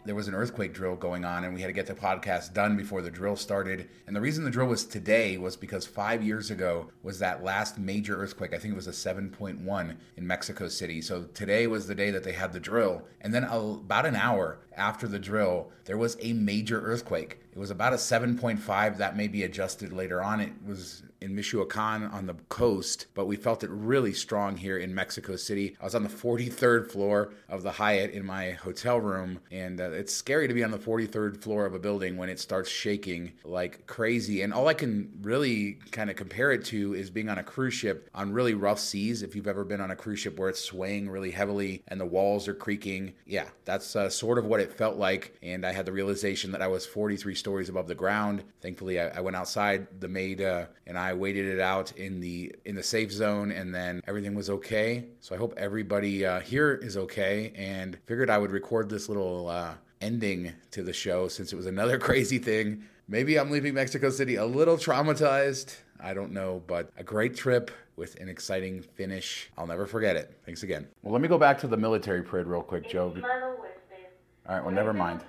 There 0.06 0.16
was 0.16 0.28
an 0.28 0.36
earthquake 0.36 0.74
drill 0.74 0.95
going 0.95 1.26
on, 1.26 1.43
and 1.43 1.54
we 1.54 1.62
had 1.62 1.68
to 1.68 1.74
get 1.74 1.88
the 1.88 1.93
podcast 1.93 2.54
done 2.54 2.76
before 2.76 3.01
the 3.01 3.12
drill 3.12 3.36
started. 3.36 3.89
And 4.08 4.16
the 4.16 4.22
reason 4.22 4.43
the 4.43 4.51
drill 4.51 4.68
was 4.68 4.86
today 4.86 5.38
was 5.38 5.56
because 5.56 5.86
five 5.86 6.24
years 6.24 6.51
ago 6.51 6.89
was 7.01 7.20
that 7.20 7.43
last 7.43 7.78
major 7.78 8.22
earthquake. 8.22 8.54
I 8.54 8.58
think 8.58 8.74
it 8.74 8.76
was 8.76 8.88
a 8.88 8.91
7.1 8.91 9.95
in 10.18 10.28
Mexico 10.28 10.68
City. 10.68 11.01
So 11.01 11.24
today 11.34 11.68
was 11.68 11.88
the 11.88 11.95
day 11.95 12.12
that 12.12 12.24
they 12.24 12.34
had 12.34 12.54
the 12.54 12.60
drill. 12.60 13.04
And 13.22 13.34
then 13.34 13.43
about 13.43 14.06
an 14.06 14.16
hour 14.16 14.60
after 14.76 15.08
the 15.08 15.20
drill, 15.20 15.72
there 15.86 15.97
was 15.97 16.18
a 16.22 16.34
major 16.34 16.82
earthquake. 16.82 17.39
It 17.51 17.60
was 17.60 17.72
about 17.72 17.93
a 17.93 17.97
7.5 17.97 18.97
that 18.97 19.16
may 19.16 19.28
be 19.28 19.43
adjusted 19.43 19.93
later 19.93 20.24
on. 20.24 20.41
It 20.41 20.54
was 20.66 21.04
in 21.24 21.34
Michoacan 21.34 22.03
on 22.03 22.26
the 22.26 22.36
coast, 22.49 23.07
but 23.13 23.26
we 23.26 23.38
felt 23.38 23.63
it 23.63 23.69
really 23.71 24.13
strong 24.13 24.57
here 24.57 24.78
in 24.78 24.93
Mexico 24.93 25.36
City. 25.38 25.76
I 25.80 25.86
was 25.86 25.95
on 25.95 26.03
the 26.03 26.09
43rd 26.09 26.91
floor 26.91 27.34
of 27.47 27.63
the 27.63 27.71
Hyatt 27.71 28.11
in 28.11 28.26
my 28.26 28.51
hotel 28.51 28.99
room, 28.99 29.39
and 29.49 29.80
uh, 29.80 29.91
it's 29.91 30.13
scary 30.13 30.47
to 30.47 30.53
be 30.53 30.63
on 30.63 30.71
the 30.71 30.78
43rd 30.78 31.41
floor 31.41 31.65
of 31.65 31.74
a 31.74 31.80
building 31.80 32.17
when 32.17 32.30
it 32.30 32.39
starts 32.39 32.69
shaking 32.69 33.32
like 33.45 33.88
crazy. 33.88 34.41
And 34.41 34.53
all 34.53 34.67
I 34.67 34.74
can 34.74 35.17
really 35.21 35.80
kind 35.91 36.09
of 36.09 36.17
compare 36.17 36.51
it 36.51 36.65
to 36.65 36.93
is 36.93 37.09
being 37.09 37.30
on 37.30 37.38
a 37.38 37.43
cruise 37.43 37.74
ship 37.74 38.09
on 38.13 38.34
really 38.34 38.53
rough 38.53 38.80
seas. 38.80 39.24
If 39.24 39.36
you've 39.36 39.47
ever 39.47 39.63
been 39.63 39.82
on 39.82 39.91
a 39.91 39.95
cruise 39.95 40.19
ship 40.19 40.38
where 40.38 40.49
it's 40.49 40.59
swaying 40.59 41.09
really 41.09 41.32
heavily 41.32 41.84
and 41.88 41.99
the 41.99 42.05
walls 42.05 42.47
are 42.49 42.53
creaking, 42.53 43.13
yeah, 43.26 43.45
that's 43.63 43.95
uh, 43.95 44.09
sort 44.09 44.38
of 44.38 44.45
what 44.45 44.59
it 44.59 44.74
felt 44.74 44.97
like. 44.97 45.38
And 45.41 45.65
I 45.65 45.71
had 45.71 45.86
the 45.86 45.93
realization 45.93 46.51
that 46.51 46.61
I 46.61 46.67
was 46.67 46.86
43 46.86 47.34
stories 47.34 47.69
above 47.69 47.88
the 47.88 47.95
ground. 47.95 48.43
Thankfully, 48.61 48.99
I, 48.99 49.07
I 49.07 49.19
went 49.21 49.38
outside. 49.38 49.88
The 50.01 50.07
maid 50.09 50.41
uh, 50.41 50.65
and 50.86 50.97
I 50.97 51.12
waited 51.14 51.45
it 51.45 51.59
out 51.59 51.91
in 51.93 52.20
the 52.20 52.53
in 52.66 52.76
the 52.76 52.84
safe 52.84 53.11
zone, 53.11 53.51
and 53.51 53.74
then 53.74 54.01
everything 54.07 54.36
was 54.36 54.49
okay. 54.49 55.05
So 55.20 55.36
I 55.36 55.38
hope 55.38 55.53
everybody 55.57 56.26
uh, 56.26 56.39
here 56.39 56.74
is 56.74 56.97
okay. 56.97 57.51
And 57.55 57.97
figured 58.05 58.30
I 58.30 58.38
would 58.38 58.51
record 58.51 58.89
this 58.89 59.09
little 59.09 59.47
uh, 59.47 59.74
ending 60.01 60.53
to 60.72 60.84
the 60.84 60.93
show 60.93 61.28
since 61.28 61.53
it 61.53 61.55
was 61.55 61.66
another 61.66 61.97
crazy 62.07 62.38
thing. 62.38 62.84
Maybe 63.07 63.38
I'm 63.38 63.51
leaving 63.51 63.74
Mexico 63.74 64.09
City 64.09 64.36
a 64.36 64.45
little 64.45 64.78
traumatized. 64.78 65.78
I 65.99 66.14
don't 66.14 66.32
know, 66.32 66.61
but 66.68 66.89
a 66.97 67.03
great 67.03 67.36
trip 67.36 67.72
with 67.95 68.20
an 68.20 68.28
exciting 68.28 68.82
finish. 68.82 69.49
I'll 69.57 69.68
never 69.68 69.86
forget 69.86 70.16
it. 70.16 70.38
Thanks 70.45 70.64
again. 70.64 70.88
Well, 71.01 71.14
let 71.14 71.22
me 71.22 71.28
go 71.28 71.38
back 71.38 71.59
to 71.59 71.68
the 71.68 71.78
military 71.78 72.24
parade 72.24 72.47
real 72.47 72.61
quick, 72.61 72.89
Joe. 72.89 73.14
All 74.45 74.55
right, 74.55 74.64
well, 74.64 74.74
never 74.74 74.93
mind. 74.93 75.22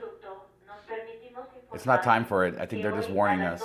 It's 1.73 1.87
not 1.87 2.03
time 2.03 2.25
for 2.25 2.45
it. 2.45 2.57
I 2.59 2.67
think 2.67 2.83
they're 2.83 2.93
just 2.93 3.11
warning 3.11 3.43
us. 3.43 3.63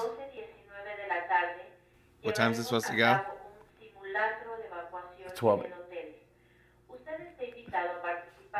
What 2.23 2.35
time 2.35 2.51
is 2.51 2.59
it 2.59 2.63
supposed 2.65 2.87
to 2.87 2.95
go? 2.95 3.19
12. 5.35 5.65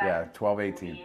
Yeah, 0.02 0.28
12:18. 0.32 1.04